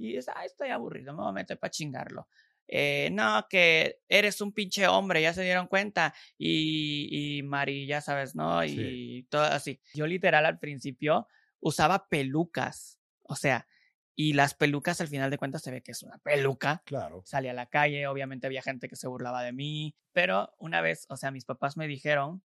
Y 0.00 0.14
dices, 0.14 0.28
ah, 0.34 0.44
estoy 0.44 0.70
aburrido, 0.70 1.12
me 1.12 1.20
voy 1.20 1.28
a 1.28 1.32
meter 1.32 1.58
para 1.58 1.70
chingarlo. 1.70 2.28
Eh, 2.66 3.10
no, 3.12 3.46
que 3.50 4.00
eres 4.08 4.40
un 4.40 4.52
pinche 4.52 4.86
hombre, 4.86 5.20
ya 5.20 5.34
se 5.34 5.42
dieron 5.42 5.66
cuenta. 5.66 6.14
Y, 6.38 7.38
y 7.38 7.42
Mari, 7.42 7.86
ya 7.86 8.00
sabes, 8.00 8.34
¿no? 8.34 8.64
Y 8.64 9.26
todo 9.28 9.42
así. 9.42 9.80
Yo 9.94 10.06
literal 10.06 10.46
al 10.46 10.58
principio 10.58 11.26
usaba 11.60 12.08
pelucas. 12.08 13.00
O 13.22 13.36
sea, 13.36 13.66
y 14.14 14.34
las 14.34 14.54
pelucas 14.54 15.00
al 15.00 15.08
final 15.08 15.30
de 15.30 15.38
cuentas 15.38 15.62
se 15.62 15.70
ve 15.70 15.82
que 15.82 15.92
es 15.92 16.02
una 16.02 16.18
peluca. 16.18 16.82
Claro. 16.84 17.22
Salí 17.24 17.48
a 17.48 17.54
la 17.54 17.66
calle, 17.66 18.06
obviamente 18.06 18.46
había 18.46 18.62
gente 18.62 18.88
que 18.88 18.96
se 18.96 19.08
burlaba 19.08 19.42
de 19.42 19.52
mí, 19.52 19.96
pero 20.12 20.54
una 20.58 20.80
vez, 20.80 21.06
o 21.08 21.16
sea, 21.16 21.30
mis 21.30 21.44
papás 21.44 21.76
me 21.76 21.88
dijeron, 21.88 22.42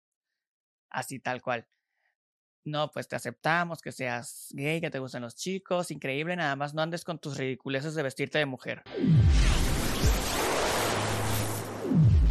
así 0.89 1.19
tal 1.19 1.41
cual, 1.41 1.67
no, 2.65 2.91
pues 2.91 3.07
te 3.07 3.15
aceptamos 3.15 3.81
que 3.81 3.91
seas 3.91 4.47
gay, 4.51 4.81
que 4.81 4.89
te 4.89 4.99
gusten 4.99 5.21
los 5.21 5.35
chicos, 5.35 5.91
increíble, 5.91 6.35
nada 6.35 6.55
más 6.55 6.73
no 6.73 6.81
andes 6.81 7.03
con 7.03 7.19
tus 7.19 7.37
ridiculeces 7.37 7.93
de 7.93 8.03
vestirte 8.03 8.39
de 8.39 8.45
mujer. 8.47 8.83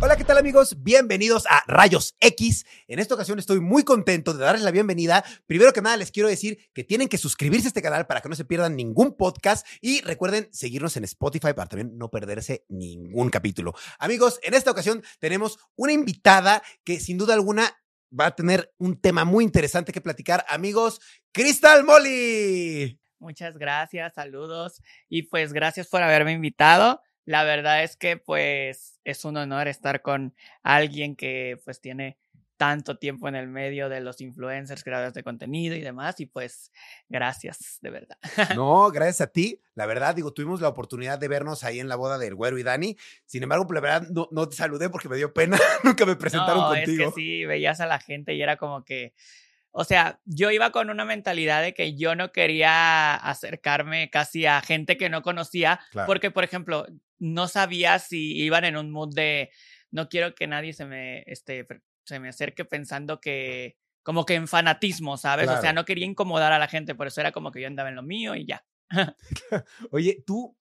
Hola, 0.00 0.16
¿qué 0.16 0.24
tal 0.24 0.36
amigos? 0.36 0.82
Bienvenidos 0.82 1.46
a 1.48 1.62
Rayos 1.66 2.16
X. 2.20 2.66
En 2.88 2.98
esta 2.98 3.14
ocasión 3.14 3.38
estoy 3.38 3.60
muy 3.60 3.84
contento 3.84 4.34
de 4.34 4.44
darles 4.44 4.62
la 4.62 4.72
bienvenida. 4.72 5.24
Primero 5.46 5.72
que 5.72 5.80
nada 5.80 5.96
les 5.96 6.10
quiero 6.10 6.28
decir 6.28 6.58
que 6.74 6.84
tienen 6.84 7.08
que 7.08 7.16
suscribirse 7.16 7.68
a 7.68 7.68
este 7.68 7.80
canal 7.80 8.06
para 8.06 8.20
que 8.20 8.28
no 8.28 8.34
se 8.34 8.44
pierdan 8.44 8.76
ningún 8.76 9.16
podcast 9.16 9.66
y 9.80 10.02
recuerden 10.02 10.48
seguirnos 10.52 10.96
en 10.96 11.04
Spotify 11.04 11.54
para 11.54 11.68
también 11.68 11.96
no 11.96 12.10
perderse 12.10 12.66
ningún 12.68 13.30
capítulo. 13.30 13.72
Amigos, 13.98 14.40
en 14.42 14.54
esta 14.54 14.72
ocasión 14.72 15.02
tenemos 15.20 15.58
una 15.76 15.92
invitada 15.92 16.62
que 16.82 16.98
sin 16.98 17.16
duda 17.16 17.32
alguna 17.32 17.74
va 18.18 18.26
a 18.26 18.34
tener 18.34 18.72
un 18.78 19.00
tema 19.00 19.24
muy 19.24 19.44
interesante 19.44 19.92
que 19.92 20.00
platicar. 20.00 20.44
Amigos, 20.48 21.00
Crystal 21.32 21.84
Molly. 21.84 23.00
Muchas 23.18 23.56
gracias, 23.56 24.14
saludos 24.14 24.82
y 25.08 25.22
pues 25.22 25.52
gracias 25.52 25.88
por 25.88 26.02
haberme 26.02 26.32
invitado 26.32 27.00
la 27.26 27.44
verdad 27.44 27.82
es 27.82 27.96
que 27.96 28.16
pues 28.16 29.00
es 29.04 29.24
un 29.24 29.36
honor 29.36 29.68
estar 29.68 30.02
con 30.02 30.34
alguien 30.62 31.16
que 31.16 31.58
pues 31.64 31.80
tiene 31.80 32.18
tanto 32.56 32.98
tiempo 32.98 33.28
en 33.28 33.34
el 33.34 33.48
medio 33.48 33.88
de 33.88 34.00
los 34.00 34.20
influencers, 34.20 34.84
creadores 34.84 35.14
de 35.14 35.22
contenido 35.22 35.74
y 35.74 35.80
demás, 35.80 36.20
y 36.20 36.26
pues 36.26 36.70
gracias, 37.08 37.78
de 37.80 37.90
verdad. 37.90 38.18
No, 38.56 38.90
gracias 38.90 39.22
a 39.22 39.26
ti. 39.26 39.60
La 39.74 39.86
verdad, 39.86 40.14
digo, 40.14 40.32
tuvimos 40.32 40.60
la 40.60 40.68
oportunidad 40.68 41.18
de 41.18 41.28
vernos 41.28 41.64
ahí 41.64 41.80
en 41.80 41.88
la 41.88 41.96
boda 41.96 42.18
del 42.18 42.34
güero 42.34 42.58
y 42.58 42.62
Dani. 42.62 42.96
Sin 43.26 43.42
embargo, 43.42 43.66
la 43.72 43.80
verdad, 43.80 44.08
no, 44.10 44.28
no 44.30 44.48
te 44.48 44.56
saludé 44.56 44.88
porque 44.88 45.08
me 45.08 45.16
dio 45.16 45.32
pena. 45.32 45.58
Nunca 45.82 46.06
me 46.06 46.16
presentaron 46.16 46.62
no, 46.62 46.68
contigo. 46.68 47.08
Es 47.08 47.14
que 47.14 47.20
sí, 47.20 47.44
veías 47.44 47.80
a 47.80 47.86
la 47.86 47.98
gente 47.98 48.34
y 48.34 48.42
era 48.42 48.56
como 48.56 48.84
que, 48.84 49.14
o 49.72 49.84
sea, 49.84 50.20
yo 50.24 50.52
iba 50.52 50.70
con 50.70 50.90
una 50.90 51.04
mentalidad 51.04 51.60
de 51.60 51.74
que 51.74 51.96
yo 51.96 52.14
no 52.14 52.30
quería 52.30 53.14
acercarme 53.16 54.10
casi 54.10 54.46
a 54.46 54.60
gente 54.60 54.96
que 54.96 55.08
no 55.08 55.22
conocía, 55.22 55.80
porque, 56.06 56.30
por 56.30 56.44
ejemplo, 56.44 56.86
no 57.18 57.48
sabía 57.48 57.98
si 57.98 58.36
iban 58.36 58.64
en 58.64 58.76
un 58.76 58.92
mood 58.92 59.14
de 59.14 59.50
no 59.90 60.08
quiero 60.08 60.34
que 60.34 60.46
nadie 60.46 60.72
se 60.72 60.84
me, 60.84 61.22
este, 61.26 61.66
se 62.04 62.20
me 62.20 62.28
acerque 62.28 62.64
pensando 62.64 63.20
que, 63.20 63.76
como 64.02 64.26
que 64.26 64.34
en 64.34 64.48
fanatismo, 64.48 65.16
¿sabes? 65.16 65.48
O 65.48 65.60
sea, 65.60 65.72
no 65.72 65.84
quería 65.84 66.06
incomodar 66.06 66.52
a 66.52 66.58
la 66.58 66.68
gente, 66.68 66.94
por 66.94 67.06
eso 67.06 67.20
era 67.20 67.32
como 67.32 67.50
que 67.50 67.60
yo 67.60 67.66
andaba 67.66 67.88
en 67.88 67.96
lo 67.96 68.02
mío 68.02 68.34
y 68.34 68.46
ya. 68.46 68.64
Oye, 69.90 70.22
tú, 70.26 70.56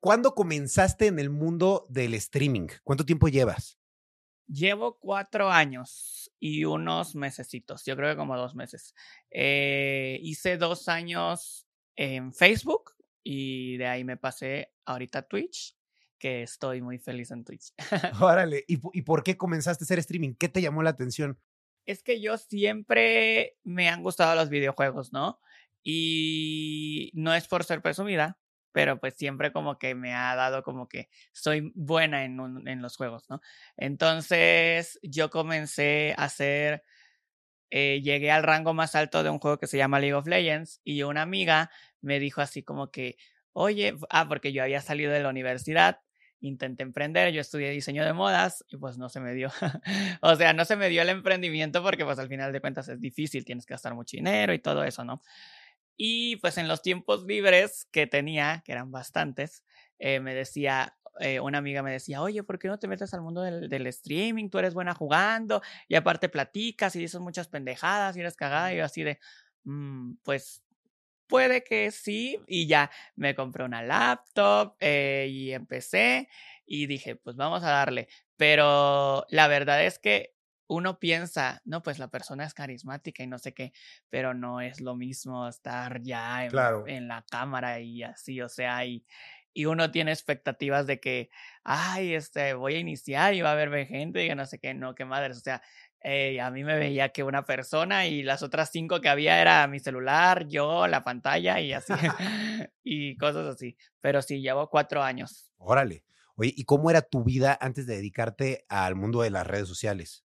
¿cuándo 0.00 0.34
comenzaste 0.34 1.06
en 1.06 1.18
el 1.18 1.30
mundo 1.30 1.86
del 1.88 2.14
streaming? 2.14 2.68
¿Cuánto 2.82 3.04
tiempo 3.04 3.28
llevas? 3.28 3.78
Llevo 4.46 4.98
cuatro 4.98 5.50
años 5.50 6.30
y 6.38 6.66
unos 6.66 7.14
mesecitos, 7.14 7.84
yo 7.86 7.96
creo 7.96 8.10
que 8.10 8.16
como 8.18 8.36
dos 8.36 8.54
meses. 8.54 8.94
Eh, 9.30 10.18
hice 10.22 10.58
dos 10.58 10.88
años 10.88 11.66
en 11.96 12.34
Facebook 12.34 12.90
y 13.22 13.78
de 13.78 13.86
ahí 13.86 14.04
me 14.04 14.18
pasé 14.18 14.74
ahorita 14.84 15.20
a 15.20 15.28
Twitch, 15.28 15.78
que 16.24 16.42
estoy 16.42 16.80
muy 16.80 16.96
feliz 16.96 17.30
en 17.32 17.44
Twitch. 17.44 17.74
Órale, 18.22 18.64
¿Y, 18.66 18.80
¿y 18.94 19.02
por 19.02 19.22
qué 19.22 19.36
comenzaste 19.36 19.84
a 19.84 19.84
hacer 19.84 19.98
streaming? 19.98 20.32
¿Qué 20.32 20.48
te 20.48 20.62
llamó 20.62 20.82
la 20.82 20.88
atención? 20.88 21.38
Es 21.84 22.02
que 22.02 22.18
yo 22.18 22.38
siempre 22.38 23.58
me 23.62 23.90
han 23.90 24.02
gustado 24.02 24.34
los 24.34 24.48
videojuegos, 24.48 25.12
¿no? 25.12 25.38
Y 25.82 27.10
no 27.12 27.34
es 27.34 27.46
por 27.46 27.64
ser 27.64 27.82
presumida, 27.82 28.38
pero 28.72 28.98
pues 28.98 29.16
siempre 29.16 29.52
como 29.52 29.78
que 29.78 29.94
me 29.94 30.14
ha 30.14 30.34
dado 30.34 30.62
como 30.62 30.88
que 30.88 31.10
soy 31.32 31.72
buena 31.74 32.24
en, 32.24 32.40
en 32.68 32.80
los 32.80 32.96
juegos, 32.96 33.28
¿no? 33.28 33.42
Entonces 33.76 34.98
yo 35.02 35.28
comencé 35.28 36.14
a 36.16 36.24
hacer, 36.24 36.84
eh, 37.68 38.00
llegué 38.02 38.30
al 38.30 38.44
rango 38.44 38.72
más 38.72 38.94
alto 38.94 39.22
de 39.22 39.28
un 39.28 39.40
juego 39.40 39.58
que 39.58 39.66
se 39.66 39.76
llama 39.76 40.00
League 40.00 40.14
of 40.14 40.26
Legends 40.26 40.80
y 40.84 41.02
una 41.02 41.20
amiga 41.20 41.70
me 42.00 42.18
dijo 42.18 42.40
así 42.40 42.62
como 42.62 42.90
que, 42.90 43.18
oye, 43.52 43.94
ah, 44.08 44.26
porque 44.26 44.54
yo 44.54 44.62
había 44.62 44.80
salido 44.80 45.12
de 45.12 45.22
la 45.22 45.28
universidad, 45.28 46.00
intenté 46.48 46.82
emprender, 46.82 47.32
yo 47.32 47.40
estudié 47.40 47.70
diseño 47.70 48.04
de 48.04 48.12
modas 48.12 48.64
y 48.68 48.76
pues 48.76 48.98
no 48.98 49.08
se 49.08 49.20
me 49.20 49.32
dio. 49.34 49.50
o 50.20 50.36
sea, 50.36 50.52
no 50.52 50.64
se 50.64 50.76
me 50.76 50.88
dio 50.88 51.02
el 51.02 51.08
emprendimiento 51.08 51.82
porque 51.82 52.04
pues 52.04 52.18
al 52.18 52.28
final 52.28 52.52
de 52.52 52.60
cuentas 52.60 52.88
es 52.88 53.00
difícil, 53.00 53.44
tienes 53.44 53.66
que 53.66 53.74
gastar 53.74 53.94
mucho 53.94 54.16
dinero 54.16 54.52
y 54.52 54.58
todo 54.58 54.84
eso, 54.84 55.04
¿no? 55.04 55.22
Y 55.96 56.36
pues 56.36 56.58
en 56.58 56.68
los 56.68 56.82
tiempos 56.82 57.24
libres 57.24 57.88
que 57.92 58.06
tenía, 58.06 58.62
que 58.64 58.72
eran 58.72 58.90
bastantes, 58.90 59.64
eh, 59.98 60.20
me 60.20 60.34
decía, 60.34 60.96
eh, 61.20 61.40
una 61.40 61.58
amiga 61.58 61.82
me 61.82 61.92
decía, 61.92 62.20
oye, 62.20 62.42
¿por 62.42 62.58
qué 62.58 62.68
no 62.68 62.78
te 62.78 62.88
metes 62.88 63.14
al 63.14 63.22
mundo 63.22 63.42
del, 63.42 63.86
streaming? 63.86 64.50
Tú 64.50 64.58
eres 64.58 64.74
buena 64.74 64.94
jugando 64.94 65.62
y 65.88 65.94
aparte 65.94 66.28
platicas 66.28 66.96
y 66.96 66.98
dices 66.98 67.20
muchas 67.20 67.48
pendejadas 67.48 68.16
y 68.16 68.20
eres 68.20 68.36
cagada 68.36 68.74
y 68.74 68.78
yo 68.78 68.84
así 68.84 69.04
de, 69.04 69.18
mmm, 69.62 70.14
pues 70.24 70.64
puede 71.26 71.64
que 71.64 71.90
sí 71.90 72.38
y 72.46 72.66
ya 72.66 72.90
me 73.16 73.34
compré 73.34 73.64
una 73.64 73.82
laptop 73.82 74.76
eh, 74.80 75.26
y 75.30 75.52
empecé 75.52 76.28
y 76.66 76.86
dije, 76.86 77.16
pues 77.16 77.36
vamos 77.36 77.62
a 77.62 77.70
darle. 77.70 78.08
Pero 78.36 79.26
la 79.28 79.48
verdad 79.48 79.84
es 79.84 79.98
que 79.98 80.34
uno 80.66 80.98
piensa, 80.98 81.60
no, 81.64 81.82
pues 81.82 81.98
la 81.98 82.08
persona 82.08 82.44
es 82.44 82.54
carismática 82.54 83.22
y 83.22 83.26
no 83.26 83.38
sé 83.38 83.52
qué, 83.52 83.72
pero 84.08 84.34
no 84.34 84.60
es 84.60 84.80
lo 84.80 84.96
mismo 84.96 85.46
estar 85.48 86.00
ya 86.02 86.46
en, 86.46 87.08
la 87.08 87.24
cámara 87.30 87.80
y 87.80 88.02
así, 88.02 88.40
o 88.40 88.48
sea, 88.48 88.84
y, 88.86 89.04
y 89.52 89.66
uno 89.66 89.90
tiene 89.90 90.10
expectativas 90.10 90.86
de 90.86 91.00
que, 91.00 91.30
ay, 91.62 92.14
este, 92.14 92.54
voy 92.54 92.76
a 92.76 92.78
iniciar 92.78 93.34
y 93.34 93.42
va 93.42 93.50
a 93.50 93.52
haber 93.52 93.86
gente 93.86 94.24
y 94.24 94.28
que 94.28 94.34
no 94.34 94.46
sé 94.46 94.58
qué, 94.58 94.74
no, 94.74 94.94
qué 94.94 95.04
madres, 95.04 95.36
o 95.36 95.40
sea, 95.40 95.62
eh, 96.04 96.40
a 96.40 96.50
mí 96.50 96.62
me 96.64 96.78
veía 96.78 97.08
que 97.08 97.22
una 97.22 97.44
persona 97.44 98.06
y 98.06 98.22
las 98.22 98.42
otras 98.42 98.70
cinco 98.70 99.00
que 99.00 99.08
había 99.08 99.40
era 99.40 99.66
mi 99.66 99.80
celular, 99.80 100.46
yo, 100.46 100.86
la 100.86 101.02
pantalla 101.02 101.60
y 101.60 101.72
así, 101.72 101.92
y 102.84 103.16
cosas 103.16 103.46
así, 103.46 103.76
pero 104.00 104.22
sí, 104.22 104.40
llevo 104.40 104.68
cuatro 104.68 105.02
años. 105.02 105.50
Órale. 105.56 106.04
Oye, 106.36 106.52
¿y 106.54 106.64
cómo 106.64 106.90
era 106.90 107.02
tu 107.02 107.24
vida 107.24 107.56
antes 107.60 107.86
de 107.86 107.96
dedicarte 107.96 108.66
al 108.68 108.96
mundo 108.96 109.22
de 109.22 109.30
las 109.30 109.46
redes 109.46 109.68
sociales? 109.68 110.23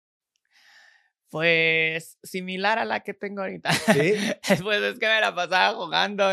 Pues 1.35 2.18
similar 2.23 2.79
a 2.79 2.85
la 2.85 3.01
que 3.01 3.13
tengo 3.13 3.41
ahorita. 3.41 3.69
¿Sí? 3.73 4.13
pues 4.63 4.81
es 4.81 4.97
que 4.97 5.06
me 5.06 5.19
la 5.19 5.35
pasaba 5.35 5.75
jugando. 5.75 6.25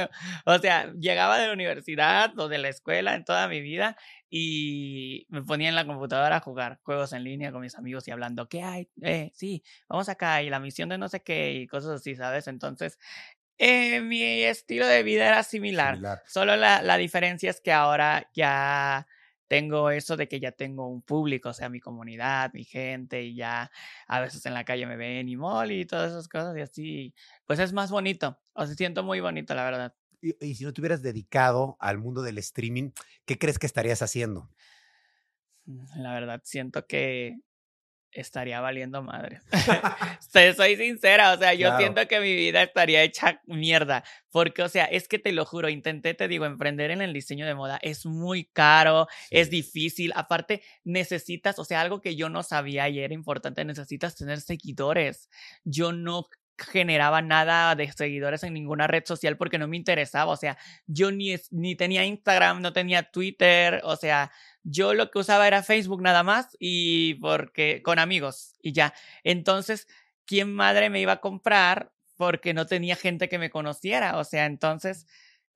O 0.46 0.58
sea, 0.58 0.92
llegaba 0.92 1.40
de 1.40 1.48
la 1.48 1.54
universidad 1.54 2.38
o 2.38 2.46
de 2.46 2.58
la 2.58 2.68
escuela 2.68 3.16
en 3.16 3.24
toda 3.24 3.48
mi 3.48 3.60
vida 3.60 3.96
y 4.30 5.26
me 5.28 5.42
ponía 5.42 5.70
en 5.70 5.74
la 5.74 5.86
computadora 5.86 6.36
a 6.36 6.41
jugar 6.41 6.78
juegos 6.84 7.12
en 7.14 7.24
línea 7.24 7.50
con 7.50 7.62
mis 7.62 7.74
amigos 7.74 8.06
y 8.06 8.12
hablando, 8.12 8.48
¿qué 8.48 8.62
hay? 8.62 8.91
Eh, 9.02 9.32
sí, 9.34 9.64
vamos 9.88 10.08
acá 10.08 10.41
y 10.41 10.50
la 10.50 10.60
misión 10.60 10.88
de 10.88 10.98
no 10.98 11.08
sé 11.08 11.20
qué 11.20 11.50
y 11.50 11.66
cosas 11.66 12.00
así, 12.00 12.14
¿sabes? 12.14 12.46
Entonces, 12.46 13.00
eh, 13.58 14.02
mi 14.02 14.22
estilo 14.22 14.86
de 14.86 15.02
vida 15.02 15.26
era 15.26 15.42
similar. 15.42 15.96
similar. 15.96 16.22
Solo 16.28 16.54
la, 16.54 16.80
la 16.80 16.96
diferencia 16.96 17.50
es 17.50 17.60
que 17.60 17.72
ahora 17.72 18.30
ya 18.34 19.08
tengo 19.52 19.90
eso 19.90 20.16
de 20.16 20.28
que 20.28 20.40
ya 20.40 20.52
tengo 20.52 20.88
un 20.88 21.02
público, 21.02 21.50
o 21.50 21.52
sea, 21.52 21.68
mi 21.68 21.78
comunidad, 21.78 22.54
mi 22.54 22.64
gente, 22.64 23.22
y 23.22 23.34
ya 23.34 23.70
a 24.06 24.20
veces 24.22 24.46
en 24.46 24.54
la 24.54 24.64
calle 24.64 24.86
me 24.86 24.96
ven 24.96 25.28
y 25.28 25.36
mol 25.36 25.70
y 25.72 25.84
todas 25.84 26.10
esas 26.10 26.26
cosas, 26.26 26.56
y 26.56 26.62
así, 26.62 27.14
pues 27.44 27.58
es 27.58 27.74
más 27.74 27.91
bonito, 27.91 28.41
o 28.54 28.64
sea, 28.64 28.74
siento 28.74 29.02
muy 29.02 29.20
bonito, 29.20 29.54
la 29.54 29.64
verdad. 29.64 29.94
Y, 30.22 30.42
y, 30.42 30.54
si 30.54 30.64
no 30.64 30.72
te 30.72 30.80
hubieras 30.80 31.02
dedicado 31.02 31.76
al 31.80 31.98
mundo 31.98 32.22
del 32.22 32.38
streaming, 32.38 32.92
¿qué 33.27 33.36
crees 33.36 33.59
que 33.59 33.66
estarías 33.66 34.00
haciendo? 34.00 34.48
Mm, 35.66 36.00
la 36.00 36.15
verdad, 36.15 36.41
siento 36.44 36.86
que 36.86 37.36
estaría 38.12 38.60
valiendo 38.60 39.03
madre. 39.03 39.41
Soy 40.56 40.76
sincera, 40.76 41.32
o 41.32 41.38
sea, 41.38 41.54
yo 41.54 41.76
siento 41.78 42.06
que 42.06 42.20
mi 42.20 42.34
vida 42.34 42.62
estaría 42.62 43.03
hecha 43.03 43.41
mierda, 43.47 44.04
porque, 44.30 44.62
o 44.62 44.68
sea, 44.68 44.84
es 44.84 45.09
que 45.09 45.18
te 45.18 45.32
lo 45.32 45.44
juro, 45.44 45.68
intenté, 45.68 46.14
te 46.14 46.28
digo, 46.28 46.44
emprender 46.44 46.91
en 46.91 47.03
el 47.03 47.12
diseño 47.12 47.47
de 47.47 47.54
moda 47.54 47.78
es 47.82 48.06
muy 48.06 48.44
caro, 48.44 49.09
es 49.30 49.50
difícil, 49.50 50.12
aparte 50.14 50.62
necesitas, 50.84 51.59
o 51.59 51.64
sea, 51.64 51.80
algo 51.80 52.00
que 52.00 52.16
yo 52.16 52.28
no 52.28 52.42
sabía 52.42 52.88
y 52.88 53.00
era 53.00 53.14
importante, 53.14 53.64
necesitas 53.64 54.15
tener 54.15 54.41
seguidores. 54.41 55.28
Yo 55.65 55.92
no 55.92 56.28
generaba 56.58 57.22
nada 57.22 57.74
de 57.74 57.91
seguidores 57.92 58.42
en 58.42 58.54
ninguna 58.54 58.86
red 58.86 59.04
social 59.04 59.36
porque 59.36 59.58
no 59.58 59.68
me 59.68 59.76
interesaba, 59.76 60.30
o 60.30 60.36
sea, 60.36 60.56
yo 60.86 61.10
ni, 61.10 61.34
ni 61.50 61.76
tenía 61.76 62.04
Instagram, 62.04 62.60
no 62.60 62.72
tenía 62.72 63.03
Twitter, 63.10 63.80
o 63.84 63.97
sea, 63.97 64.30
yo 64.64 64.94
lo 64.94 65.10
que 65.10 65.18
usaba 65.18 65.47
era 65.47 65.62
Facebook 65.62 66.03
nada 66.03 66.22
más 66.22 66.56
y 66.59 67.14
porque 67.14 67.82
con 67.82 67.98
amigos 67.98 68.54
y 68.62 68.72
ya. 68.72 68.94
Entonces, 69.24 69.88
¿quién 70.26 70.53
madre 70.53 70.91
me 70.91 71.00
iba 71.00 71.12
a 71.12 71.20
comprar 71.20 71.92
porque 72.16 72.54
no 72.54 72.66
tenía 72.66 72.97
gente 72.97 73.28
que 73.28 73.38
me 73.38 73.50
conociera? 73.50 74.18
O 74.18 74.24
sea, 74.24 74.47
entonces 74.47 75.06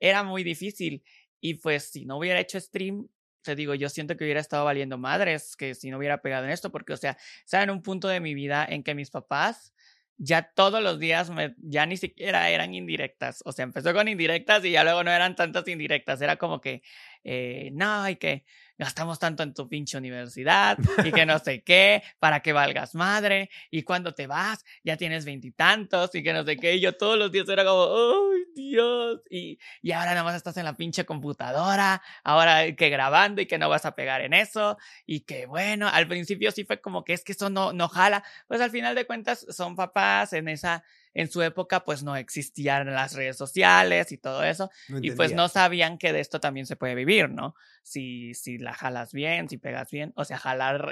era 0.00 0.23
muy 0.23 0.43
difícil. 0.44 1.05
Y 1.41 1.55
pues 1.55 1.91
si 1.91 2.05
no 2.06 2.19
hubiera 2.19 2.41
hecho 2.41 2.58
stream, 2.61 3.08
te 3.43 3.55
digo, 3.55 3.75
yo 3.75 3.88
siento 3.88 4.17
que 4.17 4.25
hubiera 4.25 4.41
estado 4.41 4.64
valiendo 4.64 4.99
madres, 4.99 5.56
que 5.56 5.75
si 5.75 5.91
no 5.91 5.99
hubiera 5.99 6.20
pegado 6.20 6.44
en 6.44 6.50
esto, 6.50 6.73
porque, 6.73 6.93
o 6.93 6.97
sea, 6.97 7.17
estaba 7.44 7.62
en 7.62 7.70
un 7.70 7.82
punto 7.82 8.09
de 8.09 8.20
mi 8.20 8.35
vida 8.35 8.67
en 8.69 8.82
que 8.82 8.94
mis 8.94 9.11
papás 9.11 9.73
ya 10.19 10.50
todos 10.55 10.82
los 10.82 10.99
días 10.99 11.31
me, 11.31 11.55
ya 11.59 11.85
ni 11.87 11.97
siquiera 11.97 12.49
eran 12.50 12.75
indirectas. 12.75 13.43
O 13.44 13.52
sea, 13.52 13.64
empezó 13.64 13.93
con 13.93 14.09
indirectas 14.09 14.64
y 14.64 14.70
ya 14.73 14.82
luego 14.82 15.05
no 15.05 15.11
eran 15.11 15.37
tantas 15.37 15.69
indirectas. 15.69 16.20
Era 16.23 16.37
como 16.37 16.61
que, 16.61 16.82
eh, 17.28 17.70
no, 17.73 18.02
hay 18.02 18.17
que 18.17 18.44
gastamos 18.78 19.19
tanto 19.19 19.43
en 19.43 19.52
tu 19.52 19.69
pinche 19.69 19.99
universidad 19.99 20.78
y 21.05 21.11
que 21.11 21.26
no 21.26 21.38
sé 21.40 21.62
qué, 21.62 22.05
para 22.20 22.40
que 22.40 22.52
valgas 22.52 22.94
madre, 22.94 23.50
y 23.70 23.82
cuando 23.82 24.14
te 24.14 24.28
vas 24.28 24.64
ya 24.84 24.96
tienes 24.96 25.25
veintitantos 25.25 26.14
y, 26.14 26.23
que 26.23 26.32
no 26.32 26.44
sé 26.44 26.56
qué, 26.56 26.76
y 26.76 26.81
yo 26.81 26.96
todos 26.96 27.19
los 27.19 27.32
días 27.32 27.49
era 27.49 27.64
como, 27.64 27.84
¡ay, 27.84 28.44
Dios! 28.55 29.23
Y, 29.28 29.58
y 29.82 29.90
ahora 29.90 30.12
nada 30.12 30.23
más 30.23 30.37
estás 30.37 30.56
en 30.56 30.67
la 30.67 30.76
pinche 30.76 31.05
computadora, 31.05 32.00
ahora 32.23 32.73
que 32.76 32.90
grabando 32.90 33.43
y 33.43 33.46
que 33.46 33.58
no 33.58 33.69
vas 33.69 33.87
a 33.87 33.96
pegar 33.96 34.20
en 34.20 34.32
eso, 34.32 34.78
y 35.05 35.20
que 35.20 35.46
bueno, 35.46 35.88
al 35.88 36.06
principio 36.06 36.52
sí 36.52 36.64
fue 36.64 36.81
como 36.81 37.02
que 37.05 37.12
es 37.12 37.25
que 37.25 37.32
eso 37.32 37.50
no, 37.50 37.73
no 37.73 37.88
jala, 37.88 38.23
pues 38.46 38.61
al 38.61 38.70
final 38.70 38.94
de 38.94 39.05
cuentas 39.05 39.46
son 39.50 39.75
papás 39.75 40.32
en 40.32 40.49
esa 40.49 40.84
en 41.17 41.31
su 41.31 41.41
época 41.41 41.83
pues 41.83 42.03
no 42.03 42.15
existían 42.15 42.93
las 42.93 43.15
redes 43.15 43.39
sociales 43.39 44.13
y 44.13 44.19
todo 44.19 44.45
eso. 44.45 44.71
y 45.01 45.13
pues 45.13 45.33
no 45.33 45.49
sabían 45.49 45.97
que 45.97 46.13
de 46.13 46.21
esto 46.21 46.41
también 46.41 46.67
se 46.67 46.77
puede 46.77 46.95
vivir, 46.95 47.31
¿no? 47.31 47.55
Si, 47.83 48.35
si 48.35 48.59
la 48.59 48.75
jalas 48.75 49.15
bien, 49.15 49.49
si 49.49 49.57
pegas 49.57 49.91
bien, 49.91 50.13
o 50.15 50.27
sea, 50.27 50.37
jalar, 50.37 50.91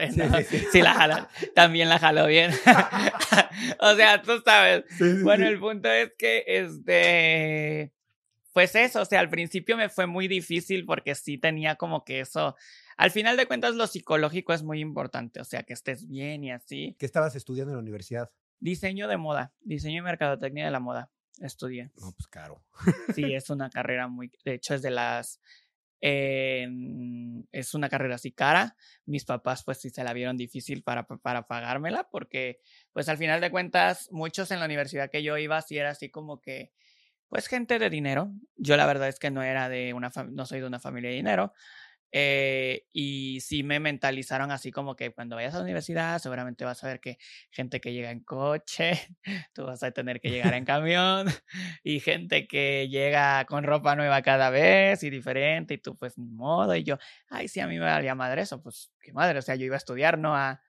si 0.73 0.81
la 0.81 0.94
jalas, 0.94 1.26
también 1.55 1.91
la 1.91 1.99
jaló 1.99 2.26
bien. 2.26 2.53
o 3.81 3.94
sea, 3.94 4.23
tú 4.23 4.41
sabes. 4.43 4.85
bueno, 5.23 5.47
el 5.47 5.61
punto 5.61 5.91
es 5.91 6.12
que 6.17 6.43
este, 6.47 7.93
pues 8.55 8.75
eso, 8.77 9.03
o 9.03 9.05
sea, 9.05 9.20
al 9.20 9.29
principio 9.29 9.77
me 9.77 9.91
fue 9.91 10.06
muy 10.06 10.27
difícil 10.27 10.87
porque 10.87 11.15
sí 11.15 11.37
tenía 11.37 11.77
como 11.77 12.03
que 12.03 12.20
eso. 12.20 12.56
Al 12.97 13.11
final 13.11 13.37
de 13.37 13.47
cuentas, 13.47 13.75
lo 13.75 13.87
psicológico 13.87 14.55
es 14.55 14.62
muy 14.62 14.81
importante, 14.81 15.38
o 15.43 15.44
sea, 15.44 15.65
que 15.65 15.75
estés 15.75 16.09
bien 16.09 16.44
y 16.44 16.50
así. 16.50 16.97
¿Qué 16.99 17.05
estabas 17.05 17.37
estudiando 17.37 17.73
en 17.73 17.77
la 17.77 17.82
universidad? 17.82 18.31
Diseño 18.61 19.09
de 19.09 19.17
moda, 19.17 19.53
diseño 19.61 19.99
y 19.99 20.03
mercadotecnia 20.03 20.65
de 20.65 20.71
la 20.71 20.81
moda. 20.81 21.11
Estudié. 21.41 21.91
No, 21.97 22.12
pues 22.12 22.29
caro. 22.29 22.65
Sí, 23.15 23.25
es 23.35 23.51
una 23.51 23.71
carrera 23.71 24.09
muy, 24.09 24.31
de 24.45 24.55
hecho 24.55 24.75
es 24.75 24.83
de 24.83 24.91
las, 24.91 25.41
eh, 26.01 26.69
es 27.51 27.75
una 27.75 27.89
carrera 27.89 28.17
así 28.17 28.33
cara. 28.33 28.77
Mis 29.06 29.25
papás 29.25 29.65
pues 29.65 29.81
sí 29.81 29.91
se 29.91 30.05
la 30.05 30.12
vieron 30.12 30.37
difícil 30.37 30.83
para, 30.83 31.06
para 31.06 31.47
pagármela 31.47 32.09
porque 32.11 32.61
pues 32.93 33.09
al 33.09 33.19
final 33.19 33.41
de 33.41 33.51
cuentas 33.51 34.09
muchos 34.12 34.51
en 34.51 34.61
la 34.61 34.67
universidad 34.67 35.11
que 35.11 35.23
yo 35.23 35.37
iba 35.39 35.61
sí 35.62 35.79
era 35.79 35.91
así 35.91 36.11
como 36.11 36.41
que 36.41 36.73
pues 37.29 37.49
gente 37.49 37.79
de 37.79 37.91
dinero. 37.91 38.33
Yo 38.56 38.77
la 38.77 38.87
verdad 38.87 39.09
es 39.09 39.19
que 39.19 39.31
no 39.31 39.43
era 39.43 39.69
de 39.69 39.93
una, 39.93 40.12
no 40.31 40.47
soy 40.47 40.61
de 40.61 40.67
una 40.67 40.79
familia 40.79 41.11
de 41.11 41.17
dinero. 41.17 41.53
Eh, 42.12 42.87
y 42.93 43.41
sí 43.41 43.65
me 43.65 43.81
mentalizaron 43.81 44.53
así 44.53 44.71
como 44.71 44.95
que 44.95 45.12
cuando 45.12 45.35
vayas 45.35 45.55
a 45.55 45.59
la 45.59 45.65
universidad 45.65 46.21
seguramente 46.21 46.65
vas 46.65 46.85
a 46.85 46.87
ver 46.87 47.01
que 47.01 47.19
gente 47.51 47.81
que 47.81 47.93
llega 47.93 48.11
en 48.12 48.21
coche, 48.21 48.93
tú 49.53 49.65
vas 49.65 49.83
a 49.83 49.91
tener 49.91 50.21
que 50.21 50.31
llegar 50.31 50.55
en 50.55 50.65
camión 50.65 51.27
y 51.83 52.01
gente 52.01 52.47
que 52.47 52.89
llega 52.89 53.45
con 53.47 53.65
ropa 53.65 53.97
nueva 53.97 54.23
cada 54.23 54.51
vez 54.51 55.03
y 55.03 55.11
diferente 55.11 55.75
y 55.75 55.79
tú 55.79 55.97
pues 55.97 56.17
ni 56.17 56.31
modo 56.31 56.75
y 56.77 56.85
yo, 56.85 56.99
ay 57.29 57.49
sí, 57.49 57.61
a 57.61 57.67
mí 57.67 57.79
me 57.79 57.85
valía 57.85 58.15
madre 58.15 58.43
eso, 58.43 58.62
pues 58.62 58.93
qué 59.01 59.12
madre, 59.12 59.39
o 59.41 59.43
sea, 59.43 59.56
yo 59.56 59.65
iba 59.67 59.75
a 59.75 59.79
estudiar, 59.79 60.19
no 60.19 60.37
a 60.37 60.62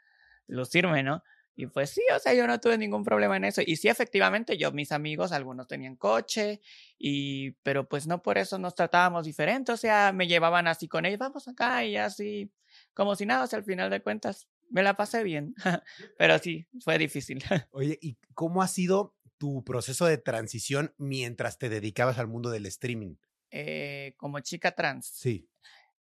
lucirme, 0.48 1.04
¿no? 1.04 1.24
Y 1.56 1.68
pues 1.68 1.92
sí, 1.92 2.02
o 2.14 2.20
sea, 2.20 2.34
yo 2.34 2.46
no 2.48 2.60
tuve 2.60 2.78
ningún 2.78 3.04
problema 3.04 3.38
en 3.38 3.46
eso. 3.46 3.62
Y 3.66 3.78
sí, 3.78 3.88
efectivamente, 3.88 4.58
yo, 4.58 4.72
mis 4.74 4.92
amigos, 4.92 5.32
algunos 5.32 5.68
tenían 5.68 5.96
coche, 5.96 6.60
y, 6.98 7.52
pero 7.64 7.88
pues 7.88 8.08
no 8.08 8.22
por 8.22 8.38
eso 8.38 8.60
nos 8.60 8.76
tratábamos 8.76 9.26
diferente. 9.26 9.72
O 9.72 9.78
sea, 9.78 10.12
me 10.12 10.28
llevaban 10.28 10.68
así 10.68 10.88
con 10.88 11.06
ellos, 11.06 11.20
vamos 11.20 11.48
acá 11.48 11.86
y 11.86 11.96
así, 11.96 12.52
como 12.94 13.16
si 13.16 13.26
nada, 13.26 13.46
o 13.46 13.48
sea, 13.48 13.60
al 13.60 13.66
final 13.66 13.90
de 13.90 14.02
cuentas, 14.02 14.50
me 14.70 14.84
la 14.84 14.96
pasé 14.96 15.24
bien. 15.24 15.56
pero 16.18 16.38
sí, 16.40 16.68
fue 16.82 16.98
difícil. 16.98 17.42
Oye, 17.72 17.98
¿y 18.02 18.18
cómo 18.34 18.62
ha 18.62 18.68
sido 18.68 19.16
tu 19.38 19.64
proceso 19.64 20.06
de 20.06 20.18
transición 20.18 20.94
mientras 20.98 21.58
te 21.58 21.70
dedicabas 21.70 22.20
al 22.20 22.28
mundo 22.28 22.50
del 22.50 22.66
streaming? 22.66 23.16
Eh, 23.52 24.14
como 24.18 24.42
chica 24.42 24.74
trans. 24.74 25.08
Sí. 25.08 25.50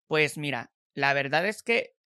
Pues 0.07 0.39
mira, 0.39 0.73
la 0.95 1.13
verdad 1.13 1.47
es 1.47 1.65
que 1.65 1.97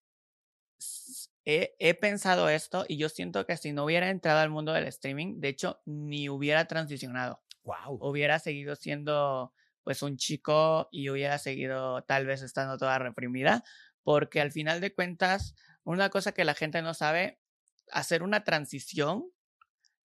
he, 1.44 1.94
pensado 1.94 2.48
esto 2.48 2.84
y 2.88 2.96
yo 2.96 3.08
siento 3.08 3.46
que 3.46 3.56
si 3.56 3.72
no 3.72 3.84
hubiera 3.84 4.10
entrado 4.10 4.40
al 4.40 4.50
mundo 4.50 4.72
del 4.72 4.86
streaming, 4.86 5.40
de 5.40 5.48
hecho, 5.48 5.80
ni 5.84 6.28
hubiera 6.28 6.66
transicionado. 6.66 7.42
Wow. 7.62 7.98
Hubiera 8.00 8.38
seguido 8.38 8.76
siendo 8.76 9.52
pues 9.82 10.02
un 10.02 10.16
chico 10.16 10.88
y 10.90 11.10
hubiera 11.10 11.38
seguido 11.38 12.02
tal 12.04 12.26
vez 12.26 12.42
estando 12.42 12.78
toda 12.78 12.98
reprimida, 12.98 13.62
porque 14.02 14.40
al 14.40 14.52
final 14.52 14.80
de 14.80 14.94
cuentas, 14.94 15.54
una 15.82 16.08
cosa 16.08 16.32
que 16.32 16.44
la 16.44 16.54
gente 16.54 16.80
no 16.80 16.94
sabe, 16.94 17.38
hacer 17.90 18.22
una 18.22 18.44
transición 18.44 19.30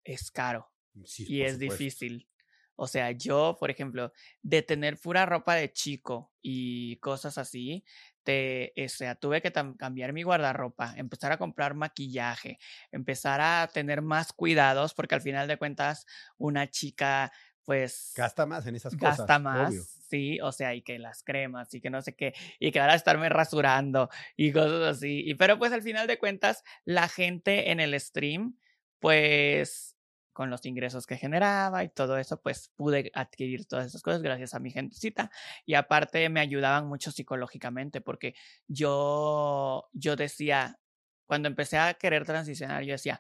es 0.04 0.32
caro 0.32 0.72
y 1.18 1.44
es 1.44 1.60
difícil. 1.60 2.28
O 2.76 2.88
sea, 2.88 3.12
yo, 3.12 3.58
por 3.60 3.72
ejemplo, 3.72 4.14
de 4.42 4.62
tener 4.62 4.98
pura 4.98 5.26
ropa 5.26 5.56
de 5.56 5.72
chico 5.72 6.34
y 6.42 6.96
cosas 6.98 7.38
así, 7.38 7.84
te, 8.30 8.74
o 8.86 8.90
sea, 8.90 9.16
tuve 9.16 9.42
que 9.42 9.52
cambiar 9.52 10.14
mi 10.14 10.22
guardarropa, 10.22 10.94
empezar 10.96 11.32
a 11.32 11.38
comprar 11.38 11.74
maquillaje, 11.74 12.60
empezar 12.92 13.42
a 13.42 13.68
tener 13.74 14.04
más 14.04 14.34
cuidados, 14.34 14.94
porque 14.94 15.16
al 15.16 15.22
final 15.22 15.48
de 15.48 15.58
cuentas, 15.58 16.06
una 16.38 16.70
chica, 16.70 17.32
pues... 17.66 18.14
Gasta 18.16 18.46
más 18.46 18.68
en 18.68 18.76
esas 18.76 18.96
cosas. 18.96 19.18
Gasta 19.18 19.40
más. 19.40 19.74
Sí, 20.08 20.40
o 20.42 20.52
sea, 20.52 20.76
y 20.76 20.84
que 20.84 21.00
las 21.00 21.24
cremas 21.24 21.74
y 21.74 21.82
que 21.82 21.90
no 21.90 22.04
sé 22.04 22.16
qué, 22.16 22.36
y 22.60 22.72
que 22.72 22.80
ahora 22.80 22.94
estarme 22.94 23.30
rasurando 23.30 24.10
y 24.38 24.52
cosas 24.52 24.98
así. 24.98 25.24
Y 25.26 25.34
pero 25.34 25.58
pues 25.58 25.72
al 25.72 25.82
final 25.82 26.06
de 26.06 26.20
cuentas, 26.20 26.64
la 26.86 27.08
gente 27.08 27.72
en 27.72 27.80
el 27.80 28.00
stream, 28.00 28.60
pues 29.00 29.96
con 30.40 30.50
los 30.50 30.66
ingresos 30.66 31.06
que 31.06 31.18
generaba 31.18 31.84
y 31.84 31.90
todo 31.90 32.18
eso, 32.18 32.42
pues 32.42 32.72
pude 32.78 33.12
adquirir 33.14 33.66
todas 33.66 33.88
esas 33.88 34.02
cosas 34.02 34.22
gracias 34.22 34.54
a 34.54 34.60
mi 34.60 34.72
gentecita. 34.72 35.30
Y 35.66 35.74
aparte 35.74 36.30
me 36.30 36.40
ayudaban 36.40 36.88
mucho 36.88 37.12
psicológicamente 37.12 38.00
porque 38.00 38.36
yo, 38.66 39.90
yo 39.92 40.16
decía, 40.16 40.80
cuando 41.26 41.50
empecé 41.50 41.78
a 41.78 41.94
querer 41.96 42.24
transicionar, 42.24 42.86
yo 42.86 42.94
decía, 42.94 43.20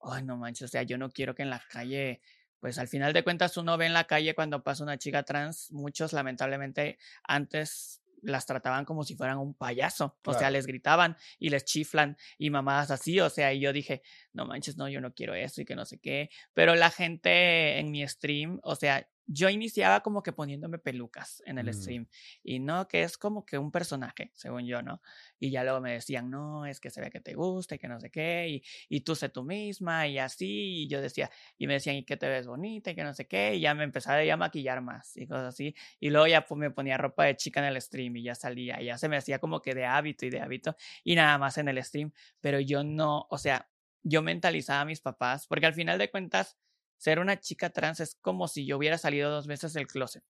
ay, 0.00 0.24
no 0.24 0.36
manches, 0.36 0.64
o 0.64 0.68
sea, 0.68 0.82
yo 0.82 0.98
no 0.98 1.10
quiero 1.10 1.32
que 1.32 1.42
en 1.42 1.50
la 1.50 1.62
calle 1.70 2.22
pues 2.58 2.76
al 2.78 2.88
final 2.88 3.12
de 3.12 3.22
cuentas 3.22 3.56
uno 3.56 3.78
ve 3.78 3.86
en 3.86 3.92
la 3.92 4.08
calle 4.08 4.34
cuando 4.34 4.64
pasa 4.64 4.82
una 4.82 4.98
chica 4.98 5.22
trans, 5.22 5.70
muchos 5.70 6.12
lamentablemente 6.12 6.98
antes 7.22 8.02
las 8.22 8.46
trataban 8.46 8.84
como 8.84 9.04
si 9.04 9.14
fueran 9.14 9.38
un 9.38 9.54
payaso. 9.54 10.18
O 10.24 10.34
sea, 10.34 10.50
les 10.50 10.66
gritaban 10.66 11.16
y 11.38 11.50
les 11.50 11.64
chiflan 11.64 12.16
y 12.38 12.50
mamadas 12.50 12.90
así. 12.90 13.20
O 13.20 13.30
sea, 13.30 13.52
y 13.52 13.60
yo 13.60 13.72
dije, 13.72 14.02
no 14.32 14.46
manches, 14.46 14.76
no, 14.76 14.88
yo 14.88 15.00
no 15.00 15.12
quiero 15.14 15.34
eso 15.34 15.60
y 15.60 15.64
que 15.64 15.74
no 15.74 15.84
sé 15.84 15.98
qué. 15.98 16.30
Pero 16.54 16.74
la 16.74 16.90
gente 16.90 17.78
en 17.78 17.90
mi 17.90 18.06
stream, 18.06 18.60
o 18.62 18.74
sea, 18.74 19.08
yo 19.30 19.50
iniciaba 19.50 20.00
como 20.00 20.22
que 20.22 20.32
poniéndome 20.32 20.78
pelucas 20.78 21.42
en 21.44 21.58
el 21.58 21.66
mm. 21.66 21.72
stream 21.74 22.08
y 22.42 22.58
no, 22.60 22.88
que 22.88 23.02
es 23.02 23.18
como 23.18 23.44
que 23.44 23.58
un 23.58 23.70
personaje, 23.70 24.30
según 24.34 24.66
yo, 24.66 24.82
¿no? 24.82 25.02
Y 25.38 25.50
ya 25.50 25.62
luego 25.64 25.80
me 25.80 25.92
decían, 25.92 26.30
no, 26.30 26.64
es 26.64 26.80
que 26.80 26.88
se 26.88 27.02
ve 27.02 27.10
que 27.10 27.20
te 27.20 27.34
gusta 27.34 27.74
y 27.74 27.78
que 27.78 27.88
no 27.88 28.00
sé 28.00 28.10
qué, 28.10 28.48
y, 28.48 28.62
y 28.88 29.02
tú 29.02 29.14
sé 29.14 29.28
tú 29.28 29.44
misma 29.44 30.08
y 30.08 30.18
así, 30.18 30.84
y 30.84 30.88
yo 30.88 31.02
decía, 31.02 31.30
y 31.58 31.66
me 31.66 31.74
decían, 31.74 31.96
y 31.96 32.04
que 32.04 32.16
te 32.16 32.26
ves 32.26 32.46
bonita 32.46 32.90
y 32.90 32.94
que 32.94 33.04
no 33.04 33.12
sé 33.12 33.26
qué, 33.26 33.54
y 33.54 33.60
ya 33.60 33.74
me 33.74 33.84
empezaba 33.84 34.20
a 34.20 34.36
maquillar 34.38 34.80
más 34.80 35.16
y 35.18 35.26
cosas 35.26 35.54
así, 35.54 35.74
y 36.00 36.08
luego 36.08 36.26
ya 36.26 36.46
pues, 36.46 36.58
me 36.58 36.70
ponía 36.70 36.96
ropa 36.96 37.24
de 37.24 37.36
chica 37.36 37.60
en 37.60 37.66
el 37.66 37.80
stream 37.82 38.16
y 38.16 38.22
ya 38.22 38.34
salía, 38.34 38.80
y 38.80 38.86
ya 38.86 38.96
se 38.96 39.10
me 39.10 39.18
hacía 39.18 39.38
como 39.38 39.60
que 39.60 39.74
de 39.74 39.84
hábito 39.84 40.24
y 40.24 40.30
de 40.30 40.40
hábito 40.40 40.74
y 41.04 41.14
nada 41.16 41.36
más 41.36 41.58
en 41.58 41.68
el 41.68 41.82
stream, 41.84 42.12
pero 42.40 42.60
yo 42.60 42.82
no, 42.82 43.26
o 43.28 43.36
sea, 43.36 43.68
yo 44.02 44.22
mentalizaba 44.22 44.80
a 44.80 44.84
mis 44.84 45.00
papás, 45.00 45.46
porque 45.46 45.66
al 45.66 45.74
final 45.74 45.98
de 45.98 46.10
cuentas, 46.10 46.56
ser 46.98 47.20
una 47.20 47.40
chica 47.40 47.70
trans 47.70 48.00
es 48.00 48.16
como 48.16 48.48
si 48.48 48.66
yo 48.66 48.76
hubiera 48.76 48.98
salido 48.98 49.30
dos 49.30 49.46
veces 49.46 49.72
del 49.72 49.86
closet. 49.86 50.24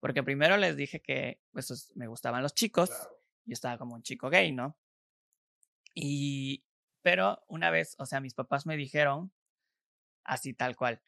Porque 0.00 0.22
primero 0.22 0.56
les 0.56 0.76
dije 0.76 1.00
que 1.00 1.40
pues, 1.52 1.92
me 1.94 2.06
gustaban 2.06 2.42
los 2.42 2.54
chicos. 2.54 2.90
Yo 3.44 3.52
estaba 3.52 3.76
como 3.76 3.94
un 3.94 4.02
chico 4.02 4.30
gay, 4.30 4.52
¿no? 4.52 4.76
Y, 5.94 6.64
pero 7.02 7.44
una 7.48 7.70
vez, 7.70 7.96
o 7.98 8.06
sea, 8.06 8.20
mis 8.20 8.34
papás 8.34 8.66
me 8.66 8.76
dijeron, 8.76 9.32
así 10.24 10.54
tal 10.54 10.76
cual, 10.76 11.02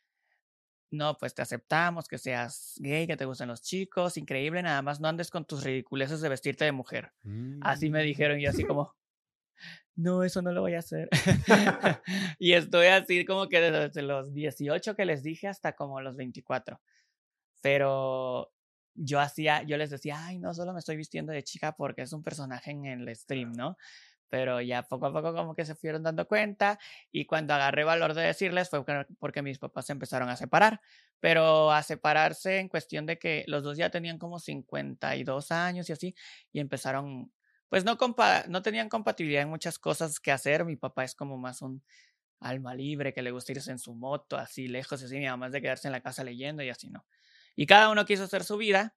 no, 0.91 1.17
pues 1.17 1.35
te 1.35 1.43
aceptamos 1.43 2.07
que 2.07 2.19
seas 2.19 2.75
gay, 2.79 3.07
que 3.07 3.17
te 3.17 3.25
gusten 3.25 3.49
los 3.49 3.63
chicos, 3.63 4.17
increíble, 4.17 4.63
nada 4.63 4.83
más 4.83 5.01
no 5.01 5.09
andes 5.09 5.31
con 5.31 5.45
tus 5.45 5.65
ridiculeces 5.65 6.21
de 6.21 6.29
vestirte 6.29 6.65
de 6.65 6.73
mujer. 6.73 7.13
Así 7.63 7.91
me 7.91 8.03
mm. 8.03 8.07
dijeron 8.07 8.41
y 8.41 8.47
así 8.47 8.65
como, 8.65 8.95
no, 9.97 10.25
eso 10.25 10.43
no 10.43 10.53
lo 10.53 10.61
voy 10.61 10.75
a 10.75 10.81
hacer. 10.81 11.09
y 12.39 12.53
estoy 12.53 12.87
así 12.87 13.25
como 13.25 13.49
que 13.49 13.61
desde 13.61 14.03
los 14.03 14.33
18 14.33 14.95
que 14.95 15.05
les 15.05 15.23
dije 15.23 15.49
hasta 15.49 15.75
como 15.75 16.01
los 16.01 16.17
24. 16.17 16.81
Pero 17.63 18.53
yo 18.95 19.21
hacía, 19.21 19.63
yo 19.63 19.77
les 19.77 19.91
decía, 19.91 20.25
ay, 20.25 20.39
no, 20.39 20.55
solo 20.55 20.73
me 20.73 20.79
estoy 20.81 20.97
vistiendo 20.97 21.33
de 21.33 21.43
chica 21.43 21.73
porque 21.77 22.03
es 22.03 22.13
un 22.13 22.23
personaje 22.23 22.71
en 22.71 22.85
el 22.87 23.15
stream, 23.17 23.53
¿no? 23.53 23.77
pero 24.35 24.61
ya 24.61 24.83
poco 24.83 25.07
a 25.07 25.13
poco 25.13 25.33
como 25.33 25.55
que 25.55 25.65
se 25.65 25.77
fueron 25.77 26.03
dando 26.03 26.27
cuenta 26.27 26.81
y 27.13 27.25
cuando 27.25 27.55
agarré 27.55 27.85
valor 27.85 28.15
de 28.15 28.23
decirles 28.23 28.69
fue 28.69 28.85
porque 29.21 29.43
mis 29.43 29.61
papás 29.61 29.87
se 29.87 29.93
empezaron 29.93 30.29
a 30.29 30.35
separar, 30.35 30.81
pero 31.21 31.71
a 31.71 31.85
separarse 31.85 32.59
en 32.59 32.69
cuestión 32.69 33.07
de 33.07 33.17
que 33.17 33.45
los 33.47 33.63
dos 33.63 33.77
ya 33.77 33.91
tenían 33.91 34.19
como 34.19 34.41
52 34.41 35.53
años 35.53 35.89
y 35.89 35.93
así 35.93 36.15
y 36.53 36.59
empezaron, 36.59 37.33
pues 37.75 37.85
no, 37.85 37.99
no 38.47 38.63
tenían 38.63 38.89
compatibilidad 38.89 39.43
en 39.43 39.49
muchas 39.49 39.81
cosas 39.81 40.21
que 40.21 40.31
hacer, 40.31 40.65
mi 40.65 40.77
papá 40.77 41.03
es 41.03 41.17
como 41.17 41.37
más 41.39 41.61
un 41.61 41.83
alma 42.39 42.73
libre 42.73 43.13
que 43.13 43.21
le 43.21 43.33
gusta 43.33 43.51
irse 43.51 43.73
en 43.73 43.81
su 43.81 43.97
moto 43.97 44.37
así 44.37 44.69
lejos 44.69 45.03
así, 45.03 45.19
mi 45.19 45.27
mamá 45.27 45.47
es 45.47 45.53
de 45.55 45.61
quedarse 45.61 45.89
en 45.89 45.93
la 45.93 46.01
casa 46.01 46.23
leyendo 46.23 46.63
y 46.63 46.69
así 46.71 46.89
no. 46.89 47.05
Y 47.57 47.67
cada 47.67 47.91
uno 47.91 48.05
quiso 48.05 48.23
hacer 48.23 48.45
su 48.45 48.57
vida 48.59 48.95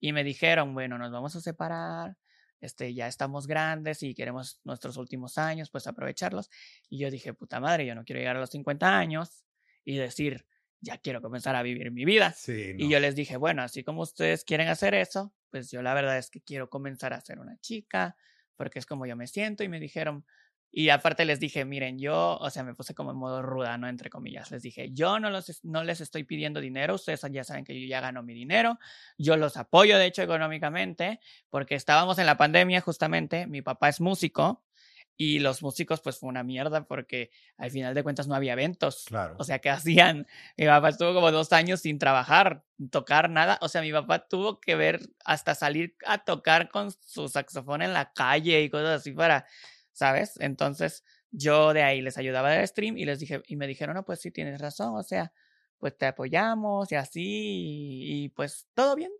y 0.00 0.12
me 0.12 0.24
dijeron, 0.24 0.74
bueno, 0.74 0.98
nos 0.98 1.12
vamos 1.12 1.36
a 1.36 1.40
separar 1.40 2.16
este, 2.60 2.92
ya 2.94 3.06
estamos 3.06 3.46
grandes 3.46 4.02
y 4.02 4.12
queremos 4.12 4.60
nuestros 4.64 4.96
últimos 4.96 5.38
años, 5.38 5.70
pues 5.70 5.86
aprovecharlos. 5.86 6.50
Y 6.88 6.98
yo 6.98 7.12
dije, 7.12 7.32
puta 7.32 7.60
madre, 7.60 7.86
yo 7.86 7.94
no 7.94 8.04
quiero 8.04 8.18
llegar 8.18 8.36
a 8.38 8.40
los 8.40 8.50
50 8.50 8.98
años 8.98 9.44
y 9.84 9.98
decir, 9.98 10.44
ya 10.80 10.98
quiero 10.98 11.20
comenzar 11.20 11.56
a 11.56 11.62
vivir 11.62 11.90
mi 11.90 12.04
vida. 12.04 12.34
Y 12.78 12.88
yo 12.88 13.00
les 13.00 13.14
dije, 13.14 13.36
bueno, 13.36 13.62
así 13.62 13.84
como 13.84 14.02
ustedes 14.02 14.44
quieren 14.44 14.68
hacer 14.68 14.94
eso, 14.94 15.32
pues 15.50 15.70
yo 15.70 15.82
la 15.82 15.94
verdad 15.94 16.18
es 16.18 16.30
que 16.30 16.40
quiero 16.40 16.70
comenzar 16.70 17.12
a 17.12 17.20
ser 17.20 17.38
una 17.38 17.58
chica, 17.60 18.16
porque 18.56 18.78
es 18.78 18.86
como 18.86 19.06
yo 19.06 19.16
me 19.16 19.26
siento. 19.26 19.64
Y 19.64 19.68
me 19.68 19.80
dijeron, 19.80 20.24
y 20.72 20.90
aparte 20.90 21.24
les 21.24 21.40
dije, 21.40 21.64
miren, 21.64 21.98
yo, 21.98 22.38
o 22.38 22.48
sea, 22.48 22.62
me 22.62 22.74
puse 22.74 22.94
como 22.94 23.10
en 23.10 23.16
modo 23.16 23.42
ruda, 23.42 23.76
¿no? 23.76 23.88
Entre 23.88 24.08
comillas. 24.08 24.50
Les 24.52 24.62
dije, 24.62 24.90
yo 24.92 25.18
no, 25.18 25.28
los, 25.28 25.64
no 25.64 25.82
les 25.82 26.00
estoy 26.00 26.24
pidiendo 26.24 26.60
dinero, 26.60 26.94
ustedes 26.94 27.20
ya 27.32 27.42
saben 27.42 27.64
que 27.64 27.78
yo 27.80 27.86
ya 27.88 28.00
gano 28.00 28.22
mi 28.22 28.34
dinero, 28.34 28.78
yo 29.18 29.36
los 29.36 29.56
apoyo, 29.56 29.98
de 29.98 30.06
hecho, 30.06 30.22
económicamente, 30.22 31.20
porque 31.48 31.74
estábamos 31.74 32.18
en 32.18 32.26
la 32.26 32.36
pandemia 32.36 32.80
justamente, 32.80 33.46
mi 33.46 33.62
papá 33.62 33.88
es 33.88 34.00
músico 34.00 34.64
y 35.22 35.38
los 35.38 35.62
músicos 35.62 36.00
pues 36.00 36.18
fue 36.18 36.30
una 36.30 36.42
mierda 36.42 36.86
porque 36.86 37.30
al 37.58 37.70
final 37.70 37.92
de 37.92 38.02
cuentas 38.02 38.26
no 38.26 38.34
había 38.34 38.54
eventos. 38.54 39.04
Claro. 39.06 39.36
O 39.38 39.44
sea, 39.44 39.58
¿qué 39.58 39.68
hacían? 39.68 40.26
Mi 40.56 40.64
papá 40.64 40.88
estuvo 40.88 41.12
como 41.12 41.30
dos 41.30 41.52
años 41.52 41.80
sin 41.80 41.98
trabajar, 41.98 42.64
tocar 42.90 43.28
nada. 43.28 43.58
O 43.60 43.68
sea, 43.68 43.82
mi 43.82 43.92
papá 43.92 44.26
tuvo 44.28 44.60
que 44.60 44.76
ver 44.76 45.00
hasta 45.22 45.54
salir 45.54 45.94
a 46.06 46.24
tocar 46.24 46.70
con 46.70 46.90
su 46.90 47.28
saxofón 47.28 47.82
en 47.82 47.92
la 47.92 48.14
calle 48.14 48.62
y 48.62 48.70
cosas 48.70 49.00
así 49.00 49.12
para 49.12 49.44
¿sabes? 49.92 50.40
Entonces 50.40 51.04
yo 51.30 51.74
de 51.74 51.82
ahí 51.82 52.00
les 52.00 52.16
ayudaba 52.16 52.52
de 52.52 52.66
stream 52.66 52.96
y 52.96 53.04
les 53.04 53.18
dije, 53.18 53.42
y 53.46 53.56
me 53.56 53.66
dijeron, 53.66 53.96
no, 53.96 54.04
pues 54.06 54.20
sí, 54.22 54.30
tienes 54.30 54.58
razón, 54.58 54.96
o 54.96 55.02
sea, 55.02 55.34
pues 55.76 55.98
te 55.98 56.06
apoyamos 56.06 56.90
y 56.92 56.94
así, 56.94 57.20
y, 57.22 58.28
pues 58.30 58.68
todo 58.72 58.96
bien. 58.96 59.12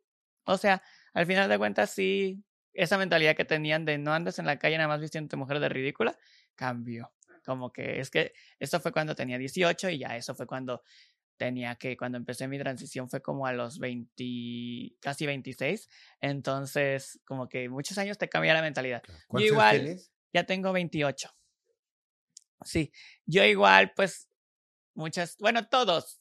O 0.45 0.57
sea, 0.57 0.83
al 1.12 1.26
final 1.26 1.50
de 1.50 1.59
cuentas 1.59 1.90
sí, 1.90 2.42
esa 2.73 2.99
mentalidad 2.99 3.37
que 3.37 3.45
tenían 3.45 3.85
de 3.85 3.99
no 3.99 4.12
andes 4.12 4.39
en 4.39 4.47
la 4.47 4.59
calle 4.59 4.77
nada 4.77 4.89
más 4.89 5.00
vistiendo 5.00 5.37
mujer 5.37 5.61
de 5.61 5.69
ridícula, 5.69 6.19
cambió. 6.55 7.12
Como 7.45 7.73
que 7.73 8.00
es 8.00 8.11
que 8.11 8.33
eso 8.59 8.81
fue 8.81 8.93
cuando 8.93 9.15
tenía 9.15 9.39
18 9.39 9.89
y 9.91 9.99
ya 9.99 10.17
eso 10.17 10.35
fue 10.35 10.47
cuando 10.47 10.83
tenía 11.41 11.77
que, 11.77 11.97
cuando 11.97 12.19
empecé 12.19 12.47
mi 12.49 12.59
transición 12.59 13.09
fue 13.09 13.23
como 13.23 13.47
a 13.47 13.53
los 13.55 13.79
20, 13.79 14.97
casi 15.00 15.25
26. 15.25 15.89
Entonces, 16.21 17.19
como 17.25 17.49
que 17.49 17.69
muchos 17.71 17.97
años 17.97 18.19
te 18.19 18.29
cambia 18.29 18.53
la 18.53 18.61
mentalidad. 18.61 19.03
igual, 19.39 19.99
ya 20.35 20.45
tengo 20.45 20.71
28. 20.73 21.35
Sí, 22.62 22.93
yo 23.25 23.43
igual, 23.45 23.93
pues, 23.97 24.29
muchas, 24.93 25.39
bueno, 25.39 25.67
todos, 25.67 26.21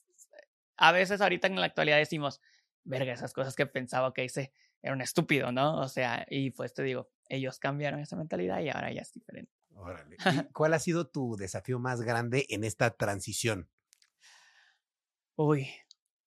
a 0.78 0.94
veces 0.94 1.20
ahorita 1.20 1.48
en 1.48 1.58
la 1.58 1.66
actualidad 1.66 1.98
decimos, 1.98 2.40
verga, 2.86 3.12
esas 3.12 3.34
cosas 3.34 3.56
que 3.56 3.66
pensaba 3.66 4.14
que 4.14 4.24
hice 4.24 4.54
era 4.82 4.94
un 4.94 5.02
estúpido, 5.02 5.52
¿no? 5.52 5.80
O 5.80 5.88
sea, 5.88 6.26
y 6.30 6.52
pues 6.52 6.74
te 6.74 6.84
digo, 6.84 7.10
ellos 7.28 7.60
cambiaron 7.60 8.00
esa 8.00 8.16
mentalidad 8.16 8.60
y 8.62 8.70
ahora 8.70 8.92
ya 8.92 9.02
es 9.02 9.14
diferente. 9.14 9.52
Órale. 9.76 10.18
¿Cuál 10.54 10.74
ha 10.74 10.80
sido 10.80 11.08
tu 11.08 11.36
desafío 11.36 11.80
más 11.80 12.02
grande 12.02 12.46
en 12.50 12.64
esta 12.64 12.92
transición? 12.92 13.70
Uy, 15.36 15.70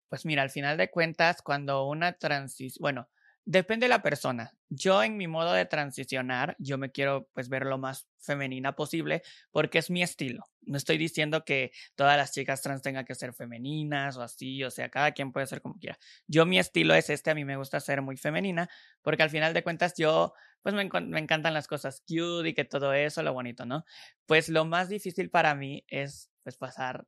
pues 0.09 0.25
mira, 0.25 0.43
al 0.43 0.51
final 0.51 0.77
de 0.77 0.91
cuentas, 0.91 1.43
cuando 1.43 1.87
una 1.87 2.15
transición, 2.15 2.83
bueno, 2.83 3.09
Depende 3.49 3.85
de 3.85 3.91
la 3.91 4.03
persona. 4.03 4.53
Yo 4.69 5.05
en 5.05 5.17
mi 5.17 5.29
modo 5.29 5.53
de 5.53 5.67
transicionar, 5.67 6.57
yo 6.59 6.79
me 6.79 6.91
quiero 6.91 7.29
pues 7.33 7.49
ver 7.49 7.65
lo 7.65 7.79
más 7.79 8.09
femenina 8.19 8.75
posible 8.75 9.23
porque 9.53 9.79
es 9.79 9.89
mi 9.89 10.03
estilo. 10.03 10.43
No 10.63 10.77
estoy 10.77 10.99
diciendo 10.99 11.45
que 11.45 11.71
todas 11.95 12.17
las 12.17 12.33
chicas 12.33 12.61
trans 12.61 12.83
tengan 12.83 13.05
que 13.05 13.15
ser 13.15 13.33
femeninas 13.35 14.17
o 14.17 14.23
así, 14.23 14.65
o 14.65 14.71
sea, 14.73 14.89
cada 14.89 15.13
quien 15.13 15.31
puede 15.31 15.47
ser 15.47 15.63
como 15.63 15.79
quiera. 15.79 15.97
Yo 16.27 16.45
mi 16.45 16.59
estilo 16.59 16.93
es 16.95 17.09
este, 17.09 17.31
a 17.31 17.37
mí 17.37 17.45
me 17.45 17.57
gusta 17.57 17.79
ser 17.79 18.03
muy 18.03 18.17
femenina 18.17 18.69
porque 19.01 19.23
al 19.23 19.31
final 19.31 19.55
de 19.55 19.63
cuentas 19.63 19.95
yo 19.97 20.35
pues 20.63 20.75
me, 20.75 20.85
me 21.03 21.21
encantan 21.21 21.55
las 21.55 21.69
cosas 21.69 22.01
cute 22.01 22.49
y 22.49 22.53
que 22.53 22.65
todo 22.65 22.93
eso, 22.95 23.23
lo 23.23 23.33
bonito, 23.33 23.65
¿no? 23.65 23.85
Pues 24.27 24.49
lo 24.49 24.65
más 24.65 24.89
difícil 24.89 25.31
para 25.31 25.55
mí 25.55 25.85
es 25.87 26.33
pues 26.43 26.57
pasar 26.57 27.07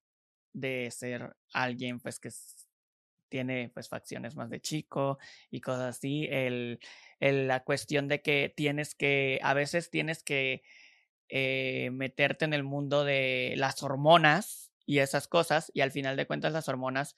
de 0.53 0.89
ser 0.93 1.37
alguien 1.53 1.99
pues 1.99 2.21
que 2.21 2.31
tiene 3.29 3.71
pues 3.73 3.89
facciones 3.89 4.37
más 4.37 4.51
de 4.51 4.61
chico 4.61 5.19
y 5.51 5.61
cosas 5.61 5.97
así. 5.97 6.27
El, 6.31 6.81
la 7.21 7.65
cuestión 7.65 8.09
de 8.09 8.23
que 8.23 8.53
tienes 8.55 8.95
que, 8.95 9.41
a 9.43 9.55
veces 9.55 9.91
tienes 9.91 10.23
que 10.23 10.63
eh, 11.29 11.91
meterte 11.93 12.45
en 12.45 12.55
el 12.55 12.65
mundo 12.65 13.05
de 13.05 13.55
las 13.57 13.83
hormonas 13.83 14.73
y 14.87 14.99
esas 15.01 15.29
cosas 15.29 15.71
y 15.75 15.83
al 15.83 15.93
final 15.93 16.17
de 16.17 16.27
cuentas 16.27 16.53
las 16.53 16.69
hormonas, 16.69 17.17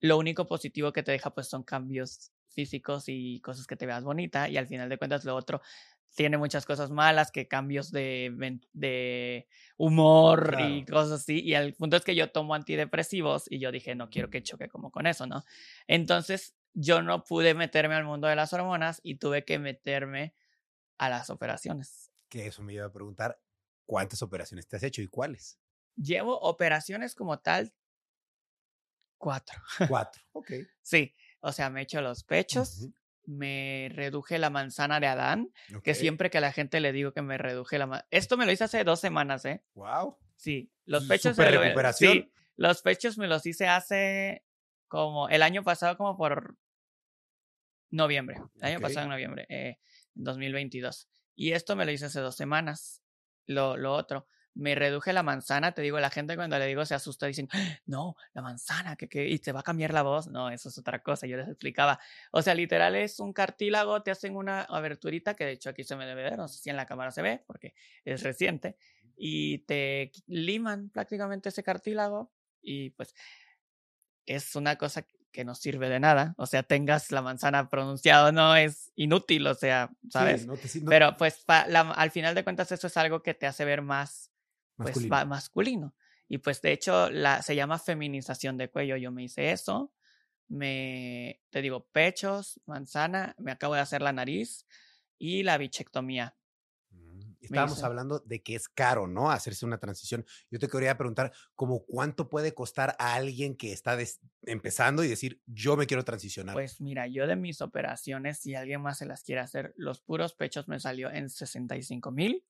lo 0.00 0.18
único 0.18 0.46
positivo 0.46 0.92
que 0.92 1.02
te 1.02 1.12
deja 1.12 1.34
pues 1.34 1.48
son 1.48 1.62
cambios 1.62 2.32
físicos 2.48 3.04
y 3.06 3.40
cosas 3.40 3.66
que 3.66 3.76
te 3.76 3.86
veas 3.86 4.04
bonita 4.04 4.48
y 4.48 4.56
al 4.56 4.66
final 4.66 4.88
de 4.88 4.98
cuentas 4.98 5.24
lo 5.24 5.34
otro 5.34 5.60
tiene 6.14 6.38
muchas 6.38 6.66
cosas 6.66 6.90
malas, 6.90 7.30
que 7.30 7.48
cambios 7.48 7.90
de, 7.90 8.60
de 8.72 9.48
humor 9.76 10.56
y 10.60 10.84
cosas 10.84 11.22
así. 11.22 11.40
Y 11.40 11.54
el 11.54 11.74
punto 11.74 11.96
es 11.96 12.04
que 12.04 12.14
yo 12.14 12.30
tomo 12.30 12.54
antidepresivos 12.54 13.44
y 13.50 13.58
yo 13.58 13.72
dije, 13.72 13.94
no 13.94 14.10
quiero 14.10 14.30
que 14.30 14.42
choque 14.42 14.68
como 14.68 14.90
con 14.90 15.06
eso, 15.06 15.26
¿no? 15.26 15.44
Entonces 15.86 16.54
yo 16.74 17.02
no 17.02 17.24
pude 17.24 17.54
meterme 17.54 17.94
al 17.94 18.04
mundo 18.04 18.28
de 18.28 18.36
las 18.36 18.52
hormonas 18.52 19.00
y 19.02 19.16
tuve 19.16 19.44
que 19.44 19.58
meterme 19.58 20.34
a 20.98 21.08
las 21.08 21.30
operaciones. 21.30 22.10
Que 22.28 22.46
eso 22.46 22.62
me 22.62 22.74
iba 22.74 22.86
a 22.86 22.92
preguntar, 22.92 23.40
¿cuántas 23.86 24.22
operaciones 24.22 24.66
te 24.66 24.76
has 24.76 24.82
hecho 24.82 25.02
y 25.02 25.08
cuáles? 25.08 25.58
Llevo 25.96 26.38
operaciones 26.38 27.14
como 27.14 27.40
tal 27.40 27.74
cuatro. 29.18 29.60
Cuatro, 29.88 30.22
ok. 30.32 30.50
sí, 30.82 31.14
o 31.40 31.52
sea, 31.52 31.70
me 31.70 31.80
he 31.80 31.82
hecho 31.84 32.00
los 32.00 32.24
pechos, 32.24 32.88
me 33.24 33.88
reduje 33.92 34.38
la 34.38 34.50
manzana 34.50 35.00
de 35.00 35.06
Adán, 35.06 35.52
que 35.82 35.94
siempre 35.94 36.30
que 36.30 36.38
a 36.38 36.40
la 36.40 36.52
gente 36.52 36.80
le 36.80 36.92
digo 36.92 37.12
que 37.12 37.22
me 37.22 37.38
reduje 37.38 37.78
la 37.78 37.86
manzana. 37.86 38.08
Esto 38.10 38.36
me 38.36 38.46
lo 38.46 38.52
hice 38.52 38.64
hace 38.64 38.84
dos 38.84 39.00
semanas, 39.00 39.44
¿eh? 39.44 39.62
Wow. 39.74 40.16
Sí, 40.36 40.70
los 40.84 41.06
pechos. 41.06 41.36
Recuperación. 41.36 42.12
Sí, 42.12 42.32
los 42.56 42.82
pechos 42.82 43.18
me 43.18 43.28
los 43.28 43.46
hice 43.46 43.68
hace 43.68 44.44
como 44.88 45.28
el 45.28 45.42
año 45.42 45.62
pasado, 45.62 45.96
como 45.96 46.16
por 46.16 46.56
noviembre. 47.90 48.38
El 48.56 48.64
año 48.64 48.80
pasado 48.80 49.04
en 49.04 49.10
noviembre, 49.10 49.46
eh, 49.48 49.78
2022. 50.14 51.08
Y 51.34 51.52
esto 51.52 51.76
me 51.76 51.84
lo 51.84 51.92
hice 51.92 52.06
hace 52.06 52.20
dos 52.20 52.36
semanas. 52.36 53.02
Lo, 53.46 53.76
lo 53.76 53.94
otro 53.94 54.26
me 54.54 54.74
reduje 54.74 55.12
la 55.12 55.22
manzana, 55.22 55.72
te 55.72 55.82
digo, 55.82 55.98
la 56.00 56.10
gente 56.10 56.36
cuando 56.36 56.58
le 56.58 56.66
digo 56.66 56.84
se 56.84 56.94
asusta, 56.94 57.26
dicen, 57.26 57.48
no, 57.86 58.16
la 58.34 58.42
manzana, 58.42 58.96
que, 58.96 59.08
que, 59.08 59.28
y 59.28 59.38
te 59.38 59.52
va 59.52 59.60
a 59.60 59.62
cambiar 59.62 59.92
la 59.92 60.02
voz. 60.02 60.28
No, 60.28 60.50
eso 60.50 60.68
es 60.68 60.78
otra 60.78 61.02
cosa, 61.02 61.26
yo 61.26 61.36
les 61.36 61.48
explicaba. 61.48 61.98
O 62.30 62.42
sea, 62.42 62.54
literal 62.54 62.94
es 62.96 63.20
un 63.20 63.32
cartílago, 63.32 64.02
te 64.02 64.10
hacen 64.10 64.36
una 64.36 64.62
aberturita, 64.62 65.34
que 65.34 65.44
de 65.44 65.52
hecho 65.52 65.70
aquí 65.70 65.84
se 65.84 65.96
me 65.96 66.06
debe 66.06 66.22
ver, 66.22 66.36
no 66.36 66.48
sé 66.48 66.58
si 66.58 66.70
en 66.70 66.76
la 66.76 66.86
cámara 66.86 67.10
se 67.10 67.22
ve, 67.22 67.42
porque 67.46 67.74
es 68.04 68.22
reciente, 68.22 68.76
y 69.16 69.58
te 69.60 70.12
liman 70.26 70.90
prácticamente 70.90 71.48
ese 71.48 71.62
cartílago, 71.62 72.32
y 72.60 72.90
pues 72.90 73.14
es 74.26 74.54
una 74.54 74.76
cosa 74.76 75.06
que 75.32 75.44
no 75.44 75.54
sirve 75.54 75.88
de 75.88 75.98
nada. 75.98 76.34
O 76.36 76.46
sea, 76.46 76.62
tengas 76.62 77.10
la 77.10 77.22
manzana 77.22 77.70
pronunciado, 77.70 78.32
no 78.32 78.54
es 78.54 78.92
inútil, 78.94 79.46
o 79.46 79.54
sea, 79.54 79.90
¿sabes? 80.10 80.46
Pero 80.86 81.16
pues 81.16 81.42
al 81.46 82.10
final 82.10 82.34
de 82.34 82.44
cuentas 82.44 82.70
eso 82.70 82.86
es 82.86 82.96
algo 82.98 83.22
que 83.22 83.34
te 83.34 83.46
hace 83.46 83.64
ver 83.64 83.82
más 83.82 84.31
pues 84.82 84.96
masculino. 84.96 85.26
masculino. 85.26 85.94
Y 86.28 86.38
pues 86.38 86.62
de 86.62 86.72
hecho 86.72 87.10
la, 87.10 87.42
se 87.42 87.54
llama 87.54 87.78
feminización 87.78 88.56
de 88.56 88.70
cuello. 88.70 88.96
Yo 88.96 89.12
me 89.12 89.24
hice 89.24 89.52
eso. 89.52 89.92
Me, 90.48 91.42
te 91.50 91.60
digo, 91.62 91.88
pechos, 91.92 92.60
manzana, 92.66 93.34
me 93.38 93.52
acabo 93.52 93.74
de 93.74 93.80
hacer 93.80 94.02
la 94.02 94.12
nariz 94.12 94.66
y 95.18 95.42
la 95.42 95.58
bichectomía. 95.58 96.34
Mm, 96.90 97.20
estábamos 97.40 97.82
hablando 97.82 98.20
de 98.20 98.42
que 98.42 98.54
es 98.54 98.68
caro, 98.68 99.06
¿no? 99.06 99.30
Hacerse 99.30 99.64
una 99.66 99.78
transición. 99.78 100.24
Yo 100.50 100.58
te 100.58 100.68
quería 100.68 100.96
preguntar, 100.96 101.32
¿cómo 101.54 101.84
cuánto 101.84 102.28
puede 102.28 102.54
costar 102.54 102.96
a 102.98 103.14
alguien 103.14 103.54
que 103.54 103.72
está 103.72 103.98
empezando 104.42 105.04
y 105.04 105.08
decir, 105.08 105.42
yo 105.46 105.76
me 105.76 105.86
quiero 105.86 106.04
transicionar? 106.04 106.54
Pues 106.54 106.80
mira, 106.80 107.06
yo 107.06 107.26
de 107.26 107.36
mis 107.36 107.60
operaciones, 107.60 108.38
si 108.38 108.54
alguien 108.54 108.80
más 108.80 108.98
se 108.98 109.06
las 109.06 109.22
quiere 109.22 109.42
hacer, 109.42 109.74
los 109.76 110.00
puros 110.00 110.34
pechos 110.34 110.66
me 110.66 110.80
salió 110.80 111.10
en 111.10 111.28
65 111.28 112.10
mil 112.10 112.44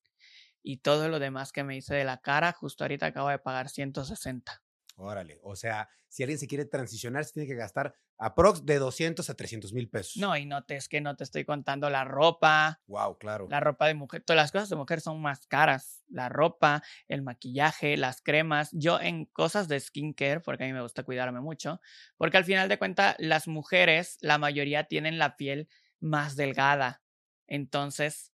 y 0.63 0.79
todo 0.79 1.09
lo 1.09 1.19
demás 1.19 1.53
que 1.53 1.65
me 1.65 1.77
hice 1.77 1.95
de 1.95 2.05
la 2.05 2.19
cara, 2.19 2.53
justo 2.53 2.85
ahorita 2.85 3.07
acabo 3.07 3.29
de 3.29 3.39
pagar 3.39 3.69
160. 3.69 4.63
Órale, 4.97 5.41
o 5.43 5.57
sea, 5.57 5.89
si 6.09 6.23
alguien 6.23 6.39
se 6.39 6.47
quiere 6.47 6.67
transicionar, 6.67 7.25
se 7.25 7.33
tiene 7.33 7.49
que 7.49 7.55
gastar 7.55 7.95
aprox 8.19 8.65
de 8.67 8.79
200 8.79 9.29
a 9.31 9.35
300 9.35 9.73
mil 9.73 9.89
pesos. 9.89 10.17
No, 10.17 10.37
y 10.37 10.45
no 10.45 10.65
te, 10.65 10.77
es 10.77 10.89
que 10.89 11.01
no 11.01 11.17
te 11.17 11.25
estoy 11.25 11.45
contando 11.45 11.89
la 11.89 12.05
ropa. 12.05 12.83
Wow, 12.87 13.17
claro. 13.19 13.49
La 13.51 13.61
ropa 13.61 13.87
de 13.87 13.95
mujer, 13.95 14.23
todas 14.23 14.37
las 14.37 14.53
cosas 14.53 14.69
de 14.69 14.77
mujer 14.77 15.01
son 15.01 15.21
más 15.21 15.47
caras. 15.47 16.05
La 16.09 16.29
ropa, 16.29 16.83
el 17.09 17.23
maquillaje, 17.23 17.97
las 17.97 18.21
cremas. 18.21 18.69
Yo 18.73 19.01
en 19.01 19.25
cosas 19.25 19.67
de 19.67 19.81
skincare, 19.81 20.41
porque 20.41 20.65
a 20.65 20.67
mí 20.67 20.73
me 20.75 20.83
gusta 20.83 21.03
cuidarme 21.03 21.41
mucho, 21.41 21.81
porque 22.17 22.37
al 22.37 22.45
final 22.45 22.69
de 22.69 22.79
cuentas 22.79 23.17
las 23.19 23.49
mujeres, 23.49 24.19
la 24.21 24.39
mayoría 24.39 24.85
tienen 24.85 25.19
la 25.19 25.37
piel 25.37 25.69
más 26.01 26.37
delgada. 26.37 27.03
Entonces, 27.47 28.33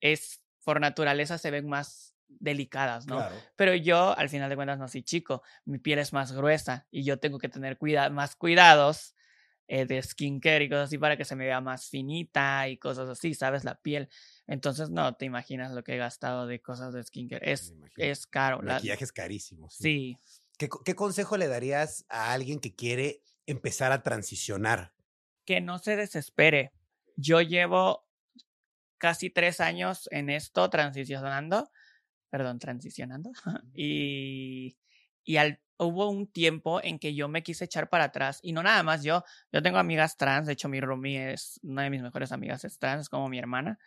es 0.00 0.39
por 0.64 0.80
naturaleza 0.80 1.38
se 1.38 1.50
ven 1.50 1.68
más 1.68 2.14
delicadas, 2.28 3.06
¿no? 3.06 3.16
Claro. 3.16 3.36
Pero 3.56 3.74
yo, 3.74 4.16
al 4.16 4.28
final 4.28 4.48
de 4.50 4.56
cuentas, 4.56 4.78
no 4.78 4.88
soy 4.88 5.02
chico. 5.02 5.42
Mi 5.64 5.78
piel 5.78 5.98
es 5.98 6.12
más 6.12 6.32
gruesa 6.32 6.86
y 6.90 7.02
yo 7.04 7.18
tengo 7.18 7.38
que 7.38 7.48
tener 7.48 7.76
cuida 7.76 8.08
más 8.10 8.36
cuidados 8.36 9.14
eh, 9.66 9.84
de 9.86 10.02
skincare 10.02 10.64
y 10.64 10.68
cosas 10.68 10.84
así 10.86 10.98
para 10.98 11.16
que 11.16 11.24
se 11.24 11.36
me 11.36 11.44
vea 11.46 11.60
más 11.60 11.88
finita 11.88 12.68
y 12.68 12.76
cosas 12.78 13.08
así, 13.08 13.34
¿sabes? 13.34 13.64
La 13.64 13.76
piel. 13.80 14.08
Entonces, 14.46 14.90
no 14.90 15.14
te 15.14 15.24
imaginas 15.26 15.72
lo 15.72 15.82
que 15.84 15.94
he 15.94 15.98
gastado 15.98 16.46
de 16.46 16.60
cosas 16.60 16.92
de 16.92 17.02
skincare. 17.04 17.52
Es, 17.52 17.74
es 17.96 18.26
caro. 18.26 18.60
El 18.60 18.66
la- 18.66 18.74
maquillaje 18.74 19.04
es 19.04 19.12
carísimo. 19.12 19.68
Sí. 19.70 20.16
sí. 20.24 20.40
¿Qué, 20.58 20.68
co- 20.68 20.82
qué 20.84 20.94
consejo 20.94 21.36
le 21.36 21.46
darías 21.48 22.04
a 22.08 22.32
alguien 22.32 22.58
que 22.60 22.74
quiere 22.74 23.22
empezar 23.46 23.92
a 23.92 24.02
transicionar? 24.02 24.92
que 25.46 25.60
no 25.60 25.78
se 25.78 25.96
desespere. 25.96 26.70
Yo 27.16 27.40
llevo 27.40 28.06
casi 29.00 29.30
tres 29.30 29.60
años 29.60 30.08
en 30.12 30.30
esto 30.30 30.70
transicionando, 30.70 31.70
perdón, 32.30 32.60
transicionando, 32.60 33.32
y, 33.74 34.76
y 35.24 35.36
al, 35.38 35.60
hubo 35.78 36.08
un 36.10 36.30
tiempo 36.30 36.80
en 36.84 36.98
que 37.00 37.14
yo 37.14 37.28
me 37.28 37.42
quise 37.42 37.64
echar 37.64 37.88
para 37.88 38.04
atrás, 38.04 38.38
y 38.42 38.52
no 38.52 38.62
nada 38.62 38.84
más 38.84 39.02
yo, 39.02 39.24
yo 39.52 39.62
tengo 39.62 39.78
amigas 39.78 40.16
trans, 40.16 40.46
de 40.46 40.52
hecho 40.52 40.68
mi 40.68 40.80
roomie 40.80 41.32
es, 41.32 41.58
una 41.64 41.82
de 41.82 41.90
mis 41.90 42.02
mejores 42.02 42.30
amigas 42.30 42.64
es 42.64 42.78
trans, 42.78 43.02
es 43.02 43.08
como 43.08 43.28
mi 43.28 43.38
hermana, 43.38 43.80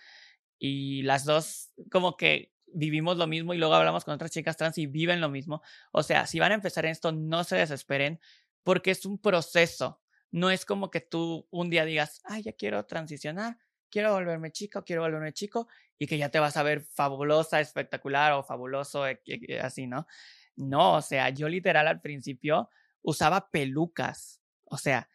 y 0.59 1.03
las 1.03 1.25
dos 1.25 1.71
como 1.91 2.17
que 2.17 2.53
vivimos 2.73 3.17
lo 3.17 3.27
mismo 3.27 3.53
y 3.53 3.57
luego 3.57 3.75
hablamos 3.75 4.03
con 4.03 4.15
otras 4.15 4.31
chicas 4.31 4.57
trans 4.57 4.77
y 4.77 4.87
viven 4.87 5.21
lo 5.21 5.29
mismo. 5.29 5.61
O 5.91 6.03
sea, 6.03 6.25
si 6.25 6.39
van 6.39 6.51
a 6.51 6.55
empezar 6.55 6.85
en 6.85 6.91
esto, 6.91 7.11
no 7.11 7.43
se 7.43 7.55
desesperen 7.55 8.19
porque 8.63 8.91
es 8.91 9.05
un 9.05 9.19
proceso. 9.19 10.01
No 10.31 10.49
es 10.49 10.65
como 10.65 10.89
que 10.89 11.01
tú 11.01 11.47
un 11.51 11.69
día 11.69 11.85
digas, 11.85 12.21
ay, 12.23 12.43
ya 12.43 12.53
quiero 12.53 12.85
transicionar, 12.85 13.57
quiero 13.93 14.11
volverme 14.13 14.51
chica 14.51 14.79
o 14.79 14.83
quiero 14.83 15.03
volverme 15.03 15.33
chico 15.33 15.67
y 15.99 16.07
que 16.07 16.17
ya 16.17 16.29
te 16.29 16.39
vas 16.39 16.57
a 16.57 16.63
ver 16.63 16.81
fabulosa, 16.81 17.59
espectacular 17.59 18.31
o 18.33 18.41
fabuloso, 18.43 19.05
eh, 19.07 19.21
así, 19.61 19.85
¿no? 19.85 20.07
No, 20.55 20.95
o 20.95 21.01
sea, 21.01 21.29
yo 21.29 21.47
literal 21.47 21.87
al 21.87 22.01
principio 22.01 22.69
usaba 23.03 23.51
pelucas, 23.51 24.41
o 24.65 24.77
sea, 24.77 25.07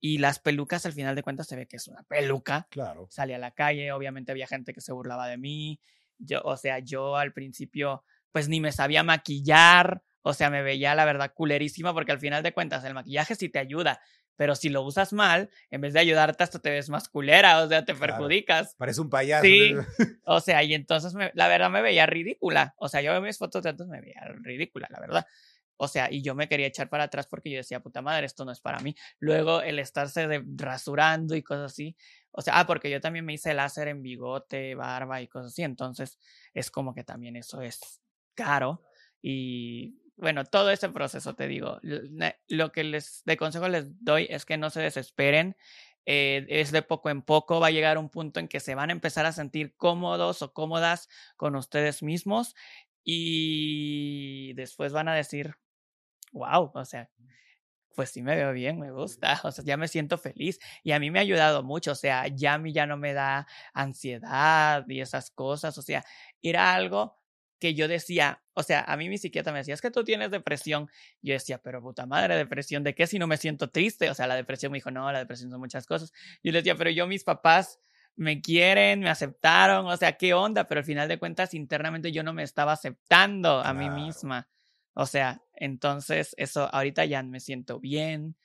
y 0.00 0.18
las 0.18 0.38
pelucas 0.38 0.84
al 0.84 0.92
final 0.92 1.14
de 1.16 1.22
cuentas 1.22 1.46
se 1.46 1.56
ve 1.56 1.66
que 1.66 1.76
es 1.76 1.88
una 1.88 2.02
peluca, 2.02 2.68
Claro. 2.70 3.06
salí 3.10 3.32
a 3.32 3.38
la 3.38 3.52
calle, 3.52 3.90
obviamente 3.92 4.32
había 4.32 4.46
gente 4.46 4.74
que 4.74 4.82
se 4.82 4.92
burlaba 4.92 5.28
de 5.28 5.38
mí, 5.38 5.80
yo, 6.18 6.42
o 6.44 6.58
sea, 6.58 6.78
yo 6.80 7.16
al 7.16 7.32
principio 7.32 8.04
pues 8.32 8.50
ni 8.50 8.60
me 8.60 8.70
sabía 8.72 9.02
maquillar, 9.02 10.02
o 10.20 10.34
sea, 10.34 10.50
me 10.50 10.62
veía 10.62 10.94
la 10.94 11.06
verdad 11.06 11.32
culerísima 11.34 11.94
porque 11.94 12.12
al 12.12 12.20
final 12.20 12.42
de 12.42 12.52
cuentas 12.52 12.84
el 12.84 12.92
maquillaje 12.92 13.34
sí 13.34 13.48
te 13.48 13.58
ayuda, 13.58 14.00
pero 14.36 14.54
si 14.54 14.68
lo 14.68 14.82
usas 14.82 15.12
mal, 15.12 15.50
en 15.70 15.80
vez 15.80 15.92
de 15.94 16.00
ayudarte 16.00 16.44
hasta 16.44 16.58
te 16.60 16.70
ves 16.70 16.88
más 16.88 17.08
culera, 17.08 17.62
o 17.62 17.68
sea, 17.68 17.84
te 17.84 17.94
Claro. 17.94 18.14
perjudicas. 18.14 18.74
Parece 18.76 19.00
un 19.00 19.10
payaso. 19.10 19.44
Sí. 19.44 19.74
O 20.24 20.40
sea, 20.40 20.62
y 20.62 20.74
entonces 20.74 21.14
me- 21.14 21.30
la 21.34 21.48
verdad 21.48 21.70
me 21.70 21.82
veía 21.82 22.06
ridícula. 22.06 22.74
O 22.78 22.88
sea, 22.88 23.00
yo 23.00 23.12
veo 23.12 23.20
mis 23.22 23.38
fotos 23.38 23.62
de 23.62 23.70
antes 23.70 23.86
me 23.86 24.00
veía 24.00 24.20
ridícula, 24.42 24.88
la 24.90 25.00
verdad. 25.00 25.26
O 25.78 25.88
sea, 25.88 26.10
y 26.10 26.22
yo 26.22 26.34
me 26.34 26.48
quería 26.48 26.66
echar 26.66 26.88
para 26.88 27.04
atrás 27.04 27.26
porque 27.26 27.50
yo 27.50 27.58
decía, 27.58 27.80
puta 27.80 28.00
madre, 28.00 28.24
esto 28.26 28.44
no 28.46 28.50
es 28.52 28.60
para 28.60 28.80
mí. 28.80 28.94
Luego 29.18 29.60
el 29.60 29.78
estarse 29.78 30.26
de- 30.26 30.42
rasurando 30.56 31.34
y 31.36 31.42
cosas 31.42 31.72
así. 31.72 31.94
O 32.30 32.40
sea, 32.42 32.58
ah, 32.58 32.66
porque 32.66 32.90
yo 32.90 33.00
también 33.00 33.24
me 33.26 33.34
hice 33.34 33.52
láser 33.54 33.88
en 33.88 34.02
bigote, 34.02 34.74
barba 34.74 35.20
y 35.20 35.28
cosas 35.28 35.52
así. 35.52 35.62
Entonces 35.62 36.18
es 36.54 36.70
como 36.70 36.94
que 36.94 37.04
también 37.04 37.36
eso 37.36 37.60
es 37.62 38.00
caro. 38.34 38.82
Y 39.22 39.98
bueno, 40.16 40.44
todo 40.44 40.70
ese 40.70 40.88
proceso, 40.88 41.34
te 41.34 41.46
digo, 41.48 41.78
lo 42.48 42.72
que 42.72 42.84
les 42.84 43.22
de 43.24 43.36
consejo 43.36 43.68
les 43.68 43.86
doy 44.04 44.26
es 44.30 44.44
que 44.46 44.56
no 44.58 44.70
se 44.70 44.80
desesperen. 44.80 45.56
eh, 46.06 46.46
es 46.48 46.70
de 46.72 46.82
poco 46.82 47.10
en 47.10 47.22
poco, 47.22 47.58
va 47.60 47.66
a 47.68 47.70
llegar 47.70 47.98
un 47.98 48.08
punto 48.10 48.38
en 48.40 48.48
que 48.48 48.60
se 48.60 48.74
van 48.76 48.90
a 48.90 48.92
empezar 48.92 49.26
a 49.26 49.32
sentir 49.32 49.74
cómodos 49.76 50.40
o 50.42 50.52
cómodas 50.52 51.08
con 51.36 51.56
ustedes 51.56 52.02
mismos 52.02 52.54
y 53.04 54.52
después 54.54 54.92
van 54.92 55.08
a 55.08 55.14
decir, 55.14 55.56
wow, 56.32 56.70
o 56.74 56.84
sea, 56.84 57.10
pues 57.94 58.10
sí 58.10 58.22
me 58.22 58.36
veo 58.36 58.52
bien, 58.52 58.78
me 58.78 58.92
gusta, 58.92 59.40
o 59.44 59.50
sea, 59.52 59.64
ya 59.64 59.76
me 59.78 59.88
siento 59.88 60.18
feliz 60.18 60.58
y 60.82 60.92
a 60.92 61.00
mí 61.00 61.10
me 61.10 61.18
ha 61.18 61.22
ayudado 61.22 61.62
mucho, 61.62 61.92
o 61.92 61.94
sea, 61.94 62.26
ya 62.28 62.54
a 62.54 62.58
mí 62.58 62.72
ya 62.72 62.86
no 62.86 62.96
me 62.98 63.14
da 63.14 63.46
ansiedad 63.74 64.84
y 64.88 65.00
esas 65.00 65.30
cosas, 65.30 65.78
o 65.78 65.82
sea, 65.82 66.04
era 66.42 66.74
algo 66.74 67.18
que 67.58 67.74
yo 67.74 67.88
decía, 67.88 68.42
o 68.54 68.62
sea, 68.62 68.82
a 68.82 68.96
mí 68.96 69.08
mi 69.08 69.18
psiquiatra 69.18 69.52
me 69.52 69.60
decía, 69.60 69.74
es 69.74 69.80
que 69.80 69.90
tú 69.90 70.04
tienes 70.04 70.30
depresión. 70.30 70.90
Yo 71.22 71.34
decía, 71.34 71.58
pero 71.58 71.82
puta 71.82 72.06
madre, 72.06 72.36
depresión, 72.36 72.84
¿de 72.84 72.94
qué 72.94 73.06
si 73.06 73.18
no 73.18 73.26
me 73.26 73.36
siento 73.36 73.70
triste? 73.70 74.10
O 74.10 74.14
sea, 74.14 74.26
la 74.26 74.34
depresión 74.34 74.72
me 74.72 74.78
dijo, 74.78 74.90
no, 74.90 75.10
la 75.10 75.18
depresión 75.18 75.50
son 75.50 75.60
muchas 75.60 75.86
cosas. 75.86 76.12
Yo 76.42 76.52
le 76.52 76.58
decía, 76.58 76.74
pero 76.74 76.90
yo, 76.90 77.06
mis 77.06 77.24
papás 77.24 77.80
me 78.16 78.40
quieren, 78.40 79.00
me 79.00 79.10
aceptaron, 79.10 79.86
o 79.86 79.96
sea, 79.96 80.16
¿qué 80.16 80.32
onda? 80.34 80.66
Pero 80.66 80.80
al 80.80 80.84
final 80.84 81.08
de 81.08 81.18
cuentas, 81.18 81.54
internamente 81.54 82.12
yo 82.12 82.22
no 82.22 82.32
me 82.32 82.42
estaba 82.42 82.72
aceptando 82.72 83.60
a 83.60 83.72
mí 83.74 83.90
misma. 83.90 84.48
O 84.94 85.04
sea, 85.04 85.42
entonces 85.54 86.34
eso, 86.38 86.72
ahorita 86.74 87.04
ya 87.04 87.22
me 87.22 87.40
siento 87.40 87.78
bien, 87.78 88.36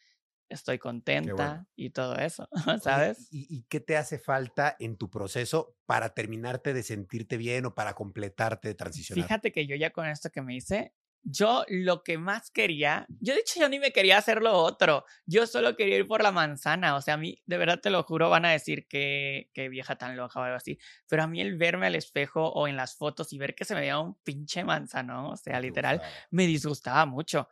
estoy 0.52 0.80
contenta 0.80 1.68
y 1.76 1.90
todo 1.92 2.16
eso, 2.16 2.48
¿sabes? 2.84 3.28
¿y, 3.32 3.48
y 3.50 3.64
qué 3.64 3.80
te 3.80 3.98
hace 3.98 4.20
falta 4.20 4.76
en 4.80 4.98
tu 4.98 5.10
proceso 5.10 5.76
para 5.86 6.14
terminarte 6.14 6.74
de 6.74 6.84
sentirte 6.84 7.38
bien 7.38 7.66
o 7.66 7.76
para 7.76 7.94
completarte 7.94 8.68
de 8.68 8.76
transicionar? 8.76 9.24
Fíjate 9.26 9.52
que 9.52 9.66
yo 9.66 9.76
ya 9.76 9.92
con 9.92 10.06
esto 10.08 10.30
que 10.30 10.42
me 10.42 10.56
hice, 10.56 10.94
yo 11.24 11.64
lo 11.68 12.04
que 12.04 12.18
más 12.18 12.50
quería, 12.50 13.06
yo 13.20 13.34
de 13.34 13.42
hecho 13.42 13.60
yo 13.60 13.70
ni 13.70 13.80
me 13.80 13.92
quería 13.92 14.18
hacer 14.18 14.42
lo 14.42 14.54
otro, 14.54 15.06
yo 15.26 15.46
solo 15.46 15.76
quería 15.76 15.98
ir 15.98 16.08
por 16.08 16.24
la 16.24 16.32
manzana, 16.32 16.96
o 16.96 17.02
sea, 17.02 17.16
a 17.16 17.18
mí, 17.18 17.42
de 17.46 17.58
verdad 17.58 17.80
te 17.80 17.90
lo 17.90 18.04
juro, 18.04 18.30
van 18.30 18.46
a 18.46 18.52
decir 18.52 18.88
que, 18.88 19.50
que 19.54 19.70
vieja 19.70 19.96
tan 19.98 20.18
loca 20.18 20.40
o 20.40 20.44
algo 20.44 20.58
así, 20.58 20.80
pero 21.08 21.24
a 21.24 21.28
mí 21.28 21.40
el 21.42 21.58
verme 21.58 21.88
al 21.88 21.96
espejo 21.96 22.48
o 22.52 22.68
en 22.68 22.76
las 22.76 22.96
fotos 22.96 23.34
y 23.34 23.38
ver 23.38 23.54
que 23.56 23.66
se 23.66 23.76
me 23.76 23.82
veía 23.82 24.00
un 24.00 24.16
pinche 24.24 24.64
manzano, 24.64 25.30
o 25.30 25.38
sea, 25.38 25.56
¿Te 25.56 25.62
literal, 25.62 26.02
me 26.32 26.48
disgustaba 26.48 27.06
mucho. 27.06 27.48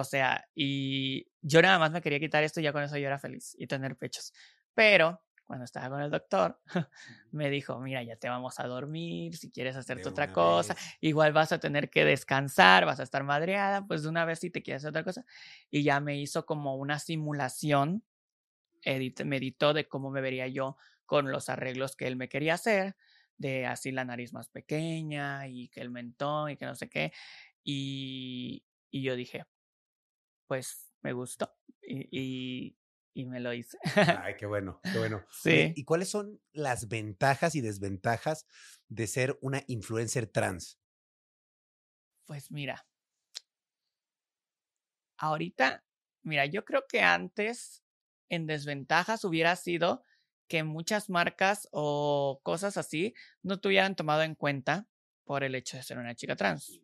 O 0.00 0.04
sea, 0.04 0.48
y 0.54 1.26
yo 1.42 1.62
nada 1.62 1.78
más 1.78 1.90
me 1.92 2.00
quería 2.02 2.20
quitar 2.20 2.44
esto 2.44 2.60
y 2.60 2.64
ya 2.64 2.72
con 2.72 2.82
eso 2.82 2.96
yo 2.98 3.06
era 3.06 3.18
feliz 3.18 3.54
y 3.58 3.66
tener 3.66 3.96
pechos. 3.96 4.32
Pero 4.74 5.22
cuando 5.44 5.64
estaba 5.64 5.88
con 5.90 6.00
el 6.02 6.10
doctor, 6.10 6.60
me 7.30 7.50
dijo, 7.50 7.78
mira, 7.80 8.02
ya 8.02 8.16
te 8.16 8.28
vamos 8.28 8.60
a 8.60 8.66
dormir, 8.66 9.36
si 9.36 9.50
quieres 9.50 9.76
hacerte 9.76 10.04
De 10.04 10.10
otra 10.10 10.32
cosa, 10.32 10.74
vez. 10.74 10.96
igual 11.00 11.32
vas 11.32 11.52
a 11.52 11.58
tener 11.58 11.90
que 11.90 12.04
descansar, 12.04 12.84
vas 12.86 13.00
a 13.00 13.02
estar 13.02 13.24
madreada, 13.24 13.86
pues 13.86 14.02
de 14.02 14.08
una 14.10 14.24
vez 14.24 14.40
si 14.40 14.50
te 14.50 14.62
quieres 14.62 14.82
hacer 14.82 14.90
otra 14.90 15.04
cosa. 15.04 15.24
Y 15.70 15.82
ya 15.84 16.00
me 16.00 16.18
hizo 16.18 16.44
como 16.46 16.76
una 16.76 16.98
simulación, 16.98 18.04
edit- 18.84 19.24
me 19.24 19.36
editó 19.38 19.74
de 19.74 19.88
cómo 19.88 20.10
me 20.10 20.20
vería 20.20 20.46
yo 20.48 20.76
con 21.06 21.30
los 21.32 21.48
arreglos 21.48 21.96
que 21.96 22.06
él 22.06 22.16
me 22.16 22.28
quería 22.28 22.54
hacer, 22.54 22.96
de 23.36 23.66
así 23.66 23.92
la 23.92 24.04
nariz 24.04 24.32
más 24.32 24.48
pequeña 24.48 25.46
y 25.48 25.68
que 25.68 25.80
el 25.80 25.90
mentón 25.90 26.50
y 26.50 26.56
que 26.56 26.66
no 26.66 26.74
sé 26.74 26.88
qué. 26.88 27.12
Y, 27.64 28.64
y 28.90 29.02
yo 29.02 29.16
dije, 29.16 29.46
pues 30.48 30.92
me 31.02 31.12
gustó 31.12 31.56
y, 31.82 32.08
y, 32.10 32.78
y 33.14 33.26
me 33.26 33.40
lo 33.40 33.54
hice. 33.54 33.78
Ay, 34.12 34.34
qué 34.38 34.46
bueno, 34.46 34.84
qué 34.90 34.98
bueno. 34.98 35.24
Sí. 35.30 35.76
¿Y 35.76 35.84
cuáles 35.84 36.08
son 36.08 36.40
las 36.52 36.88
ventajas 36.88 37.54
y 37.54 37.60
desventajas 37.60 38.46
de 38.88 39.06
ser 39.06 39.38
una 39.42 39.62
influencer 39.68 40.26
trans? 40.26 40.80
Pues 42.26 42.50
mira, 42.52 42.86
ahorita, 45.16 45.84
mira, 46.22 46.46
yo 46.46 46.64
creo 46.64 46.84
que 46.88 47.00
antes 47.02 47.84
en 48.28 48.46
desventajas 48.46 49.24
hubiera 49.24 49.56
sido 49.56 50.02
que 50.48 50.62
muchas 50.64 51.10
marcas 51.10 51.68
o 51.72 52.40
cosas 52.42 52.76
así 52.76 53.14
no 53.42 53.60
te 53.60 53.68
hubieran 53.68 53.96
tomado 53.96 54.22
en 54.22 54.34
cuenta 54.34 54.88
por 55.24 55.44
el 55.44 55.54
hecho 55.54 55.76
de 55.76 55.82
ser 55.82 55.98
una 55.98 56.14
chica 56.14 56.36
trans. 56.36 56.80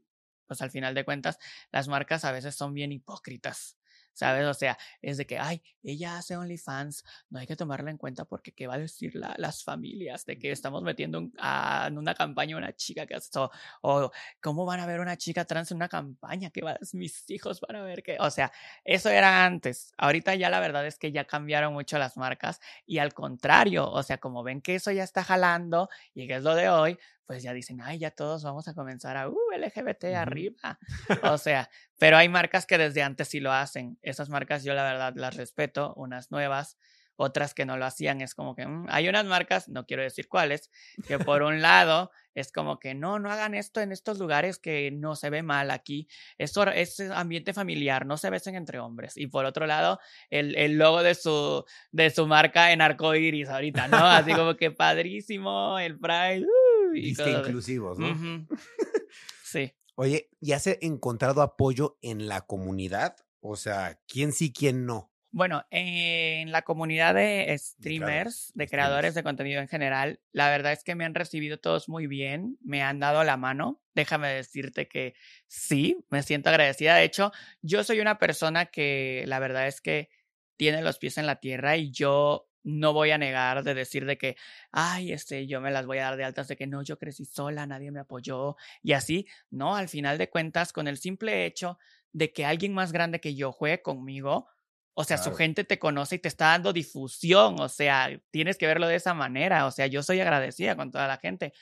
Pues 0.46 0.62
al 0.62 0.70
final 0.70 0.94
de 0.94 1.04
cuentas, 1.04 1.38
las 1.72 1.88
marcas 1.88 2.24
a 2.24 2.32
veces 2.32 2.54
son 2.54 2.74
bien 2.74 2.92
hipócritas. 2.92 3.76
¿Sabes? 4.16 4.46
O 4.46 4.54
sea, 4.54 4.78
es 5.02 5.16
de 5.16 5.26
que, 5.26 5.40
ay, 5.40 5.60
ella 5.82 6.16
hace 6.18 6.36
OnlyFans, 6.36 7.02
no 7.30 7.40
hay 7.40 7.48
que 7.48 7.56
tomarla 7.56 7.90
en 7.90 7.96
cuenta 7.98 8.24
porque 8.24 8.52
qué 8.52 8.68
va 8.68 8.74
a 8.74 8.78
decir 8.78 9.16
la- 9.16 9.34
las 9.38 9.64
familias 9.64 10.24
de 10.24 10.38
que 10.38 10.52
estamos 10.52 10.84
metiendo 10.84 11.30
a- 11.36 11.86
en 11.88 11.98
una 11.98 12.14
campaña 12.14 12.56
una 12.56 12.72
chica 12.76 13.06
que 13.06 13.16
hace 13.16 13.30
eso, 13.30 13.50
o 13.82 14.12
¿cómo 14.40 14.64
van 14.66 14.78
a 14.78 14.86
ver 14.86 15.00
una 15.00 15.16
chica 15.16 15.44
trans 15.44 15.72
en 15.72 15.78
una 15.78 15.88
campaña? 15.88 16.50
¿Qué 16.50 16.62
va, 16.62 16.76
mis 16.92 17.28
hijos 17.28 17.60
van 17.60 17.74
a 17.76 17.82
ver 17.82 18.04
que, 18.04 18.16
o 18.20 18.30
sea, 18.30 18.52
eso 18.84 19.08
era 19.10 19.44
antes. 19.44 19.92
Ahorita 19.98 20.34
ya 20.36 20.48
la 20.50 20.60
verdad 20.60 20.86
es 20.86 20.98
que 20.98 21.12
ya 21.12 21.24
cambiaron 21.24 21.72
mucho 21.72 21.98
las 21.98 22.16
marcas 22.16 22.60
y 22.86 22.98
al 22.98 23.14
contrario, 23.14 23.90
o 23.90 24.02
sea, 24.02 24.18
como 24.18 24.42
ven 24.42 24.60
que 24.62 24.76
eso 24.76 24.92
ya 24.92 25.02
está 25.04 25.24
jalando 25.24 25.88
y 26.14 26.26
que 26.28 26.36
es 26.36 26.42
lo 26.42 26.54
de 26.54 26.68
hoy, 26.68 26.98
pues 27.26 27.42
ya 27.42 27.52
dicen, 27.52 27.80
ay, 27.80 27.98
ya 27.98 28.10
todos 28.10 28.42
vamos 28.44 28.68
a 28.68 28.74
comenzar 28.74 29.16
a, 29.16 29.28
uh, 29.28 29.36
LGBT 29.56 30.04
arriba. 30.16 30.78
o 31.22 31.38
sea, 31.38 31.70
pero 31.98 32.16
hay 32.16 32.28
marcas 32.28 32.66
que 32.66 32.78
desde 32.78 33.02
antes 33.02 33.28
sí 33.28 33.40
lo 33.40 33.52
hacen. 33.52 33.98
Esas 34.02 34.28
marcas 34.28 34.64
yo 34.64 34.74
la 34.74 34.84
verdad 34.84 35.14
las 35.16 35.36
respeto, 35.36 35.94
unas 35.96 36.30
nuevas, 36.30 36.78
otras 37.16 37.54
que 37.54 37.64
no 37.64 37.76
lo 37.76 37.84
hacían. 37.86 38.20
Es 38.20 38.34
como 38.34 38.54
que 38.54 38.66
mm, 38.66 38.86
hay 38.88 39.08
unas 39.08 39.24
marcas, 39.24 39.68
no 39.68 39.86
quiero 39.86 40.02
decir 40.02 40.28
cuáles, 40.28 40.70
que 41.06 41.18
por 41.18 41.42
un 41.42 41.62
lado 41.62 42.10
es 42.34 42.50
como 42.50 42.78
que 42.80 42.94
no, 42.94 43.18
no 43.18 43.30
hagan 43.30 43.54
esto 43.54 43.80
en 43.80 43.92
estos 43.92 44.18
lugares 44.18 44.58
que 44.58 44.90
no 44.90 45.14
se 45.14 45.30
ve 45.30 45.42
mal 45.42 45.70
aquí. 45.70 46.08
Esto 46.36 46.64
es 46.68 47.00
ambiente 47.00 47.52
familiar, 47.52 48.06
no 48.06 48.16
se 48.16 48.30
besen 48.30 48.56
entre 48.56 48.80
hombres. 48.80 49.16
Y 49.16 49.28
por 49.28 49.44
otro 49.44 49.66
lado, 49.66 50.00
el, 50.30 50.56
el 50.56 50.76
logo 50.76 51.02
de 51.02 51.14
su, 51.14 51.64
de 51.92 52.10
su 52.10 52.26
marca 52.26 52.72
en 52.72 52.80
arcoiris 52.80 53.48
ahorita, 53.48 53.88
¿no? 53.88 53.98
Así 53.98 54.32
como 54.32 54.56
que 54.56 54.70
padrísimo, 54.72 55.78
el 55.78 55.98
Pride. 55.98 56.40
Uh, 56.40 56.63
y 56.94 57.10
inclusivos, 57.10 57.98
¿no? 57.98 58.46
sí. 59.44 59.72
Oye, 59.96 60.30
¿y 60.40 60.52
has 60.52 60.66
encontrado 60.66 61.42
apoyo 61.42 61.98
en 62.02 62.26
la 62.26 62.42
comunidad? 62.42 63.16
O 63.40 63.56
sea, 63.56 64.00
¿quién 64.06 64.32
sí, 64.32 64.52
quién 64.52 64.86
no? 64.86 65.12
Bueno, 65.30 65.66
en 65.70 66.52
la 66.52 66.62
comunidad 66.62 67.16
de 67.16 67.52
streamers, 67.58 68.52
de 68.54 68.68
creadores 68.68 69.14
de 69.14 69.24
contenido 69.24 69.60
en 69.60 69.66
general, 69.66 70.20
la 70.30 70.48
verdad 70.48 70.72
es 70.72 70.84
que 70.84 70.94
me 70.94 71.04
han 71.04 71.14
recibido 71.16 71.58
todos 71.58 71.88
muy 71.88 72.06
bien, 72.06 72.56
me 72.62 72.82
han 72.82 73.00
dado 73.00 73.24
la 73.24 73.36
mano. 73.36 73.82
Déjame 73.96 74.28
decirte 74.28 74.86
que 74.86 75.14
sí, 75.48 75.98
me 76.08 76.22
siento 76.22 76.50
agradecida. 76.50 76.94
De 76.94 77.02
hecho, 77.02 77.32
yo 77.62 77.82
soy 77.82 77.98
una 77.98 78.20
persona 78.20 78.66
que 78.66 79.24
la 79.26 79.40
verdad 79.40 79.66
es 79.66 79.80
que 79.80 80.08
tiene 80.56 80.82
los 80.82 80.98
pies 80.98 81.18
en 81.18 81.26
la 81.26 81.40
tierra 81.40 81.76
y 81.76 81.90
yo 81.90 82.48
no 82.64 82.92
voy 82.92 83.10
a 83.12 83.18
negar 83.18 83.62
de 83.62 83.74
decir 83.74 84.06
de 84.06 84.18
que, 84.18 84.36
ay, 84.72 85.12
este, 85.12 85.46
yo 85.46 85.60
me 85.60 85.70
las 85.70 85.86
voy 85.86 85.98
a 85.98 86.04
dar 86.04 86.16
de 86.16 86.24
altas 86.24 86.48
de 86.48 86.56
que 86.56 86.66
no, 86.66 86.82
yo 86.82 86.98
crecí 86.98 87.24
sola, 87.24 87.66
nadie 87.66 87.90
me 87.92 88.00
apoyó 88.00 88.56
y 88.82 88.92
así. 88.92 89.26
No, 89.50 89.76
al 89.76 89.88
final 89.88 90.18
de 90.18 90.30
cuentas, 90.30 90.72
con 90.72 90.88
el 90.88 90.96
simple 90.96 91.46
hecho 91.46 91.78
de 92.12 92.32
que 92.32 92.44
alguien 92.44 92.72
más 92.72 92.92
grande 92.92 93.20
que 93.20 93.34
yo 93.34 93.52
juegue 93.52 93.82
conmigo, 93.82 94.48
o 94.94 95.04
sea, 95.04 95.18
su 95.18 95.34
gente 95.34 95.64
te 95.64 95.78
conoce 95.78 96.16
y 96.16 96.18
te 96.20 96.28
está 96.28 96.46
dando 96.46 96.72
difusión. 96.72 97.60
O 97.60 97.68
sea, 97.68 98.10
tienes 98.30 98.56
que 98.56 98.68
verlo 98.68 98.86
de 98.86 98.94
esa 98.94 99.12
manera. 99.12 99.66
O 99.66 99.72
sea, 99.72 99.88
yo 99.88 100.04
soy 100.04 100.20
agradecida 100.20 100.76
con 100.76 100.92
toda 100.92 101.08
la 101.08 101.16
gente. 101.16 101.52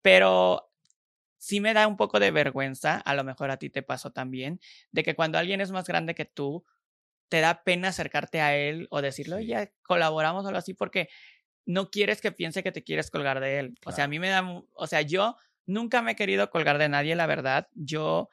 Pero 0.00 0.70
sí 1.36 1.60
me 1.60 1.74
da 1.74 1.86
un 1.86 1.96
poco 1.96 2.18
de 2.18 2.30
vergüenza, 2.30 2.96
a 2.96 3.14
lo 3.14 3.24
mejor 3.24 3.50
a 3.50 3.58
ti 3.58 3.70
te 3.70 3.82
pasó 3.82 4.10
también, 4.10 4.60
de 4.90 5.02
que 5.02 5.14
cuando 5.14 5.38
alguien 5.38 5.60
es 5.60 5.70
más 5.70 5.86
grande 5.86 6.14
que 6.14 6.24
tú, 6.24 6.64
te 7.28 7.40
da 7.40 7.62
pena 7.64 7.88
acercarte 7.88 8.40
a 8.40 8.56
él 8.56 8.86
o 8.90 9.02
decirle, 9.02 9.36
oye, 9.36 9.74
colaboramos 9.82 10.44
o 10.44 10.48
algo 10.48 10.58
así, 10.58 10.74
porque 10.74 11.08
no 11.66 11.90
quieres 11.90 12.20
que 12.20 12.32
piense 12.32 12.62
que 12.62 12.72
te 12.72 12.82
quieres 12.82 13.10
colgar 13.10 13.40
de 13.40 13.58
él. 13.58 13.74
O 13.84 13.92
sea, 13.92 14.04
a 14.04 14.08
mí 14.08 14.18
me 14.18 14.28
da, 14.28 14.42
o 14.74 14.86
sea, 14.86 15.02
yo 15.02 15.36
nunca 15.66 16.02
me 16.02 16.12
he 16.12 16.16
querido 16.16 16.50
colgar 16.50 16.78
de 16.78 16.88
nadie, 16.88 17.14
la 17.14 17.26
verdad. 17.26 17.68
Yo 17.74 18.30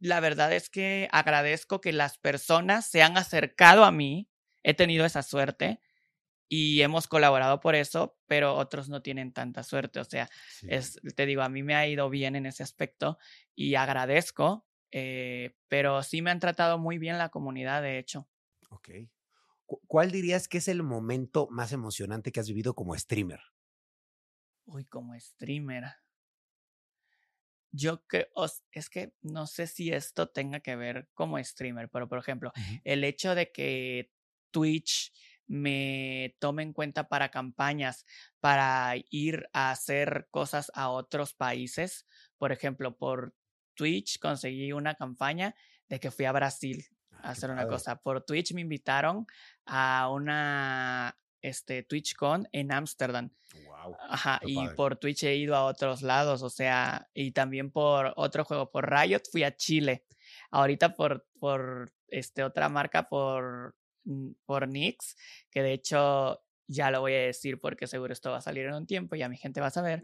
la 0.00 0.20
verdad 0.20 0.52
es 0.52 0.68
que 0.68 1.08
agradezco 1.12 1.80
que 1.80 1.92
las 1.92 2.18
personas 2.18 2.86
se 2.86 3.02
han 3.02 3.16
acercado 3.16 3.84
a 3.84 3.92
mí. 3.92 4.28
He 4.62 4.74
tenido 4.74 5.04
esa 5.06 5.22
suerte 5.22 5.80
y 6.48 6.82
hemos 6.82 7.08
colaborado 7.08 7.60
por 7.60 7.74
eso, 7.74 8.18
pero 8.26 8.54
otros 8.54 8.88
no 8.88 9.02
tienen 9.02 9.32
tanta 9.32 9.62
suerte. 9.62 10.00
O 10.00 10.04
sea, 10.04 10.28
es, 10.68 11.00
te 11.16 11.26
digo, 11.26 11.42
a 11.42 11.48
mí 11.48 11.62
me 11.62 11.74
ha 11.74 11.86
ido 11.86 12.10
bien 12.10 12.36
en 12.36 12.46
ese 12.46 12.62
aspecto 12.62 13.18
y 13.54 13.76
agradezco, 13.76 14.66
eh, 14.96 15.56
pero 15.66 16.04
sí 16.04 16.22
me 16.22 16.30
han 16.30 16.38
tratado 16.38 16.78
muy 16.78 16.98
bien 16.98 17.18
la 17.18 17.30
comunidad, 17.30 17.82
de 17.82 17.98
hecho. 17.98 18.28
Ok. 18.70 18.90
¿Cuál 19.66 20.12
dirías 20.12 20.46
que 20.46 20.58
es 20.58 20.68
el 20.68 20.84
momento 20.84 21.48
más 21.50 21.72
emocionante 21.72 22.30
que 22.30 22.38
has 22.38 22.46
vivido 22.46 22.74
como 22.74 22.96
streamer? 22.96 23.40
Uy, 24.66 24.84
como 24.84 25.18
streamer 25.18 25.84
yo 27.72 28.04
creo, 28.06 28.28
es 28.70 28.88
que 28.88 29.14
no 29.20 29.48
sé 29.48 29.66
si 29.66 29.90
esto 29.90 30.28
tenga 30.28 30.60
que 30.60 30.76
ver 30.76 31.08
como 31.12 31.42
streamer, 31.42 31.88
pero 31.90 32.08
por 32.08 32.20
ejemplo, 32.20 32.52
el 32.84 33.02
hecho 33.02 33.34
de 33.34 33.50
que 33.50 34.12
Twitch 34.52 35.12
me 35.48 36.36
tome 36.38 36.62
en 36.62 36.72
cuenta 36.72 37.08
para 37.08 37.30
campañas, 37.30 38.06
para 38.38 38.94
ir 39.10 39.48
a 39.52 39.72
hacer 39.72 40.28
cosas 40.30 40.70
a 40.74 40.88
otros 40.88 41.34
países. 41.34 42.06
Por 42.38 42.52
ejemplo, 42.52 42.96
por 42.96 43.34
Twitch 43.74 44.18
conseguí 44.18 44.72
una 44.72 44.94
campaña 44.94 45.54
de 45.88 46.00
que 46.00 46.10
fui 46.10 46.24
a 46.24 46.32
Brasil 46.32 46.84
a 47.10 47.28
ah, 47.28 47.30
hacer 47.30 47.50
una 47.50 47.66
cosa. 47.66 47.96
Por 47.96 48.22
Twitch 48.22 48.52
me 48.52 48.60
invitaron 48.60 49.26
a 49.66 50.08
una 50.10 51.16
este, 51.44 51.82
TwitchCon 51.82 52.48
en 52.52 52.72
Ámsterdam. 52.72 53.30
Wow. 53.66 53.96
Ajá, 54.08 54.40
y 54.44 54.68
por 54.70 54.96
Twitch 54.96 55.24
he 55.24 55.36
ido 55.36 55.54
a 55.54 55.66
otros 55.66 56.02
lados, 56.02 56.42
o 56.42 56.50
sea, 56.50 57.08
y 57.12 57.32
también 57.32 57.70
por 57.70 58.14
otro 58.16 58.44
juego, 58.44 58.70
por 58.70 58.90
Riot 58.90 59.22
fui 59.30 59.42
a 59.44 59.54
Chile. 59.54 60.06
Ahorita 60.50 60.94
por, 60.94 61.26
por 61.38 61.92
este, 62.08 62.42
otra 62.44 62.68
marca, 62.68 63.08
por, 63.08 63.76
por 64.46 64.68
Nix, 64.68 65.16
que 65.50 65.62
de 65.62 65.72
hecho 65.74 66.42
ya 66.66 66.90
lo 66.90 67.00
voy 67.00 67.12
a 67.12 67.20
decir 67.20 67.60
porque 67.60 67.86
seguro 67.86 68.12
esto 68.12 68.30
va 68.30 68.38
a 68.38 68.40
salir 68.40 68.64
en 68.66 68.74
un 68.74 68.86
tiempo, 68.86 69.16
ya 69.16 69.28
mi 69.28 69.36
gente 69.36 69.60
va 69.60 69.66
a 69.66 69.70
saber. 69.70 70.02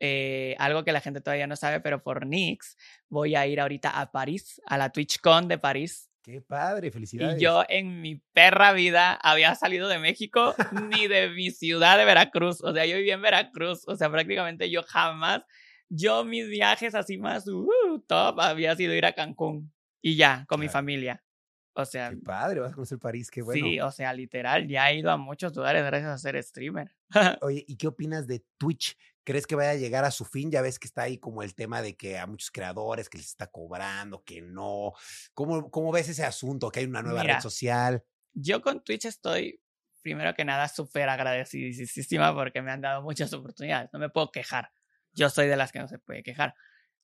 Eh, 0.00 0.54
algo 0.58 0.84
que 0.84 0.92
la 0.92 1.00
gente 1.00 1.20
todavía 1.20 1.46
no 1.46 1.56
sabe, 1.56 1.80
pero 1.80 2.02
por 2.02 2.24
Nix 2.24 2.76
voy 3.08 3.34
a 3.34 3.46
ir 3.46 3.60
ahorita 3.60 4.00
a 4.00 4.12
París, 4.12 4.60
a 4.66 4.78
la 4.78 4.90
TwitchCon 4.90 5.48
de 5.48 5.58
París 5.58 6.08
Qué 6.28 6.42
padre, 6.42 6.90
felicidades. 6.90 7.40
Y 7.40 7.44
yo 7.44 7.64
en 7.70 8.02
mi 8.02 8.16
perra 8.16 8.74
vida 8.74 9.14
había 9.14 9.54
salido 9.54 9.88
de 9.88 9.98
México 9.98 10.54
ni 10.90 11.08
de 11.08 11.30
mi 11.30 11.50
ciudad 11.50 11.96
de 11.96 12.04
Veracruz. 12.04 12.62
O 12.62 12.74
sea, 12.74 12.84
yo 12.84 12.96
viví 12.96 13.10
en 13.10 13.22
Veracruz. 13.22 13.84
O 13.86 13.96
sea, 13.96 14.10
prácticamente 14.10 14.68
yo 14.68 14.82
jamás, 14.82 15.40
yo 15.88 16.26
mis 16.26 16.46
viajes 16.46 16.94
así 16.94 17.16
más 17.16 17.48
uh, 17.48 18.04
top 18.06 18.40
había 18.40 18.76
sido 18.76 18.92
ir 18.92 19.06
a 19.06 19.14
Cancún 19.14 19.72
y 20.02 20.16
ya, 20.16 20.44
con 20.48 20.60
mi 20.60 20.68
familia. 20.68 21.24
O 21.72 21.86
sea. 21.86 22.10
Qué 22.10 22.18
padre, 22.18 22.60
vas 22.60 22.72
a 22.72 22.74
conocer 22.74 22.98
París, 22.98 23.30
qué 23.30 23.40
bueno. 23.40 23.66
Sí, 23.66 23.80
o 23.80 23.90
sea, 23.90 24.12
literal, 24.12 24.68
ya 24.68 24.90
he 24.90 24.98
ido 24.98 25.10
a 25.10 25.16
muchos 25.16 25.56
lugares 25.56 25.82
gracias 25.82 26.10
a 26.10 26.18
ser 26.18 26.42
streamer. 26.42 26.94
Oye, 27.40 27.64
¿y 27.66 27.76
qué 27.76 27.86
opinas 27.86 28.26
de 28.26 28.44
Twitch? 28.58 28.98
¿Crees 29.28 29.46
que 29.46 29.56
vaya 29.56 29.72
a 29.72 29.74
llegar 29.74 30.06
a 30.06 30.10
su 30.10 30.24
fin? 30.24 30.50
Ya 30.50 30.62
ves 30.62 30.78
que 30.78 30.86
está 30.86 31.02
ahí 31.02 31.18
como 31.18 31.42
el 31.42 31.54
tema 31.54 31.82
de 31.82 31.98
que 31.98 32.16
a 32.16 32.26
muchos 32.26 32.50
creadores 32.50 33.10
que 33.10 33.18
les 33.18 33.26
está 33.26 33.48
cobrando, 33.48 34.24
que 34.24 34.40
no. 34.40 34.94
¿Cómo, 35.34 35.70
cómo 35.70 35.92
ves 35.92 36.08
ese 36.08 36.24
asunto? 36.24 36.70
Que 36.70 36.80
hay 36.80 36.86
una 36.86 37.02
nueva 37.02 37.22
red 37.22 37.38
social. 37.40 38.02
Yo 38.32 38.62
con 38.62 38.82
Twitch 38.82 39.04
estoy, 39.04 39.60
primero 40.00 40.32
que 40.32 40.46
nada, 40.46 40.66
súper 40.66 41.10
agradecidísima 41.10 42.34
porque 42.34 42.62
me 42.62 42.70
han 42.70 42.80
dado 42.80 43.02
muchas 43.02 43.30
oportunidades. 43.34 43.90
No 43.92 43.98
me 43.98 44.08
puedo 44.08 44.30
quejar. 44.30 44.70
Yo 45.12 45.28
soy 45.28 45.46
de 45.46 45.56
las 45.56 45.72
que 45.72 45.80
no 45.80 45.88
se 45.88 45.98
puede 45.98 46.22
quejar. 46.22 46.54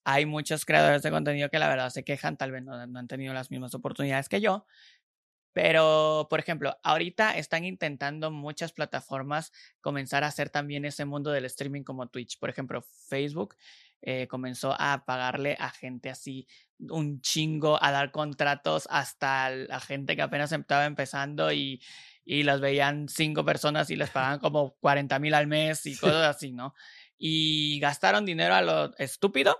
Hay 0.04 0.24
muchos 0.24 0.64
creadores 0.64 1.02
de 1.02 1.10
contenido 1.10 1.50
que 1.50 1.58
la 1.58 1.68
verdad 1.68 1.90
se 1.90 2.04
quejan, 2.04 2.38
tal 2.38 2.52
vez 2.52 2.64
no, 2.64 2.86
no 2.86 2.98
han 2.98 3.06
tenido 3.06 3.34
las 3.34 3.50
mismas 3.50 3.74
oportunidades 3.74 4.30
que 4.30 4.40
yo, 4.40 4.64
pero, 5.54 6.26
por 6.28 6.40
ejemplo, 6.40 6.76
ahorita 6.82 7.38
están 7.38 7.64
intentando 7.64 8.32
muchas 8.32 8.72
plataformas 8.72 9.52
comenzar 9.80 10.24
a 10.24 10.26
hacer 10.26 10.50
también 10.50 10.84
ese 10.84 11.04
mundo 11.04 11.30
del 11.30 11.44
streaming 11.44 11.84
como 11.84 12.08
Twitch. 12.08 12.40
Por 12.40 12.50
ejemplo, 12.50 12.82
Facebook 12.82 13.54
eh, 14.02 14.26
comenzó 14.26 14.74
a 14.76 15.04
pagarle 15.06 15.56
a 15.60 15.70
gente 15.70 16.10
así 16.10 16.48
un 16.80 17.20
chingo, 17.20 17.80
a 17.80 17.92
dar 17.92 18.10
contratos 18.10 18.88
hasta 18.90 19.46
a 19.46 19.80
gente 19.80 20.16
que 20.16 20.22
apenas 20.22 20.50
estaba 20.50 20.86
empezando 20.86 21.52
y, 21.52 21.80
y 22.24 22.42
los 22.42 22.60
veían 22.60 23.08
cinco 23.08 23.44
personas 23.44 23.90
y 23.90 23.96
les 23.96 24.10
pagaban 24.10 24.40
como 24.40 24.74
40 24.80 25.20
mil 25.20 25.34
al 25.34 25.46
mes 25.46 25.86
y 25.86 25.96
cosas 25.96 26.34
así, 26.34 26.50
¿no? 26.50 26.74
Y 27.16 27.78
gastaron 27.78 28.26
dinero 28.26 28.56
a 28.56 28.62
lo 28.62 28.96
estúpido. 28.98 29.56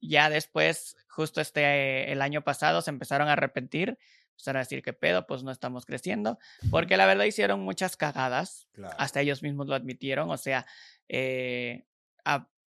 Ya 0.00 0.28
después, 0.28 0.96
justo 1.08 1.40
este, 1.40 2.10
el 2.10 2.20
año 2.20 2.42
pasado, 2.42 2.82
se 2.82 2.90
empezaron 2.90 3.28
a 3.28 3.34
arrepentir 3.34 3.96
empezaron 4.40 4.58
a 4.58 4.64
decir 4.64 4.82
que 4.82 4.92
pedo, 4.92 5.26
pues 5.26 5.42
no 5.42 5.50
estamos 5.50 5.84
creciendo, 5.84 6.38
porque 6.70 6.96
la 6.96 7.06
verdad 7.06 7.24
hicieron 7.24 7.60
muchas 7.60 7.96
cagadas, 7.96 8.68
hasta 8.98 9.20
ellos 9.20 9.42
mismos 9.42 9.66
lo 9.66 9.74
admitieron, 9.74 10.30
o 10.30 10.36
sea, 10.36 10.66
eh, 11.08 11.84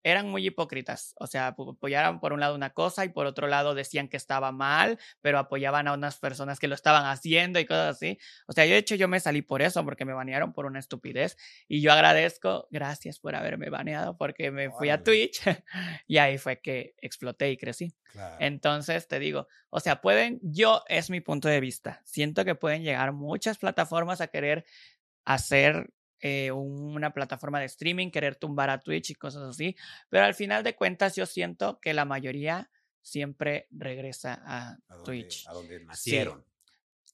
eran 0.02 0.28
muy 0.28 0.46
hipócritas, 0.46 1.14
o 1.18 1.26
sea, 1.26 1.48
apoyaron 1.48 2.20
por 2.20 2.32
un 2.32 2.40
lado 2.40 2.54
una 2.54 2.70
cosa 2.70 3.04
y 3.04 3.10
por 3.10 3.26
otro 3.26 3.46
lado 3.46 3.74
decían 3.74 4.08
que 4.08 4.16
estaba 4.16 4.52
mal, 4.52 4.98
pero 5.20 5.38
apoyaban 5.38 5.88
a 5.88 5.92
unas 5.92 6.18
personas 6.18 6.58
que 6.58 6.68
lo 6.68 6.74
estaban 6.74 7.06
haciendo 7.06 7.60
y 7.60 7.66
cosas 7.66 7.96
así. 7.96 8.18
O 8.46 8.52
sea, 8.52 8.64
yo 8.64 8.72
de 8.72 8.78
hecho 8.78 8.94
yo 8.94 9.08
me 9.08 9.20
salí 9.20 9.42
por 9.42 9.62
eso, 9.62 9.84
porque 9.84 10.04
me 10.04 10.12
banearon 10.12 10.52
por 10.52 10.66
una 10.66 10.78
estupidez 10.78 11.36
y 11.68 11.80
yo 11.80 11.92
agradezco, 11.92 12.66
gracias 12.70 13.18
por 13.18 13.34
haberme 13.34 13.70
baneado, 13.70 14.16
porque 14.16 14.50
me 14.50 14.70
fui 14.70 14.90
a 14.90 15.02
Twitch 15.02 15.42
y 16.06 16.18
ahí 16.18 16.38
fue 16.38 16.60
que 16.60 16.94
exploté 17.00 17.50
y 17.50 17.56
crecí. 17.56 17.94
Entonces, 18.38 19.06
te 19.06 19.18
digo, 19.18 19.46
o 19.68 19.80
sea, 19.80 20.00
pueden, 20.00 20.40
yo 20.42 20.82
es 20.88 21.10
mi 21.10 21.20
punto 21.20 21.48
de 21.48 21.60
vista, 21.60 22.00
siento 22.04 22.44
que 22.44 22.54
pueden 22.54 22.82
llegar 22.82 23.12
muchas 23.12 23.58
plataformas 23.58 24.20
a 24.20 24.28
querer 24.28 24.64
hacer 25.24 25.90
eh, 26.20 26.52
una 26.52 27.12
plataforma 27.12 27.60
de 27.60 27.66
streaming, 27.66 28.10
querer 28.10 28.36
tumbar 28.36 28.68
a 28.70 28.80
Twitch 28.80 29.10
y 29.10 29.14
cosas 29.14 29.42
así. 29.42 29.76
Pero 30.08 30.24
al 30.24 30.34
final 30.34 30.62
de 30.62 30.74
cuentas 30.74 31.16
yo 31.16 31.26
siento 31.26 31.80
que 31.80 31.94
la 31.94 32.04
mayoría 32.04 32.70
siempre 33.02 33.66
regresa 33.70 34.42
a, 34.44 34.78
Twitch. 35.04 35.46
A 35.48 35.52
donde 35.54 35.82
nacieron. 35.84 36.44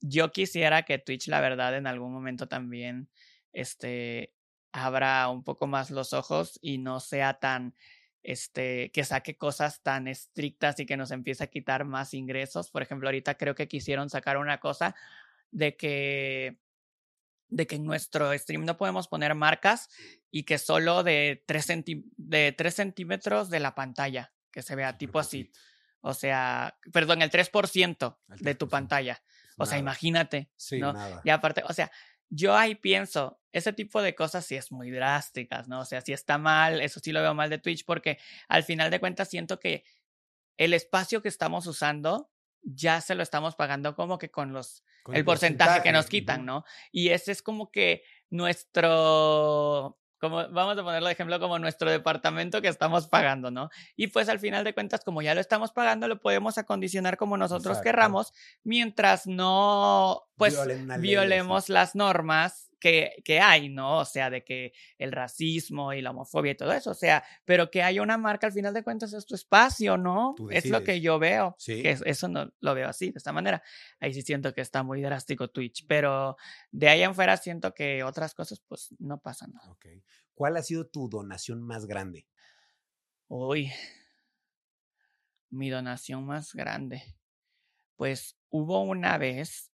Yo 0.00 0.32
quisiera 0.32 0.82
que 0.82 0.98
Twitch, 0.98 1.28
la 1.28 1.40
verdad, 1.40 1.76
en 1.76 1.86
algún 1.86 2.12
momento 2.12 2.48
también 2.48 3.08
este, 3.52 4.34
abra 4.72 5.28
un 5.28 5.42
poco 5.42 5.66
más 5.66 5.90
los 5.90 6.12
ojos 6.12 6.58
y 6.60 6.78
no 6.78 7.00
sea 7.00 7.38
tan, 7.38 7.74
este, 8.22 8.90
que 8.90 9.04
saque 9.04 9.36
cosas 9.36 9.82
tan 9.82 10.08
estrictas 10.08 10.78
y 10.80 10.86
que 10.86 10.96
nos 10.96 11.12
empiece 11.12 11.44
a 11.44 11.46
quitar 11.46 11.84
más 11.84 12.12
ingresos. 12.12 12.70
Por 12.70 12.82
ejemplo, 12.82 13.08
ahorita 13.08 13.36
creo 13.36 13.54
que 13.54 13.68
quisieron 13.68 14.10
sacar 14.10 14.36
una 14.36 14.58
cosa 14.58 14.94
de 15.50 15.76
que 15.76 16.58
de 17.48 17.66
que 17.66 17.76
en 17.76 17.84
nuestro 17.84 18.36
stream 18.36 18.64
no 18.64 18.76
podemos 18.76 19.08
poner 19.08 19.34
marcas 19.34 19.88
y 20.30 20.44
que 20.44 20.58
solo 20.58 21.02
de 21.02 21.44
3, 21.46 21.84
de 22.16 22.52
3 22.52 22.74
centímetros 22.74 23.50
de 23.50 23.60
la 23.60 23.74
pantalla, 23.74 24.32
que 24.50 24.62
se 24.62 24.74
vea 24.74 24.98
tipo 24.98 25.18
así. 25.18 25.50
O 26.00 26.14
sea, 26.14 26.78
perdón, 26.92 27.22
el 27.22 27.30
3% 27.30 28.18
de 28.26 28.54
tu 28.54 28.68
pantalla. 28.68 29.22
O 29.58 29.66
sea, 29.66 29.78
imagínate. 29.78 30.50
Sí, 30.56 30.78
¿no? 30.78 30.92
nada. 30.92 31.20
Y 31.24 31.30
aparte, 31.30 31.62
o 31.66 31.72
sea, 31.72 31.90
yo 32.28 32.56
ahí 32.56 32.74
pienso, 32.74 33.40
ese 33.52 33.72
tipo 33.72 34.02
de 34.02 34.14
cosas 34.14 34.44
sí 34.44 34.56
es 34.56 34.72
muy 34.72 34.90
drásticas, 34.90 35.68
¿no? 35.68 35.80
O 35.80 35.84
sea, 35.84 36.00
si 36.00 36.12
está 36.12 36.38
mal, 36.38 36.80
eso 36.80 37.00
sí 37.00 37.12
lo 37.12 37.22
veo 37.22 37.34
mal 37.34 37.50
de 37.50 37.58
Twitch, 37.58 37.84
porque 37.84 38.18
al 38.48 38.64
final 38.64 38.90
de 38.90 39.00
cuentas 39.00 39.28
siento 39.28 39.58
que 39.58 39.84
el 40.56 40.74
espacio 40.74 41.22
que 41.22 41.28
estamos 41.28 41.66
usando 41.66 42.30
ya 42.66 43.00
se 43.00 43.14
lo 43.14 43.22
estamos 43.22 43.54
pagando 43.54 43.94
como 43.94 44.18
que 44.18 44.30
con 44.30 44.52
los 44.52 44.84
Con 45.02 45.14
el 45.14 45.24
porcentaje, 45.24 45.82
que 45.82 45.92
nos 45.92 46.06
quitan. 46.06 46.44
¿no? 46.44 46.64
Y 46.90 47.10
ese 47.10 47.32
es 47.32 47.42
como 47.42 47.70
que 47.70 48.02
nuestro, 48.28 49.98
como 50.18 50.48
vamos 50.50 50.76
a 50.76 50.82
ponerlo 50.82 51.06
de 51.06 51.12
ejemplo, 51.12 51.38
como 51.38 51.58
nuestro 51.58 51.90
departamento 51.90 52.60
que 52.60 52.68
estamos 52.68 53.06
pagando, 53.06 53.50
¿no? 53.50 53.70
Y 53.94 54.08
pues 54.08 54.28
al 54.28 54.40
final 54.40 54.64
de 54.64 54.74
cuentas, 54.74 55.04
como 55.04 55.22
ya 55.22 55.34
lo 55.34 55.40
estamos 55.40 55.72
pagando, 55.72 56.08
lo 56.08 56.20
podemos 56.20 56.58
acondicionar 56.58 57.16
como 57.16 57.36
nosotros 57.36 57.78
Exacto. 57.78 57.84
querramos, 57.84 58.32
mientras 58.64 59.26
no, 59.26 60.24
pues, 60.36 60.58
violemos 60.98 61.68
las 61.68 61.94
normas 61.94 62.70
que, 62.86 63.20
que 63.24 63.40
hay, 63.40 63.68
¿no? 63.68 63.98
O 63.98 64.04
sea, 64.04 64.30
de 64.30 64.44
que 64.44 64.72
el 64.96 65.10
racismo 65.10 65.92
y 65.92 66.00
la 66.02 66.10
homofobia 66.12 66.52
y 66.52 66.56
todo 66.56 66.72
eso, 66.72 66.92
o 66.92 66.94
sea, 66.94 67.24
pero 67.44 67.68
que 67.68 67.82
haya 67.82 68.00
una 68.00 68.16
marca 68.16 68.46
al 68.46 68.52
final 68.52 68.72
de 68.72 68.84
cuentas 68.84 69.12
es 69.12 69.26
tu 69.26 69.34
espacio, 69.34 69.96
¿no? 69.96 70.36
Es 70.50 70.66
lo 70.66 70.84
que 70.84 71.00
yo 71.00 71.18
veo, 71.18 71.56
Sí. 71.58 71.82
que 71.82 71.98
eso 72.04 72.28
no 72.28 72.52
lo 72.60 72.74
veo 72.74 72.88
así, 72.88 73.10
de 73.10 73.18
esta 73.18 73.32
manera. 73.32 73.60
Ahí 73.98 74.14
sí 74.14 74.22
siento 74.22 74.54
que 74.54 74.60
está 74.60 74.84
muy 74.84 75.02
drástico 75.02 75.48
Twitch, 75.50 75.84
pero 75.88 76.36
de 76.70 76.88
ahí 76.88 77.02
en 77.02 77.14
fuera 77.14 77.36
siento 77.36 77.74
que 77.74 78.04
otras 78.04 78.34
cosas 78.34 78.60
pues 78.68 78.94
no 79.00 79.18
pasan. 79.20 79.52
Ok. 79.68 79.86
¿Cuál 80.34 80.56
ha 80.56 80.62
sido 80.62 80.86
tu 80.86 81.08
donación 81.08 81.62
más 81.62 81.86
grande? 81.86 82.28
Uy, 83.26 83.72
mi 85.50 85.70
donación 85.70 86.24
más 86.24 86.54
grande. 86.54 87.02
Pues 87.96 88.36
hubo 88.50 88.82
una 88.82 89.18
vez 89.18 89.72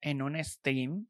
en 0.00 0.22
un 0.22 0.42
stream 0.42 1.08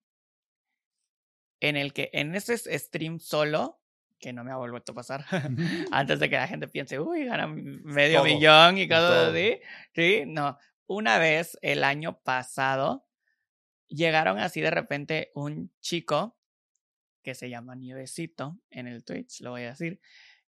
en 1.61 1.77
el 1.77 1.92
que 1.92 2.11
en 2.12 2.35
ese 2.35 2.57
stream 2.79 3.18
solo, 3.21 3.81
que 4.18 4.33
no 4.33 4.44
me 4.44 4.51
ha 4.53 4.57
vuelto 4.57 4.92
a 4.92 4.94
pasar, 4.94 5.25
antes 5.92 6.21
de 6.21 6.29
que 6.29 6.37
la 6.37 6.49
gente 6.49 6.68
piense, 6.68 6.99
uy, 6.99 7.25
gana 7.25 7.47
medio 7.47 8.18
Todo, 8.18 8.25
millón 8.25 8.79
y 8.79 8.88
cosas 8.88 9.11
todo. 9.11 9.31
así. 9.31 9.61
Sí, 9.94 10.25
no. 10.27 10.59
Una 10.87 11.18
vez 11.18 11.59
el 11.62 11.85
año 11.85 12.21
pasado 12.23 13.07
llegaron 13.88 14.38
así 14.38 14.61
de 14.61 14.71
repente 14.71 15.31
un 15.35 15.73
chico 15.81 16.37
que 17.23 17.35
se 17.35 17.51
llama 17.51 17.75
Nievecito 17.75 18.59
en 18.71 18.87
el 18.87 19.05
Twitch, 19.05 19.40
lo 19.40 19.51
voy 19.51 19.62
a 19.62 19.71
decir. 19.71 20.01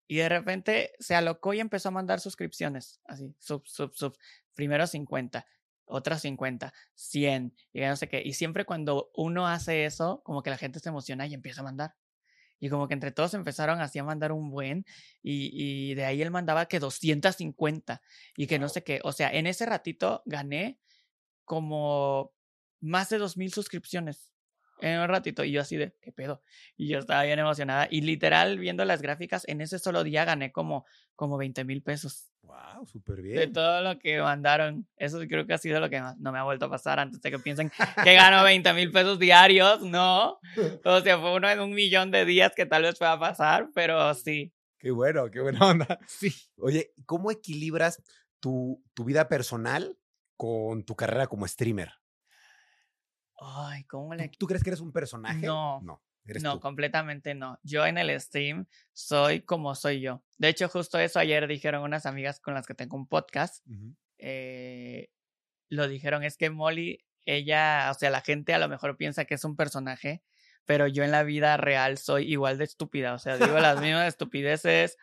Y 0.07 0.17
de 0.17 0.29
repente 0.29 0.93
se 0.99 1.15
alocó 1.15 1.53
y 1.53 1.61
empezó 1.61 1.89
a 1.89 1.93
mandar 1.93 2.21
suscripciones, 2.21 3.01
así, 3.05 3.35
sub, 3.39 3.67
sub, 3.67 3.93
sub. 3.95 4.17
Primero 4.55 4.87
50, 4.87 5.45
otras 5.89 6.23
50, 6.23 6.73
100, 6.95 7.55
y 7.73 7.81
no 7.81 7.97
sé 7.97 8.09
qué. 8.09 8.23
Y 8.25 8.35
siempre 8.35 8.65
cuando 8.65 9.11
uno 9.15 9.47
hace 9.47 9.85
eso, 9.85 10.23
como 10.25 10.43
que 10.43 10.51
la 10.51 10.59
gente 10.59 10.81
se 10.81 10.89
emociona 10.89 11.27
y 11.27 11.35
empieza 11.35 11.61
a 11.61 11.65
mandar. 11.65 11.95
Y 12.61 12.71
como 12.71 12.89
que 12.89 12.95
entre 12.95 13.13
todos 13.13 13.35
empezaron 13.35 13.81
así 13.81 13.99
a 13.99 14.05
mandar 14.05 14.33
un 14.33 14.51
buen, 14.51 14.85
y, 15.23 15.51
y 15.53 15.95
de 15.95 16.05
ahí 16.05 16.23
él 16.23 16.31
mandaba 16.31 16.67
que 16.67 16.81
250, 16.81 18.03
y 18.37 18.47
que 18.47 18.59
no 18.59 18.69
sé 18.69 18.83
qué. 18.83 19.01
O 19.05 19.13
sea, 19.13 19.31
en 19.31 19.47
ese 19.47 19.67
ratito 19.67 20.23
gané 20.27 20.79
como 21.45 22.33
más 22.81 23.09
de 23.11 23.19
2000 23.19 23.53
suscripciones 23.53 24.31
en 24.81 25.01
un 25.01 25.09
ratito. 25.09 25.45
Y 25.45 25.53
yo 25.53 25.61
así 25.61 25.77
de, 25.77 25.95
¿qué 26.01 26.13
pedo? 26.13 26.43
Y 26.77 26.89
yo 26.89 26.99
estaba 26.99 27.23
bien 27.25 27.39
emocionada. 27.39 27.89
Y 27.91 28.03
literal, 28.03 28.59
viendo 28.59 28.85
las 28.85 29.03
gráficas, 29.03 29.47
en 29.49 29.61
ese 29.61 29.79
solo 29.79 30.05
día 30.05 30.25
gané 30.25 30.53
como, 30.53 30.87
como 31.17 31.37
20 31.37 31.65
mil 31.65 31.83
pesos 31.83 32.31
Wow, 32.49 32.87
súper 32.87 33.17
de 33.17 33.23
bien. 33.23 33.53
todo 33.53 33.83
lo 33.83 33.99
que 33.99 34.21
mandaron. 34.23 34.89
Eso 34.97 35.19
creo 35.29 35.47
que 35.47 35.53
ha 35.53 35.59
sido 35.59 35.81
lo 35.81 35.91
que 35.91 36.01
más 36.01 36.17
no 36.19 36.33
me 36.33 36.39
ha 36.39 36.45
vuelto 36.45 36.65
a 36.65 36.71
pasar 36.71 36.99
antes 36.99 37.21
de 37.21 37.31
que 37.31 37.39
piensen 37.39 37.71
que 38.03 38.15
gano 38.15 38.43
20 38.43 38.73
mil 38.73 38.91
pesos 38.91 39.19
diarios. 39.19 39.83
No. 39.83 40.39
O 40.85 41.01
sea, 41.03 41.19
fue 41.19 41.35
uno 41.35 41.49
en 41.51 41.61
un 41.61 41.75
millón 41.75 42.11
de 42.11 42.25
días 42.25 42.53
que 42.57 42.65
tal 42.65 42.83
vez 42.85 42.99
pueda 42.99 43.19
pasar, 43.21 43.69
pero 43.75 44.15
sí. 44.15 44.53
Qué 44.79 44.91
bueno, 44.91 45.31
qué 45.31 45.41
buena 45.41 45.59
onda. 45.67 45.99
Sí. 46.07 46.33
Oye, 46.57 46.93
¿cómo 47.05 47.31
equilibras 47.31 48.03
tu, 48.41 48.83
tu 48.95 49.05
vida 49.05 49.29
personal 49.29 49.99
con 50.39 50.85
tu 50.85 50.97
carrera 50.97 51.27
como 51.27 51.47
streamer? 51.47 51.93
Ay, 53.41 53.85
¿cómo 53.85 54.11
¿Tú, 54.11 54.15
le 54.17 54.29
tú 54.39 54.47
crees 54.47 54.63
que 54.65 54.71
eres 54.71 54.81
un 54.81 54.93
personaje? 54.93 55.47
No. 55.47 55.81
No, 55.83 56.03
eres 56.33 56.43
No, 56.43 56.55
tú. 56.55 56.61
completamente 56.61 57.35
no. 57.35 57.59
Yo 57.63 57.87
en 57.87 57.99
el 57.99 58.19
stream 58.21 58.67
soy 58.93 59.41
como 59.43 59.75
soy 59.75 60.01
yo. 60.01 60.23
De 60.37 60.49
hecho, 60.49 60.69
justo 60.69 60.99
eso 60.99 61.19
ayer 61.19 61.47
dijeron 61.47 61.83
unas 61.83 62.07
amigas 62.07 62.41
con 62.41 62.55
las 62.55 62.67
que 62.67 62.75
tengo 62.75 62.97
un 62.97 63.07
podcast. 63.07 63.65
Eh, 64.19 65.11
lo 65.69 65.89
dijeron, 65.89 66.23
es 66.25 66.37
que 66.37 66.51
Molly, 66.51 67.05
ella, 67.25 67.89
o 67.91 67.95
sea, 67.95 68.11
la 68.11 68.21
gente 68.23 68.55
a 68.55 68.59
lo 68.59 68.69
mejor 68.69 68.97
piensa 68.97 69.25
que 69.25 69.35
es 69.35 69.45
un 69.45 69.57
personaje, 69.57 70.23
pero 70.65 70.87
yo 70.87 71.05
en 71.05 71.11
la 71.11 71.23
vida 71.23 71.57
real 71.57 71.99
soy 71.99 72.31
igual 72.31 72.59
de 72.59 72.65
estúpida. 72.65 73.15
O 73.15 73.19
sea, 73.19 73.37
digo 73.37 73.59
las 73.59 73.81
mismas 73.81 74.09
estupideces. 74.09 74.97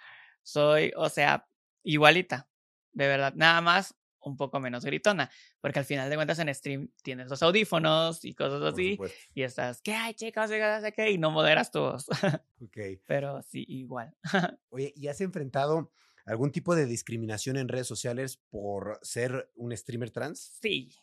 Soy, 0.44 0.92
o 0.96 1.10
sea, 1.10 1.48
igualita. 1.84 2.48
De 2.94 3.08
verdad. 3.08 3.34
Nada 3.36 3.62
más 3.62 3.96
un 4.30 4.38
poco 4.38 4.60
menos 4.60 4.84
gritona. 4.86 5.30
Porque 5.62 5.80
al 5.80 5.86
final 5.86 6.10
de 6.10 6.16
cuentas 6.16 6.40
en 6.40 6.54
stream 6.54 6.90
tienes 7.04 7.30
los 7.30 7.42
audífonos 7.44 8.24
y 8.26 8.34
cosas 8.36 8.62
así. 8.62 9.00
Y 9.34 9.44
estás, 9.44 9.82
¿qué 9.82 9.94
hay, 9.94 10.14
chicos? 10.14 10.50
Y 10.52 10.60
no 10.60 10.82
sé 10.82 10.92
qué", 10.92 11.12
y 11.12 11.18
no 11.18 11.32
moderas 11.32 11.72
tu 11.72 11.80
voz. 11.80 12.08
Ok. 12.62 12.78
Pero 13.08 13.42
sí, 13.42 13.66
igual. 13.68 14.16
Oye, 14.70 14.94
¿y 14.96 15.08
has 15.08 15.22
enfrentado 15.22 15.92
algún 16.26 16.52
tipo 16.52 16.76
de 16.76 16.86
discriminación 16.86 17.58
en 17.58 17.68
redes 17.68 17.88
sociales 17.88 18.38
por 18.50 19.00
ser 19.04 19.52
un 19.56 19.76
streamer 19.76 20.12
trans? 20.12 20.58
Sí, 20.62 20.96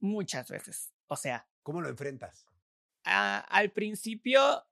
muchas 0.00 0.50
veces. 0.50 0.92
O 1.06 1.16
sea, 1.16 1.48
¿Cómo 1.62 1.80
lo 1.80 1.88
enfrentas? 1.88 2.46
a- 3.04 3.38
al 3.40 3.70
principio, 3.72 4.64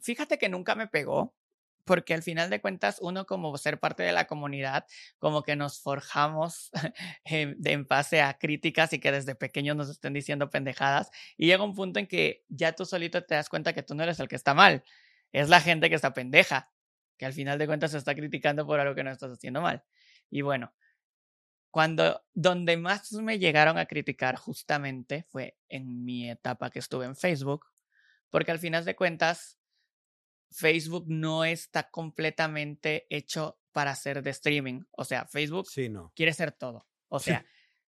fíjate 0.00 0.38
que 0.38 0.48
nunca 0.48 0.74
me 0.74 0.86
pegó, 0.88 1.36
porque 1.88 2.14
al 2.14 2.22
final 2.22 2.50
de 2.50 2.60
cuentas, 2.60 2.98
uno 3.00 3.26
como 3.26 3.56
ser 3.58 3.80
parte 3.80 4.02
de 4.04 4.12
la 4.12 4.26
comunidad, 4.26 4.86
como 5.18 5.42
que 5.42 5.56
nos 5.56 5.80
forjamos 5.80 6.70
de- 7.24 7.56
en 7.72 7.86
base 7.86 8.22
a 8.22 8.38
críticas 8.38 8.92
y 8.92 9.00
que 9.00 9.12
desde 9.12 9.34
pequeños 9.34 9.76
nos 9.76 9.88
estén 9.90 10.12
diciendo 10.12 10.50
pendejadas. 10.50 11.10
Y 11.36 11.46
llega 11.46 11.64
un 11.64 11.74
punto 11.74 11.98
en 12.00 12.06
que 12.06 12.44
ya 12.48 12.72
tú 12.74 12.84
solito 12.86 13.24
te 13.24 13.34
das 13.34 13.48
cuenta 13.48 13.72
que 13.72 13.82
tú 13.82 13.94
no 13.96 14.02
eres 14.04 14.20
el 14.20 14.28
que 14.28 14.36
está 14.36 14.54
mal, 14.54 14.84
es 15.32 15.48
la 15.48 15.60
gente 15.60 15.88
que 15.90 15.96
está 15.96 16.12
pendeja, 16.14 16.70
que 17.18 17.26
al 17.26 17.32
final 17.32 17.58
de 17.58 17.66
cuentas 17.66 17.90
se 17.92 17.98
está 17.98 18.14
criticando 18.14 18.66
por 18.66 18.80
algo 18.80 18.94
que 18.94 19.04
no 19.04 19.10
estás 19.10 19.32
haciendo 19.32 19.60
mal. 19.60 19.84
Y 20.30 20.42
bueno, 20.42 20.72
cuando 21.70 22.24
donde 22.34 22.76
más 22.76 23.12
me 23.12 23.38
llegaron 23.38 23.78
a 23.78 23.86
criticar 23.86 24.36
justamente 24.36 25.24
fue 25.28 25.56
en 25.68 26.04
mi 26.04 26.30
etapa 26.30 26.70
que 26.70 26.78
estuve 26.78 27.04
en 27.04 27.16
Facebook, 27.16 27.66
porque 28.30 28.50
al 28.50 28.58
final 28.58 28.84
de 28.84 28.96
cuentas 28.96 29.57
Facebook 30.50 31.04
no 31.08 31.44
está 31.44 31.90
completamente 31.90 33.06
hecho 33.10 33.58
para 33.72 33.90
hacer 33.92 34.22
de 34.22 34.30
streaming, 34.30 34.82
o 34.92 35.04
sea, 35.04 35.26
Facebook 35.26 35.68
Sí, 35.68 35.88
no. 35.88 36.12
quiere 36.16 36.32
ser 36.32 36.52
todo. 36.52 36.86
O 37.08 37.20
sea, 37.20 37.44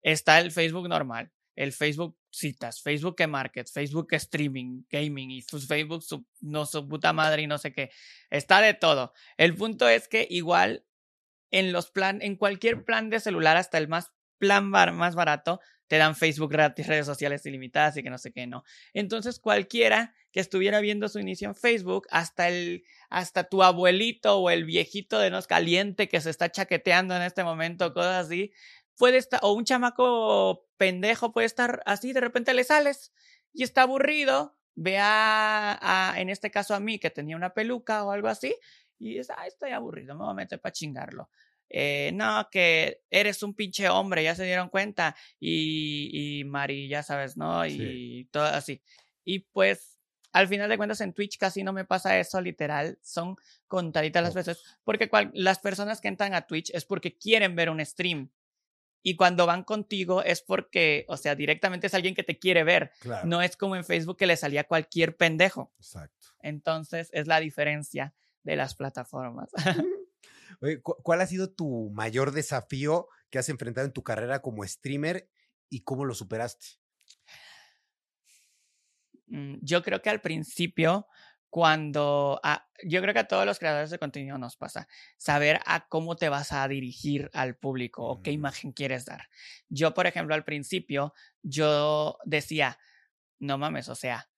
está 0.01 0.39
el 0.39 0.51
Facebook 0.51 0.87
normal, 0.87 1.31
el 1.55 1.73
Facebook 1.73 2.17
citas, 2.29 2.81
Facebook 2.81 3.15
que 3.15 3.27
market, 3.27 3.67
Facebook 3.69 4.07
que 4.07 4.15
streaming, 4.15 4.83
gaming 4.89 5.31
y 5.31 5.41
sus 5.41 5.67
Facebook 5.67 6.03
su, 6.03 6.25
no 6.41 6.65
su 6.65 6.87
puta 6.87 7.13
madre 7.13 7.43
y 7.43 7.47
no 7.47 7.57
sé 7.57 7.73
qué. 7.73 7.91
Está 8.29 8.61
de 8.61 8.73
todo. 8.73 9.13
El 9.37 9.55
punto 9.55 9.87
es 9.87 10.07
que 10.07 10.25
igual 10.29 10.85
en 11.51 11.71
los 11.71 11.91
plan, 11.91 12.21
en 12.21 12.35
cualquier 12.37 12.83
plan 12.85 13.09
de 13.09 13.19
celular, 13.19 13.57
hasta 13.57 13.77
el 13.77 13.87
más 13.87 14.11
plan 14.39 14.71
bar- 14.71 14.93
más 14.93 15.13
barato, 15.15 15.59
te 15.87 15.97
dan 15.97 16.15
Facebook 16.15 16.51
gratis, 16.51 16.87
redes 16.87 17.05
sociales 17.05 17.45
ilimitadas 17.45 17.97
y 17.97 18.03
que 18.03 18.09
no 18.09 18.17
sé 18.17 18.31
qué, 18.31 18.47
no. 18.47 18.63
Entonces 18.93 19.39
cualquiera 19.39 20.15
que 20.33 20.41
estuviera 20.41 20.81
viendo 20.81 21.07
su 21.07 21.19
inicio 21.19 21.47
en 21.47 21.55
Facebook, 21.55 22.07
hasta 22.11 22.49
el, 22.49 22.83
hasta 23.09 23.45
tu 23.45 23.63
abuelito 23.63 24.39
o 24.39 24.49
el 24.49 24.65
viejito 24.65 25.19
de 25.19 25.29
nos 25.29 25.47
caliente 25.47 26.09
que 26.09 26.19
se 26.19 26.29
está 26.31 26.51
chaqueteando 26.51 27.15
en 27.15 27.21
este 27.21 27.43
momento, 27.45 27.93
cosas 27.93 28.25
así, 28.25 28.51
puede 28.97 29.17
estar, 29.17 29.39
o 29.43 29.53
un 29.53 29.63
chamaco 29.65 30.67
pendejo 30.77 31.31
puede 31.31 31.47
estar 31.47 31.81
así, 31.85 32.13
de 32.13 32.19
repente 32.21 32.53
le 32.53 32.63
sales 32.63 33.13
y 33.53 33.63
está 33.63 33.83
aburrido, 33.83 34.57
ve 34.75 34.97
a, 34.99 35.77
a- 36.13 36.19
en 36.19 36.29
este 36.29 36.51
caso 36.51 36.73
a 36.75 36.79
mí 36.79 36.99
que 36.99 37.11
tenía 37.11 37.35
una 37.37 37.53
peluca 37.53 38.03
o 38.03 38.11
algo 38.11 38.27
así, 38.27 38.55
y 38.99 39.19
es, 39.19 39.29
ah, 39.29 39.45
estoy 39.47 39.71
aburrido, 39.71 40.15
me 40.15 40.23
voy 40.23 40.31
a 40.31 40.35
meter 40.35 40.59
para 40.59 40.73
chingarlo. 40.73 41.29
Eh, 41.69 42.11
no, 42.13 42.47
que 42.51 43.01
eres 43.09 43.41
un 43.43 43.55
pinche 43.55 43.89
hombre, 43.89 44.23
ya 44.23 44.35
se 44.35 44.45
dieron 44.45 44.69
cuenta, 44.69 45.15
y, 45.39 46.39
y 46.39 46.43
Mari, 46.45 46.87
ya 46.87 47.03
sabes, 47.03 47.35
¿no? 47.37 47.65
Y 47.65 47.69
Sí. 48.23 48.29
todo 48.31 48.45
así. 48.45 48.81
Y 49.25 49.39
pues 49.39 49.92
al 50.33 50.47
final 50.47 50.67
de 50.67 50.77
cuentas 50.77 50.99
en 51.01 51.13
Twitch 51.13 51.37
casi 51.37 51.63
no 51.63 51.71
me 51.71 51.85
pasa 51.85 52.19
eso, 52.19 52.41
literal, 52.41 52.97
son 53.03 53.37
contaditas 53.67 54.23
las 54.23 54.33
veces, 54.33 54.61
porque 54.83 55.09
las 55.33 55.59
personas 55.59 56.01
que 56.01 56.07
entran 56.07 56.33
a 56.33 56.47
Twitch 56.47 56.71
es 56.73 56.85
porque 56.85 57.17
quieren 57.17 57.55
ver 57.55 57.69
un 57.69 57.83
stream. 57.85 58.31
Y 59.05 59.15
cuando 59.15 59.45
van 59.45 59.63
contigo 59.63 60.23
es 60.23 60.41
porque, 60.41 61.05
o 61.09 61.17
sea, 61.17 61.35
directamente 61.35 61.87
es 61.87 61.93
alguien 61.93 62.15
que 62.15 62.23
te 62.23 62.39
quiere 62.39 62.63
ver. 62.63 62.91
No 63.25 63.41
es 63.41 63.57
como 63.57 63.75
en 63.75 63.83
Facebook 63.83 64.17
que 64.17 64.25
le 64.25 64.37
salía 64.37 64.63
cualquier 64.63 65.17
pendejo. 65.17 65.73
Exacto. 65.77 66.27
Entonces 66.39 67.09
es 67.11 67.27
la 67.27 67.41
diferencia 67.41 68.13
de 68.43 68.55
las 68.55 68.75
plataformas. 68.75 69.49
¿Cuál 70.81 71.21
ha 71.21 71.27
sido 71.27 71.51
tu 71.51 71.89
mayor 71.91 72.31
desafío 72.31 73.09
que 73.29 73.39
has 73.39 73.49
enfrentado 73.49 73.85
en 73.85 73.93
tu 73.93 74.03
carrera 74.03 74.41
como 74.41 74.65
streamer 74.65 75.29
y 75.69 75.81
cómo 75.81 76.05
lo 76.05 76.15
superaste? 76.15 76.65
Mm, 79.27 79.55
yo 79.61 79.81
creo 79.83 80.01
que 80.01 80.09
al 80.09 80.21
principio, 80.21 81.07
cuando 81.49 82.41
yo 82.83 83.01
creo 83.01 83.13
que 83.13 83.19
a 83.19 83.27
todos 83.27 83.45
los 83.45 83.59
creadores 83.59 83.91
de 83.91 83.99
contenido 83.99 84.37
nos 84.37 84.57
pasa 84.57 84.87
saber 85.17 85.59
a 85.65 85.87
cómo 85.87 86.15
te 86.15 86.27
vas 86.29 86.51
a 86.51 86.67
dirigir 86.67 87.29
al 87.33 87.55
público 87.55 88.03
o 88.03 88.21
qué 88.21 88.31
mm. 88.31 88.33
imagen 88.33 88.71
quieres 88.71 89.05
dar. 89.05 89.27
Yo, 89.69 89.93
por 89.93 90.07
ejemplo, 90.07 90.33
al 90.35 90.43
principio, 90.43 91.13
yo 91.41 92.17
decía, 92.25 92.79
no 93.39 93.57
mames, 93.57 93.89
o 93.89 93.95
sea, 93.95 94.29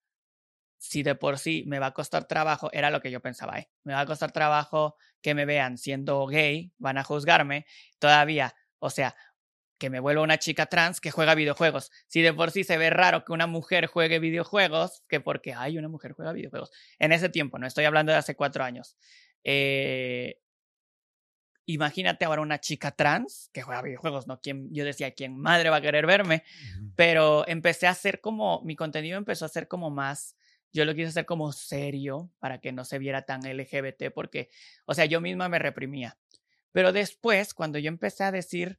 si 0.78 1.04
de 1.04 1.16
por 1.16 1.40
sí 1.40 1.64
me 1.68 1.80
va 1.80 1.88
a 1.88 1.94
costar 1.94 2.28
trabajo, 2.28 2.70
era 2.72 2.92
lo 2.92 3.02
que 3.02 3.12
yo 3.12 3.22
pensaba, 3.22 3.60
¿eh? 3.60 3.72
me 3.84 3.94
va 3.94 4.02
a 4.02 4.06
costar 4.06 4.32
trabajo 4.32 4.98
que 5.22 5.34
me 5.34 5.46
vean 5.46 5.78
siendo 5.78 6.26
gay, 6.28 6.74
van 6.78 6.98
a 6.98 7.04
juzgarme, 7.04 7.66
todavía, 7.98 8.54
o 8.80 8.90
sea, 8.90 9.16
que 9.78 9.90
me 9.90 10.00
vuelva 10.00 10.22
una 10.22 10.38
chica 10.38 10.68
trans 10.68 11.02
que 11.02 11.12
juega 11.12 11.36
videojuegos. 11.36 11.92
Si 12.08 12.22
de 12.22 12.34
por 12.34 12.52
sí 12.52 12.64
se 12.64 12.78
ve 12.78 12.90
raro 12.90 13.26
que 13.26 13.34
una 13.34 13.48
mujer 13.48 13.88
juegue 13.88 14.20
videojuegos, 14.20 15.04
que 15.08 15.20
porque 15.20 15.54
hay 15.54 15.78
una 15.78 15.90
mujer 15.90 16.14
juega 16.14 16.34
videojuegos. 16.34 16.72
En 17.00 17.12
ese 17.12 17.30
tiempo, 17.30 17.60
no 17.60 17.68
estoy 17.68 17.86
hablando 17.86 18.12
de 18.12 18.18
hace 18.18 18.36
cuatro 18.36 18.64
años. 18.64 18.98
Eh, 19.44 20.40
imagínate 21.66 22.26
ahora 22.26 22.42
una 22.42 22.60
chica 22.60 22.92
trans 22.92 23.50
que 23.52 23.62
juega 23.62 23.82
videojuegos, 23.82 24.28
¿no? 24.28 24.40
¿Quién, 24.40 24.74
yo 24.74 24.86
decía, 24.86 25.12
¿quién 25.12 25.38
madre 25.38 25.70
va 25.70 25.78
a 25.78 25.82
querer 25.82 26.06
verme? 26.06 26.44
Pero 26.96 27.48
empecé 27.48 27.88
a 27.88 27.92
hacer 27.92 28.22
como, 28.22 28.62
mi 28.64 28.76
contenido 28.76 29.18
empezó 29.18 29.46
a 29.46 29.50
ser 29.50 29.68
como 29.68 29.90
más 29.90 30.36
yo 30.76 30.84
lo 30.84 30.94
quise 30.94 31.08
hacer 31.08 31.26
como 31.26 31.54
serio 31.54 32.30
para 32.40 32.60
que 32.60 32.74
no 32.74 32.84
se 32.84 33.00
viera 33.00 33.22
tan 33.22 33.42
LGBT 33.42 34.12
porque, 34.14 34.50
o 34.86 34.94
sea, 34.94 35.06
yo 35.06 35.22
misma 35.22 35.48
me 35.48 35.58
reprimía. 35.58 36.18
Pero 36.74 36.92
después, 36.92 37.54
cuando 37.54 37.80
yo 37.80 37.88
empecé 37.88 38.26
a 38.26 38.32
decir, 38.34 38.78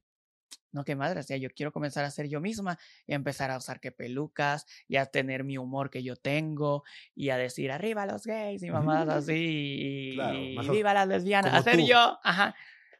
no, 0.71 0.83
qué 0.83 0.95
madre, 0.95 1.21
o 1.21 1.23
sea, 1.23 1.37
yo 1.37 1.49
quiero 1.49 1.71
comenzar 1.71 2.05
a 2.05 2.11
ser 2.11 2.27
yo 2.27 2.39
misma 2.39 2.77
y 3.05 3.13
empezar 3.13 3.51
a 3.51 3.57
usar 3.57 3.79
que 3.79 3.91
pelucas 3.91 4.65
y 4.87 4.97
a 4.97 5.05
tener 5.05 5.43
mi 5.43 5.57
humor 5.57 5.89
que 5.89 6.03
yo 6.03 6.15
tengo 6.15 6.83
y 7.15 7.29
a 7.29 7.37
decir 7.37 7.71
arriba 7.71 8.05
los 8.05 8.25
gays 8.25 8.61
y 8.63 8.69
mamás 8.69 9.07
así 9.09 10.15
y, 10.15 10.69
viva 10.69 10.93
las 10.93 11.07
lesbianas, 11.07 11.53
a 11.53 11.63
ser 11.63 11.83
yo, 11.83 12.19
ajá, 12.23 12.55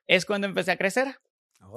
es 0.08 0.26
cuando 0.26 0.48
empecé 0.48 0.72
a 0.72 0.78
crecer. 0.78 1.20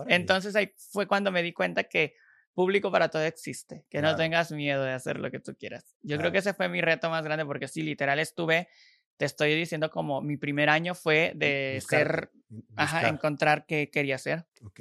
Entonces 0.06 0.54
ahí 0.54 0.72
fue 0.76 1.06
cuando 1.06 1.32
me 1.32 1.42
di 1.42 1.52
cuenta 1.52 1.84
que 1.84 2.14
público 2.54 2.90
para 2.90 3.08
todo 3.08 3.22
existe, 3.22 3.84
que 3.90 4.00
no 4.00 4.16
tengas 4.16 4.52
miedo 4.52 4.84
de 4.84 4.92
hacer 4.92 5.18
lo 5.18 5.30
que 5.30 5.40
tú 5.40 5.54
quieras. 5.56 5.96
Yo 6.02 6.16
creo 6.18 6.32
que 6.32 6.38
ese 6.38 6.54
fue 6.54 6.68
mi 6.68 6.80
reto 6.80 7.10
más 7.10 7.24
grande 7.24 7.44
porque 7.44 7.68
sí, 7.68 7.82
literal 7.82 8.18
estuve, 8.18 8.68
te 9.16 9.24
estoy 9.24 9.54
diciendo 9.54 9.90
como 9.90 10.20
mi 10.20 10.36
primer 10.36 10.68
año 10.68 10.94
fue 10.94 11.32
de 11.34 11.82
ser, 11.86 12.30
ajá, 12.76 13.08
encontrar 13.08 13.66
qué 13.66 13.90
quería 13.90 14.14
hacer. 14.14 14.46
Ok. 14.62 14.80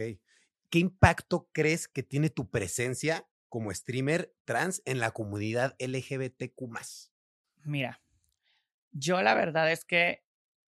¿Qué 0.70 0.80
impacto 0.80 1.50
crees 1.52 1.88
que 1.88 2.04
tiene 2.04 2.30
tu 2.30 2.50
presencia 2.50 3.28
como 3.50 3.74
streamer 3.74 4.34
trans 4.46 4.82
en 4.86 5.00
la 5.00 5.12
comunidad 5.12 5.76
LGBTQ? 5.80 6.72
Mira, 7.64 8.02
yo 8.92 9.22
la 9.22 9.34
verdad 9.34 9.72
es 9.72 9.86
que 9.86 10.24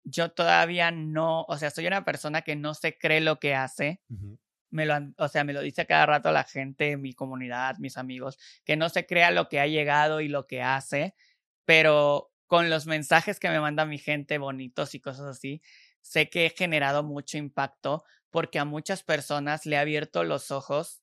yo 0.04 0.32
todavía 0.32 0.92
no, 0.92 1.44
o 1.48 1.58
sea, 1.58 1.70
soy 1.70 1.88
una 1.88 2.06
persona 2.06 2.42
que 2.42 2.56
no 2.56 2.74
se 2.74 2.98
cree 2.98 3.22
lo 3.22 3.40
que 3.40 3.56
hace 3.56 4.02
me 4.72 4.86
lo, 4.86 4.96
o 5.18 5.28
sea, 5.28 5.44
me 5.44 5.54
lo 5.54 5.62
dice 5.62 5.86
cada 5.86 6.06
rato 6.06 6.32
la 6.32 6.44
gente, 6.44 6.98
mi 6.98 7.14
comunidad, 7.14 7.78
mis 7.80 7.98
amigos, 7.98 8.38
que 8.64 8.76
no 8.76 8.90
se 8.90 9.06
crea 9.06 9.32
lo 9.32 9.50
que 9.50 9.60
ha 9.60 9.68
llegado 9.68 10.22
y 10.22 10.28
lo 10.28 10.48
que 10.48 10.62
hace, 10.62 11.16
pero 11.66 12.32
con 12.48 12.70
los 12.70 12.86
mensajes 12.86 13.40
que 13.40 13.50
me 13.50 13.60
manda 13.60 13.86
mi 13.86 13.98
gente 13.98 14.38
bonitos 14.38 14.96
y 14.96 15.00
cosas 15.00 15.26
así, 15.26 15.62
sé 16.02 16.30
que 16.30 16.48
he 16.48 16.50
generado 16.50 17.04
mucho 17.04 17.38
impacto 17.38 18.04
porque 18.32 18.60
a 18.60 18.66
muchas 18.66 19.04
personas 19.04 19.66
le 19.66 19.78
ha 19.78 19.82
abierto 19.82 20.24
los 20.24 20.52
ojos 20.52 21.02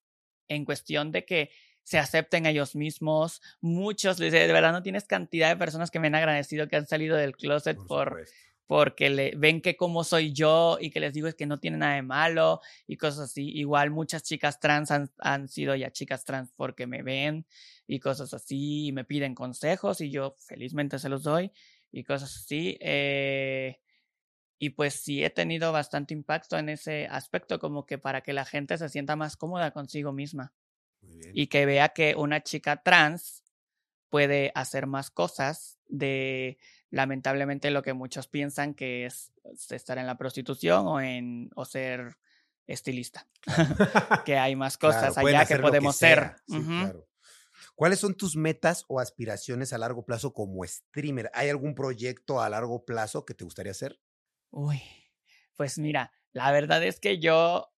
en 0.49 0.65
cuestión 0.65 1.12
de 1.12 1.25
que 1.25 1.51
se 1.83 1.99
acepten 1.99 2.47
a 2.47 2.51
ellos 2.51 2.75
mismos. 2.75 3.41
Muchos, 3.61 4.19
de 4.19 4.31
verdad 4.31 4.73
no 4.73 4.83
tienes 4.83 5.05
cantidad 5.05 5.49
de 5.49 5.57
personas 5.57 5.91
que 5.91 6.01
me 6.01 6.09
han 6.09 6.17
agradecido 6.17 6.69
que 6.69 6.77
han 6.77 6.87
salido 6.87 7.17
del 7.17 7.37
closet 7.37 7.79
por, 7.87 8.25
porque 8.67 9.09
le, 9.09 9.35
ven 9.37 9.61
que 9.61 9.77
como 9.77 10.03
soy 10.03 10.33
yo 10.33 10.79
y 10.81 10.91
que 10.91 10.99
les 10.99 11.12
digo 11.12 11.29
es 11.29 11.37
que 11.37 11.47
no 11.47 11.61
tiene 11.61 11.77
nada 11.77 11.95
de 11.95 12.03
malo 12.03 12.61
y 12.89 12.97
cosas 12.97 13.31
así. 13.31 13.51
Igual 13.51 13.93
muchas 13.93 14.25
chicas 14.25 14.59
trans 14.59 14.91
han, 14.91 15.11
han, 15.19 15.49
sido 15.49 15.77
ya 15.77 15.93
chicas 15.93 16.25
trans 16.25 16.53
porque 16.57 16.89
me 16.89 17.03
ven 17.03 17.47
y 17.87 18.01
cosas 18.01 18.35
así 18.35 18.87
y 18.87 18.93
me 18.93 19.05
piden 19.05 19.35
consejos 19.35 20.01
y 20.01 20.11
yo 20.11 20.35
felizmente 20.41 20.99
se 20.99 21.09
los 21.09 21.23
doy 21.23 21.53
y 21.93 22.03
cosas 22.03 22.35
así. 22.35 22.77
Eh, 22.81 23.79
y 24.59 24.71
pues 24.71 24.95
sí 24.95 25.25
he 25.25 25.31
tenido 25.31 25.73
bastante 25.73 26.14
impacto 26.14 26.59
en 26.59 26.69
ese 26.69 27.07
aspecto 27.11 27.59
como 27.59 27.87
que 27.87 27.99
para 27.99 28.23
que 28.23 28.33
la 28.33 28.45
gente 28.45 28.79
se 28.79 28.88
sienta 28.88 29.16
más 29.16 29.37
cómoda 29.37 29.71
consigo 29.73 30.12
misma 30.12 30.53
y 31.33 31.47
que 31.49 31.66
vea 31.66 31.90
que 31.90 32.14
una 32.16 32.42
chica 32.42 32.83
trans 32.83 33.45
puede 34.09 34.53
hacer 34.55 34.87
más 34.87 35.11
cosas 35.11 35.79
de 35.88 36.59
lamentablemente 36.90 37.71
lo 37.71 37.83
que 37.83 37.92
muchos 37.92 38.29
piensan 38.29 38.75
que 38.75 39.07
es 39.07 39.33
estar 39.71 39.99
en 39.99 40.07
la 40.07 40.16
prostitución 40.16 40.87
o 40.87 41.01
en 41.01 41.51
o 41.55 41.64
ser 41.64 42.16
estilista. 42.66 43.29
que 44.25 44.38
hay 44.38 44.57
más 44.57 44.79
cosas 44.79 45.16
allá 45.16 45.45
que 45.45 45.59
podemos 45.59 45.97
ser. 45.97 46.37
¿Cuáles 47.75 47.99
son 47.99 48.14
tus 48.14 48.37
metas 48.37 48.85
o 48.88 49.01
aspiraciones 49.01 49.73
a 49.73 49.79
largo 49.79 50.07
plazo 50.07 50.33
como 50.33 50.64
streamer? 50.64 51.31
¿Hay 51.35 51.51
algún 51.51 51.75
proyecto 51.75 52.40
a 52.40 52.49
largo 52.49 52.85
plazo 52.85 53.27
que 53.27 53.35
te 53.35 53.45
gustaría 53.45 53.73
hacer? 53.73 54.01
Uy, 54.51 54.83
pues 55.57 55.79
mira, 55.79 56.13
la 56.33 56.53
verdad 56.53 56.83
es 56.83 57.01
que 57.01 57.19
yo 57.19 57.73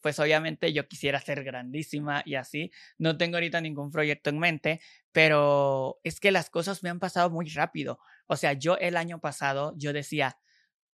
pues 0.00 0.18
obviamente 0.18 0.72
yo 0.72 0.88
quisiera 0.88 1.20
ser 1.20 1.44
grandísima 1.44 2.22
y 2.24 2.34
así. 2.34 2.70
No 2.98 3.16
tengo 3.16 3.36
ahorita 3.36 3.60
ningún 3.60 3.90
proyecto 3.90 4.30
en 4.30 4.38
mente, 4.38 4.80
pero 5.12 6.00
es 6.02 6.20
que 6.20 6.30
las 6.30 6.50
cosas 6.50 6.82
me 6.82 6.90
han 6.90 7.00
pasado 7.00 7.30
muy 7.30 7.48
rápido. 7.48 7.98
O 8.26 8.36
sea, 8.36 8.52
yo 8.54 8.76
el 8.78 8.96
año 8.96 9.20
pasado, 9.20 9.74
yo 9.76 9.92
decía, 9.92 10.38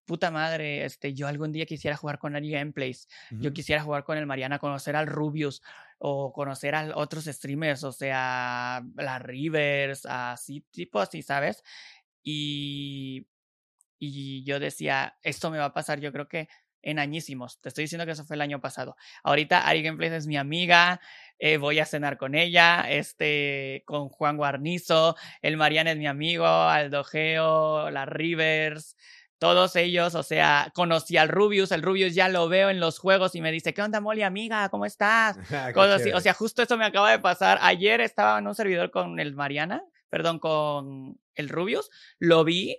puta 0.06 0.30
madre, 0.30 0.84
este, 0.84 1.14
yo 1.14 1.28
algún 1.28 1.52
día 1.52 1.66
quisiera 1.66 1.96
jugar 1.96 2.18
con 2.18 2.36
Ari 2.36 2.50
Gameplays, 2.50 3.08
yo 3.30 3.52
quisiera 3.52 3.82
jugar 3.82 4.04
con 4.04 4.18
el 4.18 4.26
Mariana, 4.26 4.58
conocer 4.58 4.94
al 4.96 5.06
Rubius 5.06 5.62
o 5.98 6.32
conocer 6.32 6.74
a 6.74 6.96
otros 6.96 7.24
streamers, 7.24 7.82
o 7.84 7.92
sea, 7.92 8.82
la 8.94 9.18
Rivers, 9.18 10.06
así, 10.06 10.64
tipo 10.70 11.00
así, 11.00 11.22
¿sabes? 11.22 11.62
Y, 12.22 13.26
y 13.98 14.44
yo 14.44 14.60
decía, 14.60 15.16
esto 15.22 15.50
me 15.50 15.58
va 15.58 15.66
a 15.66 15.72
pasar, 15.72 16.00
yo 16.00 16.12
creo 16.12 16.28
que 16.28 16.48
en 16.86 16.98
añísimos. 17.00 17.60
Te 17.60 17.68
estoy 17.68 17.84
diciendo 17.84 18.06
que 18.06 18.12
eso 18.12 18.24
fue 18.24 18.36
el 18.36 18.42
año 18.42 18.60
pasado. 18.60 18.96
Ahorita 19.24 19.66
Ari 19.66 19.82
Gameplays 19.82 20.12
es 20.12 20.26
mi 20.26 20.36
amiga, 20.36 21.00
eh, 21.38 21.58
voy 21.58 21.80
a 21.80 21.84
cenar 21.84 22.16
con 22.16 22.34
ella, 22.34 22.86
este, 22.88 23.82
con 23.86 24.08
Juan 24.08 24.36
Guarnizo, 24.36 25.16
el 25.42 25.56
Mariana 25.56 25.90
es 25.90 25.98
mi 25.98 26.06
amigo, 26.06 26.46
Aldo 26.46 27.02
Geo, 27.02 27.90
la 27.90 28.06
Rivers, 28.06 28.96
todos 29.38 29.74
ellos, 29.76 30.14
o 30.14 30.22
sea, 30.22 30.70
conocí 30.74 31.16
al 31.16 31.28
Rubius, 31.28 31.72
el 31.72 31.82
Rubius 31.82 32.14
ya 32.14 32.28
lo 32.28 32.48
veo 32.48 32.70
en 32.70 32.78
los 32.78 33.00
juegos 33.00 33.34
y 33.34 33.40
me 33.40 33.52
dice, 33.52 33.74
¿qué 33.74 33.82
onda, 33.82 34.00
Molly, 34.00 34.22
amiga? 34.22 34.68
¿Cómo 34.70 34.86
estás? 34.86 35.36
O 36.14 36.20
sea, 36.20 36.34
justo 36.34 36.62
eso 36.62 36.76
me 36.78 36.84
acaba 36.86 37.10
de 37.10 37.18
pasar. 37.18 37.58
Ayer 37.60 38.00
estaba 38.00 38.38
en 38.38 38.46
un 38.46 38.54
servidor 38.54 38.90
con 38.90 39.18
el 39.18 39.34
Mariana, 39.34 39.82
perdón, 40.08 40.38
con 40.38 41.18
el 41.34 41.48
Rubius, 41.48 41.90
lo 42.18 42.44
vi 42.44 42.78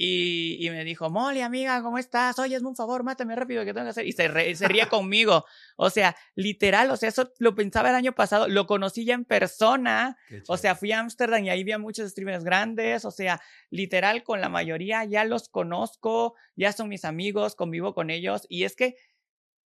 y, 0.00 0.64
y, 0.64 0.70
me 0.70 0.84
dijo, 0.84 1.10
Molly, 1.10 1.40
amiga, 1.40 1.82
¿cómo 1.82 1.98
estás? 1.98 2.38
Oye, 2.38 2.54
hazme 2.54 2.68
un 2.68 2.76
favor, 2.76 3.02
mátame 3.02 3.34
rápido, 3.34 3.64
¿qué 3.64 3.74
tengo 3.74 3.86
que 3.86 3.90
hacer? 3.90 4.06
Y 4.06 4.12
se, 4.12 4.54
se 4.54 4.68
ría 4.68 4.88
conmigo. 4.88 5.44
O 5.76 5.90
sea, 5.90 6.14
literal, 6.36 6.92
o 6.92 6.96
sea, 6.96 7.08
eso 7.08 7.32
lo 7.40 7.56
pensaba 7.56 7.88
el 7.88 7.96
año 7.96 8.14
pasado, 8.14 8.46
lo 8.46 8.68
conocí 8.68 9.04
ya 9.04 9.14
en 9.14 9.24
persona. 9.24 10.16
O 10.46 10.56
sea, 10.56 10.76
fui 10.76 10.92
a 10.92 11.00
Ámsterdam 11.00 11.44
y 11.44 11.50
ahí 11.50 11.64
vi 11.64 11.72
a 11.72 11.78
muchos 11.78 12.12
streamers 12.12 12.44
grandes. 12.44 13.04
O 13.04 13.10
sea, 13.10 13.40
literal, 13.70 14.22
con 14.22 14.40
la 14.40 14.48
mayoría 14.48 15.04
ya 15.04 15.24
los 15.24 15.48
conozco, 15.48 16.36
ya 16.54 16.70
son 16.70 16.88
mis 16.88 17.04
amigos, 17.04 17.56
convivo 17.56 17.92
con 17.92 18.10
ellos. 18.10 18.46
Y 18.48 18.62
es 18.62 18.76
que 18.76 18.94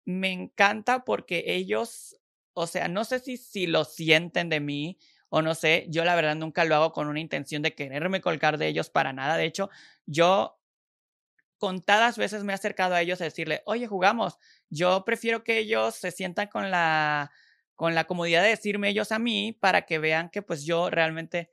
me 0.04 0.32
encanta 0.32 1.04
porque 1.04 1.44
ellos, 1.46 2.16
o 2.52 2.66
sea, 2.66 2.88
no 2.88 3.04
sé 3.04 3.20
si, 3.20 3.36
si 3.36 3.68
lo 3.68 3.84
sienten 3.84 4.48
de 4.48 4.58
mí 4.58 4.98
o 5.28 5.42
no 5.42 5.54
sé, 5.54 5.86
yo 5.88 6.04
la 6.04 6.14
verdad 6.14 6.36
nunca 6.36 6.64
lo 6.64 6.74
hago 6.76 6.92
con 6.92 7.08
una 7.08 7.20
intención 7.20 7.62
de 7.62 7.74
quererme 7.74 8.20
colgar 8.20 8.58
de 8.58 8.68
ellos 8.68 8.90
para 8.90 9.12
nada. 9.12 9.36
De 9.36 9.44
hecho, 9.44 9.70
yo 10.06 10.58
contadas 11.58 12.18
veces 12.18 12.44
me 12.44 12.52
he 12.52 12.54
acercado 12.54 12.94
a 12.94 13.00
ellos 13.02 13.20
a 13.20 13.24
decirle, 13.24 13.62
oye, 13.66 13.86
jugamos. 13.86 14.38
Yo 14.70 15.04
prefiero 15.04 15.44
que 15.44 15.58
ellos 15.58 15.94
se 15.96 16.10
sientan 16.10 16.48
con 16.48 16.70
la, 16.70 17.32
con 17.74 17.94
la 17.94 18.04
comodidad 18.04 18.42
de 18.42 18.50
decirme 18.50 18.90
ellos 18.90 19.12
a 19.12 19.18
mí 19.18 19.52
para 19.52 19.82
que 19.82 19.98
vean 19.98 20.30
que 20.30 20.42
pues 20.42 20.64
yo 20.64 20.90
realmente 20.90 21.50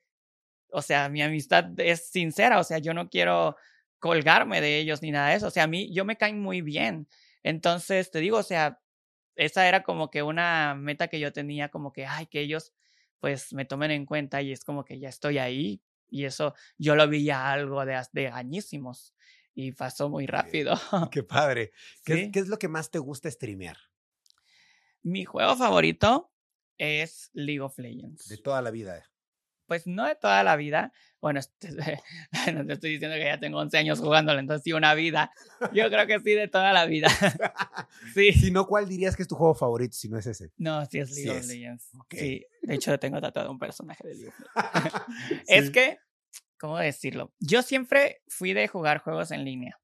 o 0.74 0.82
sea, 0.82 1.08
mi 1.10 1.22
amistad 1.22 1.66
es 1.80 2.08
sincera, 2.10 2.60
o 2.60 2.64
sea, 2.64 2.80
yo 2.80 2.94
no 2.94 3.10
quiero 3.10 3.56
colgarme 4.00 4.60
de 4.60 4.80
ellos 4.80 5.02
ni 5.02 5.12
nada 5.12 5.30
de 5.30 5.36
eso, 5.36 5.48
o 5.48 5.52
sea, 5.52 5.64
a 5.64 5.68
mí, 5.68 5.94
yo 5.94 6.04
me 6.04 6.18
caen 6.18 6.42
muy 6.42 6.62
bien. 6.62 7.08
Entonces, 7.44 8.12
te 8.12 8.20
digo, 8.20 8.38
o 8.38 8.44
sea, 8.44 8.80
esa 9.36 9.68
era 9.68 9.84
como 9.84 10.10
que 10.12 10.24
una 10.24 10.76
meta 10.76 11.08
que 11.08 11.20
yo 11.20 11.32
tenía, 11.32 11.70
como 11.70 11.94
que, 11.94 12.06
ay, 12.06 12.26
que 12.28 12.42
ellos 12.42 12.74
pues 13.24 13.54
me 13.54 13.64
tomen 13.64 13.90
en 13.92 14.06
cuenta 14.06 14.42
y 14.42 14.52
es 14.52 14.66
como 14.66 14.84
que 14.84 15.00
ya 15.00 15.08
estoy 15.08 15.38
ahí 15.38 15.82
y 16.10 16.26
eso 16.26 16.54
yo 16.78 16.94
lo 16.98 17.08
vi 17.08 17.24
ya 17.24 17.54
algo 17.54 17.86
de, 17.86 17.98
de 18.12 18.28
añísimos 18.28 19.14
y 19.56 19.72
pasó 19.72 20.10
muy 20.10 20.28
rápido. 20.28 20.74
Qué 21.10 21.24
padre. 21.24 21.72
¿Qué, 22.04 22.32
¿Qué, 22.34 22.40
es 22.42 22.50
lo 22.50 22.60
que 22.60 22.68
más 22.68 22.92
te 22.92 23.00
gusta 23.00 23.32
streamear? 23.32 23.78
Mi 25.04 25.24
juego 25.24 25.56
favorito 25.56 26.34
es 26.78 27.30
League 27.32 27.62
of 27.62 27.80
Legends. 27.80 28.28
De 28.28 28.40
toda 28.40 28.62
la 28.62 28.72
vida. 28.72 29.10
Pues 29.74 29.88
no 29.88 30.06
de 30.06 30.14
toda 30.14 30.44
la 30.44 30.56
vida. 30.56 30.94
Bueno, 31.20 31.40
no 32.54 32.66
te 32.68 32.74
estoy 32.74 32.92
diciendo 32.92 33.18
que 33.18 33.24
ya 33.24 33.40
tengo 33.40 33.58
11 33.58 33.76
años 33.80 34.00
jugándolo, 34.00 34.40
entonces 34.40 34.64
sí, 34.64 34.72
una 34.72 34.94
vida. 34.94 35.32
Yo 35.74 35.90
creo 35.90 36.06
que 36.06 36.20
sí, 36.20 36.36
de 36.36 36.48
toda 36.48 36.72
la 36.74 36.86
vida. 36.86 37.08
sí. 38.14 38.34
Si 38.34 38.52
no, 38.52 38.68
¿cuál 38.68 38.88
dirías 38.88 39.16
que 39.16 39.24
es 39.24 39.28
tu 39.28 39.34
juego 39.34 39.56
favorito 39.56 39.96
si 39.98 40.10
no 40.10 40.20
es 40.20 40.28
ese? 40.28 40.52
No, 40.58 40.86
sí 40.86 41.00
es 41.00 41.10
League 41.16 41.32
of 41.32 41.48
Legends. 41.48 41.90
Sí, 42.12 42.46
de 42.62 42.76
hecho 42.76 43.00
tengo 43.00 43.20
tatuado 43.20 43.50
un 43.50 43.58
personaje 43.58 44.08
de 44.08 44.14
League 44.14 44.30
of 44.30 44.36
Legends. 44.38 45.44
Es 45.48 45.72
que, 45.72 45.98
¿cómo 46.60 46.78
decirlo? 46.78 47.34
Yo 47.40 47.64
siempre 47.64 48.22
fui 48.28 48.54
de 48.54 48.68
jugar 48.68 49.00
juegos 49.00 49.32
en 49.32 49.44
línea. 49.44 49.80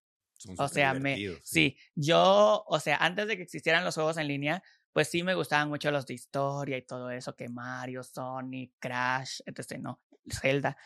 o 0.60 0.68
sea, 0.68 0.94
me, 0.94 1.18
sí, 1.42 1.78
yo, 1.96 2.64
o 2.68 2.80
sea, 2.80 2.98
antes 2.98 3.28
de 3.28 3.38
que 3.38 3.44
existieran 3.44 3.84
los 3.84 3.96
juegos 3.96 4.18
en 4.18 4.28
línea, 4.28 4.62
pues 4.94 5.10
sí 5.10 5.24
me 5.24 5.36
gustaban 5.36 5.70
mucho 5.70 5.92
los 5.92 6.06
de 6.06 6.14
historia 6.16 6.78
y 6.78 6.82
todo 6.84 7.12
eso, 7.12 7.36
que 7.36 7.50
Mario, 7.50 8.04
Sonic, 8.04 8.74
Crash, 8.80 9.42
etc. 9.46 9.80
No, 9.80 10.02
Zelda. 10.30 10.78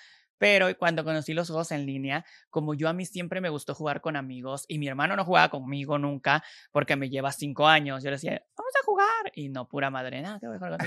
Pero 0.44 0.78
cuando 0.78 1.06
conocí 1.06 1.34
los 1.34 1.48
juegos 1.48 1.72
en 1.72 1.86
línea, 1.86 2.26
como 2.50 2.74
yo 2.74 2.90
a 2.90 2.94
mí 2.94 3.06
siempre 3.06 3.40
me 3.40 3.48
gustó 3.48 3.74
jugar 3.74 4.02
con 4.02 4.18
amigos 4.18 4.66
y 4.68 4.78
mi 4.78 4.90
hermano 4.90 5.16
no 5.16 5.24
jugaba 5.24 5.48
conmigo 5.48 5.98
nunca 5.98 6.44
porque 6.74 6.98
me 6.98 7.10
lleva 7.10 7.32
cinco 7.32 7.66
años, 7.66 8.04
yo 8.04 8.10
le 8.10 8.18
decía, 8.18 8.44
vamos 8.58 8.74
a 8.76 8.84
jugar. 8.84 9.32
Y 9.36 9.48
no, 9.48 9.70
pura 9.70 9.90
madre, 9.90 10.22
nada, 10.22 10.40
voy 10.42 10.56
a 10.56 10.60
jugar 10.60 10.78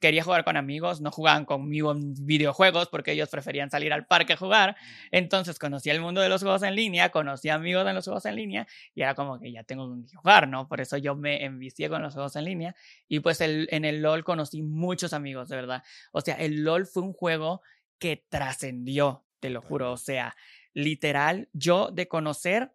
Quería 0.00 0.24
jugar 0.24 0.42
con 0.42 0.56
amigos, 0.56 1.00
no 1.00 1.12
jugaban 1.12 1.44
conmigo 1.44 1.92
en 1.92 2.12
videojuegos 2.26 2.88
porque 2.88 3.12
ellos 3.12 3.28
preferían 3.28 3.70
salir 3.70 3.92
al 3.92 4.04
parque 4.04 4.32
a 4.32 4.36
jugar. 4.36 4.74
Entonces 5.12 5.60
conocí 5.60 5.90
el 5.90 6.00
mundo 6.00 6.20
de 6.20 6.28
los 6.28 6.42
juegos 6.42 6.64
en 6.64 6.74
línea, 6.74 7.10
conocí 7.10 7.50
amigos 7.50 7.86
en 7.86 7.94
los 7.94 8.04
juegos 8.04 8.26
en 8.26 8.34
línea 8.34 8.66
y 8.96 9.02
era 9.02 9.14
como 9.14 9.38
que 9.38 9.52
ya 9.52 9.62
tengo 9.62 9.94
que 10.10 10.16
jugar, 10.16 10.48
¿no? 10.48 10.66
Por 10.66 10.80
eso 10.80 10.96
yo 10.96 11.14
me 11.14 11.44
envicié 11.44 11.88
con 11.88 12.02
los 12.02 12.14
juegos 12.14 12.34
en 12.34 12.46
línea 12.46 12.74
y 13.06 13.20
pues 13.20 13.40
el, 13.42 13.68
en 13.70 13.84
el 13.84 14.02
LOL 14.02 14.24
conocí 14.24 14.60
muchos 14.60 15.12
amigos, 15.12 15.48
de 15.50 15.54
verdad. 15.54 15.84
O 16.10 16.20
sea, 16.20 16.34
el 16.34 16.64
LOL 16.64 16.84
fue 16.84 17.04
un 17.04 17.12
juego 17.12 17.62
que 17.98 18.24
trascendió, 18.28 19.24
te 19.40 19.50
lo 19.50 19.62
juro. 19.62 19.92
O 19.92 19.96
sea, 19.96 20.36
literal, 20.74 21.48
yo 21.52 21.90
de 21.90 22.08
conocer, 22.08 22.72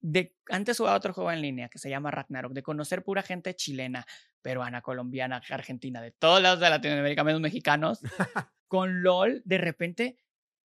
de, 0.00 0.36
antes 0.48 0.78
jugaba 0.78 0.96
otro 0.96 1.12
juego 1.12 1.32
en 1.32 1.42
línea 1.42 1.68
que 1.68 1.78
se 1.78 1.90
llama 1.90 2.10
Ragnarok, 2.10 2.52
de 2.52 2.62
conocer 2.62 3.02
pura 3.02 3.22
gente 3.22 3.54
chilena, 3.54 4.06
peruana, 4.42 4.80
colombiana, 4.82 5.42
argentina, 5.50 6.00
de 6.00 6.12
todos 6.12 6.40
lados 6.40 6.60
de 6.60 6.70
Latinoamérica, 6.70 7.24
menos 7.24 7.40
mexicanos, 7.40 8.00
con 8.68 9.02
LOL, 9.02 9.42
de 9.44 9.58
repente, 9.58 10.16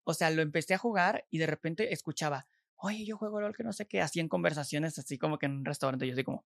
o 0.04 0.14
sea, 0.14 0.30
lo 0.30 0.42
empecé 0.42 0.74
a 0.74 0.78
jugar 0.78 1.26
y 1.30 1.40
de 1.40 1.48
repente 1.48 1.94
escuchaba, 1.94 2.48
oye, 2.76 3.06
yo 3.06 3.18
juego 3.18 3.42
LOL 3.42 3.56
que 3.56 3.64
no 3.64 3.74
sé 3.74 3.88
qué, 3.88 4.02
así 4.02 4.20
en 4.20 4.28
conversaciones, 4.28 4.98
así 4.98 5.18
como 5.18 5.38
que 5.38 5.46
en 5.48 5.54
un 5.54 5.66
restaurante, 5.66 6.08
yo 6.08 6.14
así 6.14 6.24
como, 6.24 6.46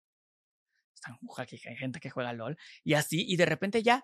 están 0.93 1.17
que 1.47 1.69
hay 1.69 1.77
gente 1.77 1.99
que 1.99 2.09
juega 2.09 2.33
LOL, 2.33 2.57
y 2.83 2.93
así, 2.93 3.25
y 3.27 3.37
de 3.37 3.45
repente 3.45 3.83
ya, 3.83 4.03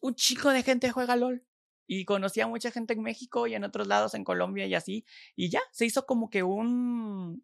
un 0.00 0.14
chico 0.14 0.50
de 0.50 0.62
gente 0.62 0.90
juega 0.90 1.16
LOL. 1.16 1.46
Y 1.86 2.04
conocí 2.04 2.40
a 2.40 2.46
mucha 2.46 2.70
gente 2.70 2.94
en 2.94 3.02
México 3.02 3.46
y 3.46 3.54
en 3.54 3.64
otros 3.64 3.86
lados, 3.86 4.14
en 4.14 4.24
Colombia 4.24 4.66
y 4.66 4.74
así. 4.74 5.04
Y 5.36 5.50
ya, 5.50 5.60
se 5.72 5.84
hizo 5.84 6.06
como 6.06 6.30
que 6.30 6.42
un, 6.42 7.42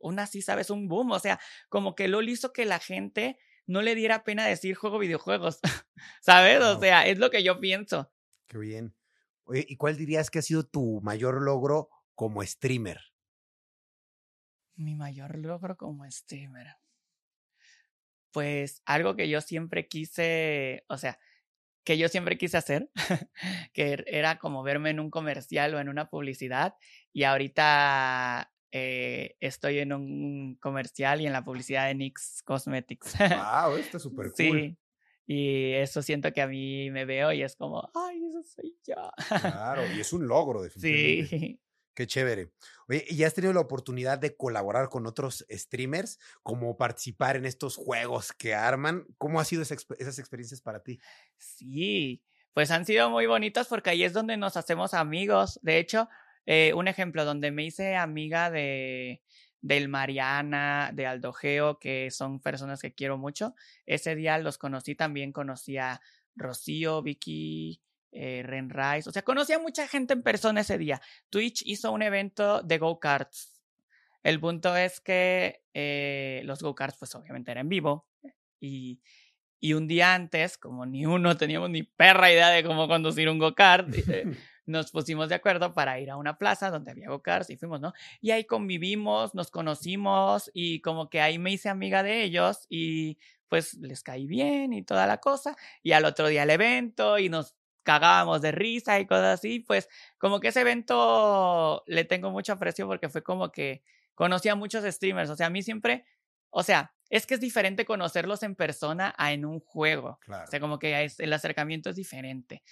un 0.00 0.18
así, 0.18 0.42
¿sabes? 0.42 0.70
Un 0.70 0.88
boom. 0.88 1.12
O 1.12 1.18
sea, 1.18 1.40
como 1.68 1.94
que 1.94 2.08
LOL 2.08 2.28
hizo 2.28 2.52
que 2.52 2.64
la 2.64 2.78
gente 2.78 3.38
no 3.66 3.82
le 3.82 3.94
diera 3.94 4.24
pena 4.24 4.46
decir 4.46 4.74
juego 4.74 4.98
videojuegos. 4.98 5.60
¿Sabes? 6.20 6.60
O 6.62 6.78
sea, 6.80 7.06
es 7.06 7.18
lo 7.18 7.30
que 7.30 7.42
yo 7.42 7.60
pienso. 7.60 8.12
Qué 8.46 8.58
bien. 8.58 8.94
Oye, 9.44 9.64
¿y 9.68 9.76
cuál 9.76 9.96
dirías 9.96 10.30
que 10.30 10.38
ha 10.38 10.42
sido 10.42 10.64
tu 10.64 11.00
mayor 11.02 11.42
logro 11.42 11.88
como 12.14 12.42
streamer? 12.44 13.00
Mi 14.74 14.94
mayor 14.94 15.38
logro 15.38 15.76
como 15.76 16.10
streamer. 16.10 16.76
Pues 18.30 18.82
algo 18.86 19.14
que 19.14 19.28
yo 19.28 19.40
siempre 19.40 19.88
quise, 19.88 20.84
o 20.88 20.96
sea, 20.96 21.18
que 21.84 21.98
yo 21.98 22.08
siempre 22.08 22.38
quise 22.38 22.56
hacer, 22.56 22.90
que 23.72 23.92
er, 23.92 24.04
era 24.06 24.38
como 24.38 24.62
verme 24.62 24.90
en 24.90 25.00
un 25.00 25.10
comercial 25.10 25.74
o 25.74 25.80
en 25.80 25.88
una 25.88 26.08
publicidad 26.08 26.74
y 27.12 27.24
ahorita 27.24 28.52
eh, 28.70 29.36
estoy 29.40 29.78
en 29.78 29.92
un 29.92 30.56
comercial 30.56 31.20
y 31.20 31.26
en 31.26 31.32
la 31.32 31.44
publicidad 31.44 31.86
de 31.86 31.94
NYX 31.94 32.42
Cosmetics. 32.42 33.14
¡Wow! 33.18 33.76
Esto 33.76 33.98
es 33.98 34.02
súper 34.02 34.26
cool. 34.26 34.34
Sí, 34.34 34.78
y 35.26 35.72
eso 35.74 36.02
siento 36.02 36.32
que 36.32 36.42
a 36.42 36.46
mí 36.46 36.90
me 36.90 37.04
veo 37.04 37.32
y 37.32 37.42
es 37.42 37.56
como, 37.56 37.90
¡ay, 37.94 38.24
eso 38.24 38.42
soy 38.42 38.76
yo! 38.86 39.10
Claro, 39.28 39.82
y 39.94 40.00
es 40.00 40.12
un 40.12 40.26
logro, 40.26 40.62
definitivamente. 40.62 41.38
Sí. 41.38 41.60
Qué 41.94 42.06
chévere. 42.06 42.50
Oye, 42.88 43.04
¿y 43.08 43.22
has 43.24 43.34
tenido 43.34 43.52
la 43.52 43.60
oportunidad 43.60 44.18
de 44.18 44.34
colaborar 44.36 44.88
con 44.88 45.06
otros 45.06 45.44
streamers, 45.50 46.18
como 46.42 46.76
participar 46.76 47.36
en 47.36 47.44
estos 47.44 47.76
juegos 47.76 48.32
que 48.32 48.54
arman? 48.54 49.06
¿Cómo 49.18 49.38
han 49.38 49.44
sido 49.44 49.62
esas 49.62 50.18
experiencias 50.18 50.60
para 50.62 50.82
ti? 50.82 50.98
Sí, 51.36 52.22
pues 52.54 52.70
han 52.70 52.86
sido 52.86 53.10
muy 53.10 53.26
bonitas 53.26 53.68
porque 53.68 53.90
ahí 53.90 54.04
es 54.04 54.12
donde 54.12 54.36
nos 54.36 54.56
hacemos 54.56 54.94
amigos. 54.94 55.60
De 55.62 55.78
hecho, 55.78 56.08
eh, 56.46 56.72
un 56.74 56.88
ejemplo 56.88 57.24
donde 57.24 57.50
me 57.50 57.64
hice 57.64 57.96
amiga 57.96 58.50
de 58.50 59.22
del 59.62 59.88
Mariana, 59.88 60.90
de 60.92 61.06
Aldogeo, 61.06 61.78
que 61.78 62.10
son 62.10 62.40
personas 62.40 62.82
que 62.82 62.94
quiero 62.94 63.16
mucho. 63.16 63.54
Ese 63.86 64.16
día 64.16 64.36
los 64.38 64.58
conocí 64.58 64.96
también, 64.96 65.32
conocí 65.32 65.78
a 65.78 66.00
Rocío, 66.34 67.00
Vicky, 67.02 67.80
eh, 68.12 68.42
Ren 68.44 68.70
Rice. 68.70 69.08
O 69.08 69.12
sea, 69.12 69.22
conocí 69.22 69.52
a 69.52 69.58
mucha 69.58 69.88
gente 69.88 70.12
en 70.12 70.22
persona 70.22 70.60
ese 70.60 70.78
día. 70.78 71.00
Twitch 71.30 71.62
hizo 71.66 71.90
un 71.92 72.02
evento 72.02 72.62
de 72.62 72.78
go-karts. 72.78 73.62
El 74.22 74.38
punto 74.38 74.76
es 74.76 75.00
que 75.00 75.62
eh, 75.74 76.42
los 76.44 76.62
go-karts, 76.62 76.98
pues 76.98 77.14
obviamente 77.14 77.50
eran 77.50 77.66
en 77.66 77.68
vivo. 77.68 78.06
Y, 78.60 79.00
y 79.58 79.72
un 79.74 79.88
día 79.88 80.14
antes, 80.14 80.58
como 80.58 80.86
ni 80.86 81.06
uno 81.06 81.36
teníamos 81.36 81.70
ni 81.70 81.82
perra 81.82 82.30
idea 82.30 82.50
de 82.50 82.62
cómo 82.62 82.86
conducir 82.86 83.28
un 83.28 83.38
go-kart, 83.38 83.88
eh, 84.08 84.24
nos 84.66 84.90
pusimos 84.90 85.28
de 85.28 85.34
acuerdo 85.34 85.72
para 85.72 85.98
ir 85.98 86.10
a 86.10 86.16
una 86.16 86.36
plaza 86.38 86.70
donde 86.70 86.90
había 86.90 87.08
go-karts 87.08 87.50
y 87.50 87.56
fuimos, 87.56 87.80
¿no? 87.80 87.92
Y 88.20 88.30
ahí 88.30 88.44
convivimos, 88.44 89.34
nos 89.34 89.50
conocimos 89.50 90.50
y 90.54 90.80
como 90.80 91.08
que 91.08 91.20
ahí 91.20 91.38
me 91.38 91.52
hice 91.52 91.68
amiga 91.68 92.02
de 92.02 92.22
ellos 92.22 92.66
y 92.68 93.18
pues 93.48 93.74
les 93.74 94.02
caí 94.02 94.26
bien 94.26 94.72
y 94.72 94.82
toda 94.82 95.06
la 95.06 95.18
cosa. 95.18 95.56
Y 95.82 95.92
al 95.92 96.04
otro 96.04 96.28
día 96.28 96.44
el 96.44 96.50
evento 96.50 97.18
y 97.18 97.28
nos 97.28 97.54
cagábamos 97.82 98.42
de 98.42 98.52
risa 98.52 99.00
y 99.00 99.06
cosas 99.06 99.38
así, 99.38 99.60
pues 99.60 99.88
como 100.18 100.40
que 100.40 100.48
ese 100.48 100.60
evento 100.60 101.82
le 101.86 102.04
tengo 102.04 102.30
mucho 102.30 102.52
aprecio 102.52 102.86
porque 102.86 103.08
fue 103.08 103.22
como 103.22 103.50
que 103.50 103.82
conocí 104.14 104.48
a 104.48 104.54
muchos 104.54 104.84
streamers, 104.84 105.30
o 105.30 105.36
sea, 105.36 105.46
a 105.46 105.50
mí 105.50 105.62
siempre, 105.62 106.04
o 106.50 106.62
sea, 106.62 106.94
es 107.10 107.26
que 107.26 107.34
es 107.34 107.40
diferente 107.40 107.84
conocerlos 107.84 108.42
en 108.42 108.54
persona 108.54 109.14
a 109.18 109.32
en 109.32 109.44
un 109.44 109.60
juego, 109.60 110.18
o 110.26 110.46
sea, 110.46 110.60
como 110.60 110.78
que 110.78 111.10
el 111.18 111.32
acercamiento 111.32 111.90
es 111.90 111.96
diferente. 111.96 112.62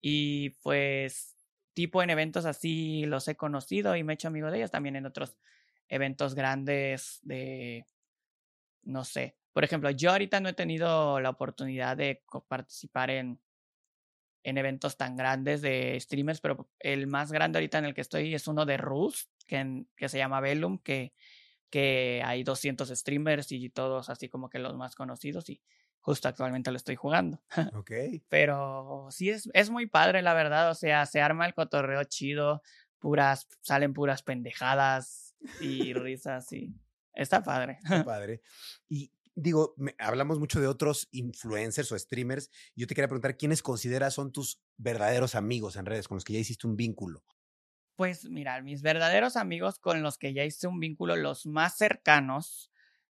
Y 0.00 0.50
pues 0.62 1.34
tipo 1.74 2.02
en 2.02 2.10
eventos 2.10 2.44
así 2.44 3.04
los 3.06 3.28
he 3.28 3.36
conocido 3.36 3.96
y 3.96 4.04
me 4.04 4.12
he 4.12 4.14
hecho 4.14 4.28
amigo 4.28 4.50
de 4.50 4.58
ellos, 4.58 4.70
también 4.70 4.96
en 4.96 5.06
otros 5.06 5.38
eventos 5.88 6.34
grandes 6.34 7.20
de, 7.22 7.86
no 8.82 9.04
sé, 9.04 9.36
por 9.52 9.64
ejemplo, 9.64 9.90
yo 9.90 10.10
ahorita 10.10 10.40
no 10.40 10.50
he 10.50 10.52
tenido 10.52 11.18
la 11.20 11.30
oportunidad 11.30 11.96
de 11.96 12.22
participar 12.48 13.10
en 13.10 13.40
en 14.46 14.58
eventos 14.58 14.96
tan 14.96 15.16
grandes 15.16 15.60
de 15.60 15.98
streamers, 16.00 16.40
pero 16.40 16.68
el 16.78 17.08
más 17.08 17.32
grande 17.32 17.58
ahorita 17.58 17.78
en 17.78 17.86
el 17.86 17.94
que 17.94 18.00
estoy 18.00 18.32
es 18.32 18.46
uno 18.46 18.64
de 18.64 18.76
Rus, 18.76 19.28
que, 19.44 19.86
que 19.96 20.08
se 20.08 20.18
llama 20.18 20.40
Velum, 20.40 20.78
que, 20.78 21.12
que 21.68 22.22
hay 22.24 22.44
200 22.44 22.88
streamers 22.90 23.50
y 23.50 23.68
todos 23.70 24.08
así 24.08 24.28
como 24.28 24.48
que 24.48 24.60
los 24.60 24.76
más 24.76 24.94
conocidos 24.94 25.50
y 25.50 25.60
justo 25.98 26.28
actualmente 26.28 26.70
lo 26.70 26.76
estoy 26.76 26.94
jugando. 26.94 27.42
Ok. 27.74 27.90
pero 28.28 29.08
sí 29.10 29.30
es, 29.30 29.50
es 29.52 29.68
muy 29.68 29.86
padre, 29.86 30.22
la 30.22 30.32
verdad, 30.32 30.70
o 30.70 30.74
sea, 30.74 31.06
se 31.06 31.20
arma 31.20 31.46
el 31.46 31.54
cotorreo 31.54 32.04
chido, 32.04 32.62
puras, 33.00 33.48
salen 33.62 33.94
puras 33.94 34.22
pendejadas 34.22 35.34
y 35.60 35.92
risas 35.92 36.52
y 36.52 36.72
está 37.14 37.42
padre. 37.42 37.78
Está 37.82 38.04
padre. 38.04 38.42
¿Y 38.88 39.10
digo, 39.36 39.76
hablamos 39.98 40.40
mucho 40.40 40.60
de 40.60 40.66
otros 40.68 41.08
influencers 41.12 41.92
o 41.92 41.98
streamers. 41.98 42.50
Yo 42.76 42.86
te 42.88 42.94
quería 42.96 43.08
preguntar, 43.08 43.36
¿quiénes 43.36 43.62
consideras 43.62 44.14
son 44.14 44.32
tus 44.32 44.62
verdaderos 44.76 45.36
amigos 45.36 45.76
en 45.76 45.86
redes 45.86 46.08
con 46.08 46.16
los 46.16 46.24
que 46.24 46.34
ya 46.34 46.40
hiciste 46.40 46.66
un 46.66 46.76
vínculo? 46.76 47.24
Pues 47.96 48.28
mira, 48.28 48.60
mis 48.62 48.82
verdaderos 48.82 49.36
amigos 49.36 49.78
con 49.78 50.02
los 50.02 50.18
que 50.18 50.34
ya 50.34 50.44
hice 50.44 50.66
un 50.66 50.80
vínculo, 50.80 51.16
los 51.16 51.46
más 51.46 51.76
cercanos, 51.78 52.70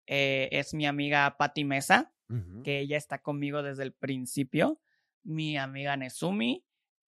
eh, 0.06 0.48
es 0.52 0.74
mi 0.74 0.86
amiga 0.86 1.36
Patti 1.38 1.64
Mesa, 1.64 2.14
que 2.62 2.80
ella 2.80 2.96
está 2.98 3.22
conmigo 3.22 3.62
desde 3.62 3.84
el 3.84 3.94
principio, 3.94 4.80
mi 5.24 5.56
amiga 5.58 5.96
Nesumi, 5.96 6.64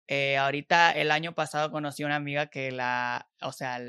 Eh, 0.07 0.37
ahorita 0.37 0.91
el 0.93 1.11
año 1.11 1.35
pasado 1.35 1.71
conocí 1.71 2.03
a 2.03 2.07
una 2.07 2.17
amiga 2.17 2.47
que 2.47 2.71
la, 2.71 3.31
o 3.41 3.53
sea, 3.53 3.79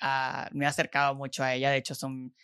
ah, 0.00 0.48
me 0.52 0.66
ha 0.66 0.70
acercado 0.70 1.14
mucho 1.14 1.44
a 1.44 1.54
ella. 1.54 1.70
De 1.70 1.78
hecho, 1.78 1.94
son 1.94 2.34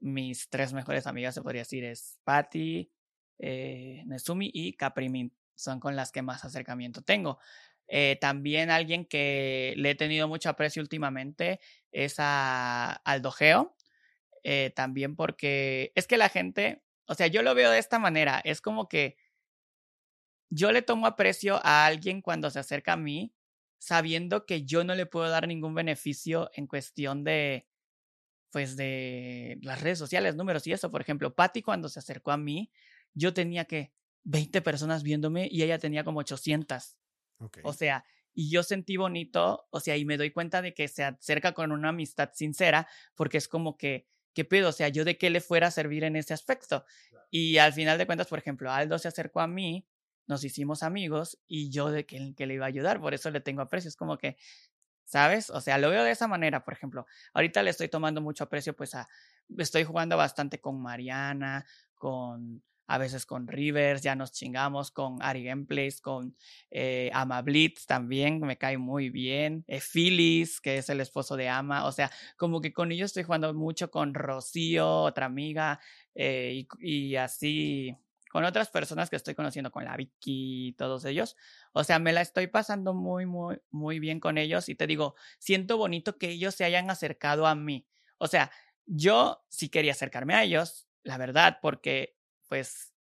mis 0.00 0.48
tres 0.48 0.72
mejores 0.72 1.06
amigas, 1.06 1.34
se 1.34 1.42
podría 1.42 1.62
decir, 1.62 1.84
es 1.84 2.18
Patty, 2.24 2.90
eh, 3.38 4.02
Nesumi 4.06 4.50
y 4.52 4.74
Caprimin. 4.74 5.32
Son 5.54 5.78
con 5.78 5.94
las 5.94 6.10
que 6.10 6.22
más 6.22 6.44
acercamiento 6.44 7.02
tengo. 7.02 7.38
Eh, 7.86 8.16
también 8.20 8.70
alguien 8.70 9.04
que 9.04 9.74
le 9.76 9.90
he 9.90 9.94
tenido 9.94 10.28
mucho 10.28 10.48
aprecio 10.48 10.80
últimamente 10.80 11.60
es 11.92 12.16
a 12.18 12.92
Aldo 13.04 13.30
Geo. 13.30 13.76
Eh, 14.42 14.72
también 14.74 15.16
porque 15.16 15.92
es 15.94 16.06
que 16.06 16.16
la 16.16 16.30
gente, 16.30 16.82
o 17.06 17.14
sea, 17.14 17.26
yo 17.26 17.42
lo 17.42 17.54
veo 17.54 17.70
de 17.70 17.78
esta 17.78 17.98
manera. 17.98 18.40
Es 18.44 18.60
como 18.60 18.88
que 18.88 19.16
yo 20.50 20.72
le 20.72 20.82
tomo 20.82 21.06
aprecio 21.06 21.60
a 21.64 21.86
alguien 21.86 22.22
cuando 22.22 22.50
se 22.50 22.58
acerca 22.58 22.94
a 22.94 22.96
mí, 22.96 23.34
sabiendo 23.78 24.46
que 24.46 24.64
yo 24.64 24.84
no 24.84 24.94
le 24.94 25.06
puedo 25.06 25.28
dar 25.28 25.46
ningún 25.46 25.74
beneficio 25.74 26.50
en 26.54 26.66
cuestión 26.66 27.24
de, 27.24 27.66
pues, 28.50 28.76
de 28.76 29.58
las 29.62 29.80
redes 29.80 29.98
sociales, 29.98 30.36
números 30.36 30.66
y 30.66 30.72
eso. 30.72 30.90
Por 30.90 31.00
ejemplo, 31.00 31.34
Patty 31.34 31.62
cuando 31.62 31.88
se 31.88 31.98
acercó 31.98 32.32
a 32.32 32.36
mí, 32.36 32.70
yo 33.14 33.32
tenía 33.32 33.64
que 33.64 33.92
20 34.24 34.60
personas 34.62 35.02
viéndome 35.02 35.48
y 35.50 35.62
ella 35.62 35.78
tenía 35.78 36.04
como 36.04 36.20
800. 36.20 36.96
O 37.62 37.72
sea, 37.72 38.04
y 38.34 38.50
yo 38.50 38.62
sentí 38.62 38.96
bonito, 38.96 39.66
o 39.70 39.80
sea, 39.80 39.96
y 39.96 40.04
me 40.04 40.16
doy 40.16 40.30
cuenta 40.30 40.62
de 40.62 40.74
que 40.74 40.88
se 40.88 41.04
acerca 41.04 41.52
con 41.52 41.72
una 41.72 41.88
amistad 41.88 42.30
sincera, 42.34 42.86
porque 43.14 43.38
es 43.38 43.48
como 43.48 43.76
que, 43.76 44.06
¿qué 44.34 44.44
pedo? 44.44 44.68
O 44.68 44.72
sea, 44.72 44.88
yo 44.88 45.04
de 45.04 45.18
qué 45.18 45.30
le 45.30 45.40
fuera 45.40 45.68
a 45.68 45.70
servir 45.70 46.04
en 46.04 46.16
ese 46.16 46.34
aspecto. 46.34 46.84
Y 47.30 47.58
al 47.58 47.72
final 47.72 47.98
de 47.98 48.06
cuentas, 48.06 48.28
por 48.28 48.38
ejemplo, 48.38 48.70
Aldo 48.70 48.98
se 48.98 49.08
acercó 49.08 49.40
a 49.40 49.46
mí, 49.46 49.86
nos 50.26 50.44
hicimos 50.44 50.82
amigos 50.82 51.40
y 51.48 51.70
yo 51.70 51.90
de 51.90 52.06
que, 52.06 52.34
que 52.36 52.46
le 52.46 52.54
iba 52.54 52.64
a 52.64 52.68
ayudar, 52.68 53.00
por 53.00 53.14
eso 53.14 53.30
le 53.30 53.40
tengo 53.40 53.62
aprecio. 53.62 53.88
Es 53.88 53.96
como 53.96 54.16
que, 54.16 54.36
¿sabes? 55.10 55.50
O 55.50 55.60
sea, 55.60 55.76
lo 55.78 55.90
veo 55.90 56.04
de 56.04 56.12
esa 56.12 56.28
manera, 56.28 56.64
por 56.64 56.72
ejemplo. 56.72 57.04
Ahorita 57.34 57.62
le 57.64 57.70
estoy 57.70 57.88
tomando 57.88 58.20
mucho 58.20 58.44
aprecio, 58.44 58.76
pues 58.76 58.94
a, 58.94 59.08
estoy 59.58 59.82
jugando 59.82 60.16
bastante 60.16 60.60
con 60.60 60.80
Mariana, 60.80 61.66
con 61.96 62.62
a 62.86 62.98
veces 62.98 63.24
con 63.24 63.46
Rivers, 63.46 64.02
ya 64.02 64.16
nos 64.16 64.32
chingamos 64.32 64.90
con 64.90 65.22
Ari 65.22 65.44
Gameplays, 65.44 66.00
con 66.00 66.36
eh, 66.70 67.10
Ama 67.12 67.40
Blitz 67.42 67.86
también, 67.86 68.40
me 68.40 68.58
cae 68.58 68.78
muy 68.78 69.10
bien, 69.10 69.64
eh, 69.68 69.80
Phyllis, 69.80 70.60
que 70.60 70.78
es 70.78 70.88
el 70.88 71.00
esposo 71.00 71.36
de 71.36 71.48
Ama, 71.48 71.86
o 71.86 71.92
sea, 71.92 72.10
como 72.36 72.60
que 72.60 72.72
con 72.72 72.90
ellos 72.90 73.06
estoy 73.06 73.22
jugando 73.22 73.54
mucho 73.54 73.92
con 73.92 74.12
Rocío, 74.12 75.02
otra 75.02 75.26
amiga, 75.26 75.78
eh, 76.16 76.66
y, 76.80 77.14
así 77.14 77.96
con 78.30 78.44
otras 78.44 78.70
personas 78.70 79.10
que 79.10 79.16
estoy 79.16 79.34
conociendo, 79.34 79.72
con 79.72 79.84
la 79.84 79.96
Vicky, 79.96 80.74
todos 80.78 81.04
ellos. 81.04 81.36
O 81.72 81.82
sea, 81.82 81.98
me 81.98 82.12
la 82.12 82.20
estoy 82.20 82.46
pasando 82.46 82.94
muy, 82.94 83.26
muy, 83.26 83.60
muy 83.70 83.98
bien 83.98 84.20
con 84.20 84.38
ellos 84.38 84.68
y 84.68 84.76
te 84.76 84.86
digo, 84.86 85.16
siento 85.40 85.76
bonito 85.76 86.16
que 86.16 86.28
ellos 86.30 86.54
se 86.54 86.64
hayan 86.64 86.90
acercado 86.90 87.48
a 87.48 87.56
mí. 87.56 87.88
O 88.18 88.28
sea, 88.28 88.52
yo 88.86 89.44
sí 89.48 89.68
quería 89.68 89.92
acercarme 89.92 90.34
a 90.34 90.44
ellos, 90.44 90.86
la 91.02 91.18
verdad, 91.18 91.58
porque 91.60 92.16
pues 92.46 92.94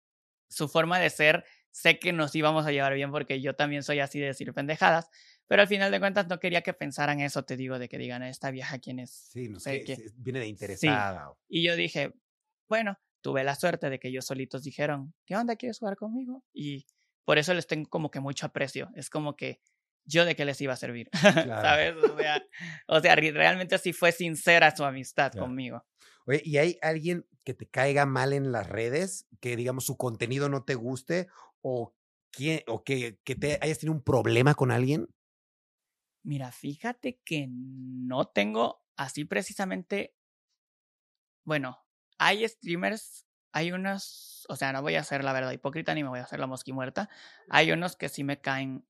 su 0.49 0.67
forma 0.67 0.99
de 0.99 1.11
ser, 1.11 1.45
sé 1.71 1.99
que 1.99 2.15
nos 2.15 2.35
íbamos 2.35 2.67
a 2.67 2.73
llevar 2.73 2.95
bien 2.95 3.11
porque 3.11 3.43
yo 3.43 3.55
también 3.55 3.83
soy 3.83 4.01
así 4.01 4.19
de 4.19 4.29
decir 4.29 4.55
pendejadas, 4.55 5.11
pero 5.47 5.61
al 5.61 5.69
final 5.69 5.91
de 5.91 6.01
cuentas 6.01 6.27
no 6.27 6.41
quería 6.41 6.63
que 6.63 6.73
pensaran 6.73 7.21
eso, 7.21 7.45
te 7.45 7.59
digo, 7.59 7.79
de 7.79 7.91
que 7.91 7.99
digan, 7.99 8.23
esta 8.23 8.51
vieja 8.51 8.79
quién 8.79 8.99
es. 8.99 9.11
Sí, 9.11 9.51
no 9.51 9.61
sé, 9.61 9.85
viene 10.17 10.41
de 10.41 10.47
interesada. 10.47 11.35
Y 11.51 11.63
yo 11.63 11.77
dije, 11.77 12.15
bueno, 12.67 12.99
tuve 13.21 13.45
la 13.45 13.55
suerte 13.55 13.91
de 13.91 13.99
que 13.99 14.09
ellos 14.09 14.27
solitos 14.27 14.63
dijeron, 14.63 15.15
¿qué 15.27 15.37
onda? 15.37 15.57
¿Quieres 15.57 15.79
jugar 15.79 15.97
conmigo? 15.97 16.45
Y 16.53 16.87
por 17.25 17.39
eso 17.39 17.53
les 17.55 17.67
tengo 17.67 17.89
como 17.89 18.11
que 18.11 18.21
mucho 18.21 18.47
aprecio. 18.47 18.91
Es 18.95 19.11
como 19.11 19.37
que 19.37 19.61
yo 20.05 20.25
de 20.25 20.35
qué 20.35 20.45
les 20.45 20.61
iba 20.61 20.73
a 20.73 20.77
servir, 20.77 21.11
¿sabes? 21.13 21.95
O 22.87 23.01
sea, 23.01 23.15
realmente 23.15 23.79
sí 23.79 23.93
fue 23.93 24.13
sincera 24.13 24.75
su 24.75 24.85
amistad 24.85 25.33
conmigo. 25.33 25.85
Oye, 26.27 26.43
¿y 26.45 26.57
hay 26.57 26.79
alguien 26.83 27.27
que 27.45 27.55
te 27.55 27.67
caiga 27.67 28.07
mal 28.07 28.33
en 28.33 28.53
las 28.53 28.69
redes, 28.69 29.27
que 29.41 29.57
digamos 29.57 29.85
su 29.85 29.97
contenido 29.97 30.49
no 30.49 30.65
te 30.65 30.75
guste 30.75 31.29
o, 31.61 31.95
quién, 32.31 32.63
o 32.67 32.85
que, 32.85 33.19
que 33.25 33.35
te 33.35 33.59
hayas 33.61 33.79
tenido 33.79 33.95
un 33.95 34.03
problema 34.03 34.55
con 34.55 34.71
alguien? 34.71 35.09
Mira, 36.23 36.53
fíjate 36.53 37.21
que 37.25 37.47
no 37.51 38.27
tengo 38.29 38.83
así 38.97 39.25
precisamente, 39.25 40.15
bueno, 41.45 41.79
hay 42.19 42.47
streamers, 42.47 43.27
hay 43.53 43.73
unos, 43.73 44.45
o 44.49 44.57
sea, 44.57 44.73
no 44.73 44.83
voy 44.83 44.97
a 44.97 45.05
ser 45.05 45.25
la 45.25 45.33
verdad 45.33 45.53
hipócrita 45.53 45.95
ni 45.95 46.03
me 46.03 46.11
voy 46.11 46.21
a 46.21 46.25
hacer 46.25 46.39
la 46.39 46.47
mosqui 46.47 46.73
muerta, 46.73 47.09
hay 47.49 47.73
unos 47.73 47.97
que 47.97 48.09
sí 48.09 48.25
me 48.25 48.41
caen 48.41 48.85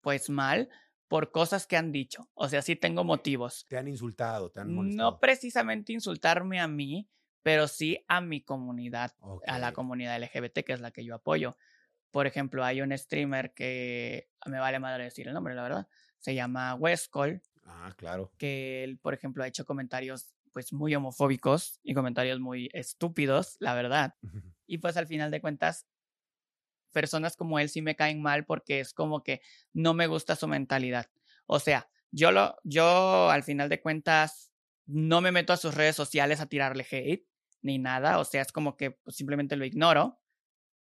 pues 0.00 0.30
mal, 0.30 0.68
por 1.08 1.30
cosas 1.30 1.66
que 1.66 1.76
han 1.76 1.92
dicho. 1.92 2.28
O 2.34 2.48
sea, 2.48 2.62
sí 2.62 2.76
tengo 2.76 3.04
motivos. 3.04 3.66
Te 3.68 3.78
han 3.78 3.88
insultado, 3.88 4.50
te 4.50 4.60
han 4.60 4.72
molestado. 4.72 5.10
No 5.12 5.20
precisamente 5.20 5.92
insultarme 5.92 6.60
a 6.60 6.68
mí, 6.68 7.08
pero 7.42 7.68
sí 7.68 8.04
a 8.08 8.20
mi 8.20 8.42
comunidad, 8.42 9.14
a 9.46 9.58
la 9.58 9.72
comunidad 9.72 10.20
LGBT, 10.20 10.64
que 10.64 10.72
es 10.72 10.80
la 10.80 10.90
que 10.90 11.04
yo 11.04 11.14
apoyo. 11.14 11.56
Por 12.10 12.26
ejemplo, 12.26 12.64
hay 12.64 12.80
un 12.80 12.96
streamer 12.96 13.52
que 13.52 14.28
me 14.46 14.58
vale 14.58 14.78
madre 14.78 15.04
decir 15.04 15.28
el 15.28 15.34
nombre, 15.34 15.54
la 15.54 15.62
verdad. 15.62 15.88
Se 16.18 16.34
llama 16.34 16.74
Westcall. 16.74 17.42
Ah, 17.64 17.92
claro. 17.96 18.32
Que 18.38 18.84
él, 18.84 18.98
por 18.98 19.14
ejemplo, 19.14 19.44
ha 19.44 19.48
hecho 19.48 19.64
comentarios 19.64 20.34
pues 20.56 20.72
muy 20.72 20.94
homofóbicos 20.94 21.80
y 21.82 21.92
comentarios 21.92 22.40
muy 22.40 22.70
estúpidos, 22.72 23.58
la 23.60 23.74
verdad. 23.74 24.14
Y 24.66 24.78
pues 24.78 24.96
al 24.96 25.06
final 25.06 25.30
de 25.30 25.42
cuentas, 25.42 25.86
personas 26.92 27.36
como 27.36 27.58
él 27.58 27.68
sí 27.68 27.82
me 27.82 27.94
caen 27.94 28.22
mal 28.22 28.46
porque 28.46 28.80
es 28.80 28.94
como 28.94 29.22
que 29.22 29.42
no 29.74 29.92
me 29.92 30.06
gusta 30.06 30.34
su 30.34 30.48
mentalidad. 30.48 31.10
O 31.44 31.58
sea, 31.60 31.90
yo 32.10 32.32
lo, 32.32 32.56
yo 32.64 33.28
al 33.28 33.42
final 33.42 33.68
de 33.68 33.82
cuentas 33.82 34.50
no 34.86 35.20
me 35.20 35.30
meto 35.30 35.52
a 35.52 35.58
sus 35.58 35.74
redes 35.74 35.94
sociales 35.94 36.40
a 36.40 36.46
tirarle 36.46 36.86
hate 36.90 37.28
ni 37.60 37.76
nada. 37.76 38.18
O 38.18 38.24
sea, 38.24 38.40
es 38.40 38.50
como 38.50 38.78
que 38.78 38.92
pues, 38.92 39.14
simplemente 39.14 39.56
lo 39.56 39.66
ignoro, 39.66 40.22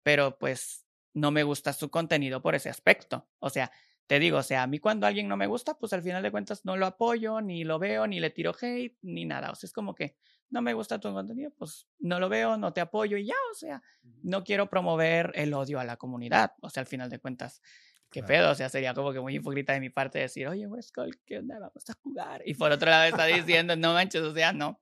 pero 0.03 0.37
pues 0.37 0.85
no 1.15 1.31
me 1.31 1.45
gusta 1.45 1.73
su 1.73 1.91
contenido 1.91 2.43
por 2.43 2.55
ese 2.55 2.69
aspecto. 2.69 3.27
O 3.39 3.49
sea, 3.49 3.73
te 4.13 4.19
digo, 4.19 4.37
o 4.37 4.43
sea, 4.43 4.65
a 4.65 4.67
mí 4.67 4.79
cuando 4.79 5.07
alguien 5.07 5.27
no 5.27 5.39
me 5.39 5.47
gusta, 5.47 5.79
pues 5.79 5.95
al 5.95 6.03
final 6.03 6.23
de 6.23 6.31
cuentas 6.31 6.67
no 6.67 6.77
lo 6.77 6.85
apoyo, 6.85 7.41
ni 7.41 7.65
lo 7.65 7.79
veo, 7.79 8.07
ni 8.07 8.21
le 8.21 8.29
tiro 8.29 8.53
hate, 8.61 8.99
ni 9.01 9.25
nada. 9.25 9.51
O 9.51 9.55
sea, 9.55 9.67
es 9.67 9.73
como 9.73 9.95
que 9.95 10.19
no 10.51 10.61
me 10.61 10.75
gusta 10.75 11.01
tu 11.01 11.11
contenido, 11.15 11.51
pues 11.57 11.89
no 11.99 12.21
lo 12.21 12.29
veo, 12.29 12.59
no 12.59 12.75
te 12.75 12.83
apoyo 12.83 13.17
y 13.17 13.25
ya, 13.25 13.37
o 13.51 13.55
sea, 13.55 13.83
no 14.23 14.45
quiero 14.45 14.69
promover 14.69 15.33
el 15.35 15.55
odio 15.55 15.81
a 15.81 15.85
la 15.85 15.97
comunidad, 15.97 16.53
o 16.61 16.69
sea, 16.69 16.83
al 16.83 16.87
final 16.87 17.09
de 17.09 17.21
cuentas, 17.21 17.63
qué 18.11 18.23
pedo, 18.23 18.51
o 18.51 18.55
sea, 18.55 18.69
sería 18.69 18.93
como 18.93 19.15
que 19.15 19.21
muy 19.21 19.35
hipócrita 19.35 19.73
de 19.73 19.81
mi 19.81 19.89
parte 19.89 20.19
decir, 20.19 20.47
oye, 20.47 20.67
Westcall, 20.67 21.19
¿qué 21.25 21.39
onda? 21.39 21.59
Vamos 21.59 21.89
a 21.89 21.95
jugar. 22.03 22.43
Y 22.45 22.53
por 22.53 22.71
otro 22.71 22.91
lado 22.91 23.05
está 23.05 23.25
diciendo, 23.25 23.77
no 23.77 23.95
manches, 23.95 24.21
o 24.21 24.35
sea, 24.35 24.53
no. 24.53 24.79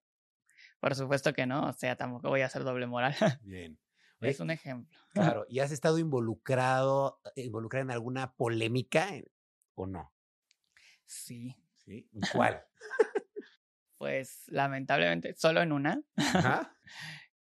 Por 0.81 0.97
supuesto 0.97 1.33
que 1.33 1.47
no, 1.47 1.69
o 1.69 1.73
sea, 1.73 1.95
tampoco 1.95 2.31
voy 2.31 2.41
a 2.41 2.47
hacer 2.47 2.65
doble 2.65 2.89
moral. 2.89 3.15
Bien. 3.43 3.79
Es 4.21 4.41
un 4.41 4.51
ejemplo. 4.51 4.99
Claro, 5.13 5.47
¿y 5.49 5.61
has 5.61 5.73
estado 5.73 5.99
involucrado, 5.99 7.21
involucrado 7.37 7.85
en 7.85 7.91
alguna 7.91 8.35
polémica 8.35 9.09
o 9.75 9.87
no? 9.87 10.13
Sí. 11.07 11.57
¿Sí? 11.77 12.09
¿Cuál? 12.33 12.65
pues 14.01 14.45
lamentablemente 14.47 15.35
solo 15.35 15.61
en 15.61 15.73
una, 15.73 16.01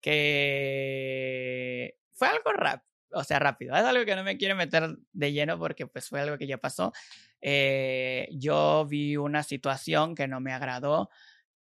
que 0.02 1.98
fue 2.12 2.28
algo 2.28 2.52
rápido, 2.52 2.86
o 3.14 3.24
sea, 3.24 3.40
rápido, 3.40 3.74
es 3.78 3.84
algo 3.84 4.04
que 4.04 4.14
no 4.14 4.26
me 4.26 4.36
quiero 4.38 4.58
meter 4.58 4.98
de 5.14 5.32
lleno 5.32 5.58
porque 5.58 5.88
pues 5.88 6.10
fue 6.10 6.20
algo 6.20 6.38
que 6.38 6.48
ya 6.48 6.58
pasó. 6.58 6.92
Eh, 7.40 8.28
yo 8.34 8.86
vi 8.90 9.16
una 9.16 9.42
situación 9.44 10.16
que 10.16 10.28
no 10.28 10.42
me 10.42 10.52
agradó, 10.52 11.10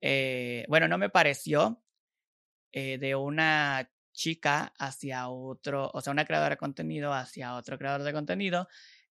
eh, 0.00 0.64
bueno, 0.68 0.88
no 0.88 0.98
me 0.98 1.10
pareció, 1.10 1.80
eh, 2.72 2.98
de 2.98 3.14
una 3.14 3.88
chica 4.18 4.74
hacia 4.78 5.28
otro, 5.28 5.90
o 5.94 6.00
sea, 6.00 6.10
una 6.12 6.24
creadora 6.24 6.54
de 6.54 6.58
contenido 6.58 7.12
hacia 7.12 7.54
otro 7.54 7.78
creador 7.78 8.02
de 8.02 8.12
contenido 8.12 8.68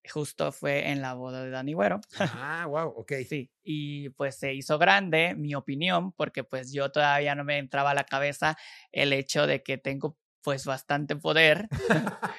justo 0.09 0.51
fue 0.51 0.89
en 0.89 1.01
la 1.01 1.13
boda 1.13 1.43
de 1.43 1.49
Dani 1.49 1.73
Güero. 1.73 2.01
Ah, 2.59 2.65
wow, 2.67 2.93
ok. 2.95 3.13
Sí, 3.27 3.49
y 3.63 4.09
pues 4.09 4.37
se 4.37 4.53
hizo 4.53 4.77
grande 4.77 5.35
mi 5.35 5.55
opinión, 5.55 6.11
porque 6.11 6.43
pues 6.43 6.71
yo 6.71 6.91
todavía 6.91 7.35
no 7.35 7.43
me 7.43 7.57
entraba 7.57 7.91
a 7.91 7.93
la 7.93 8.03
cabeza 8.03 8.57
el 8.91 9.13
hecho 9.13 9.47
de 9.47 9.63
que 9.63 9.77
tengo 9.77 10.17
pues 10.41 10.65
bastante 10.65 11.15
poder 11.15 11.67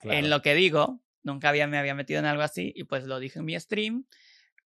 en 0.02 0.30
lo 0.30 0.42
que 0.42 0.54
digo. 0.54 1.00
Nunca 1.22 1.48
había, 1.48 1.66
me 1.66 1.78
había 1.78 1.94
metido 1.94 2.20
en 2.20 2.26
algo 2.26 2.42
así 2.42 2.72
y 2.76 2.84
pues 2.84 3.04
lo 3.04 3.18
dije 3.18 3.38
en 3.38 3.44
mi 3.44 3.58
stream. 3.58 4.06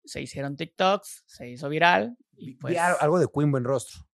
Se 0.04 0.20
hicieron 0.20 0.56
TikToks, 0.56 1.24
se 1.26 1.48
hizo 1.48 1.68
viral. 1.68 2.16
Y 2.32 2.54
pues... 2.54 2.76
algo 2.78 3.18
de 3.18 3.28
Queen 3.32 3.50
Buen 3.50 3.64
Rostro. 3.64 4.09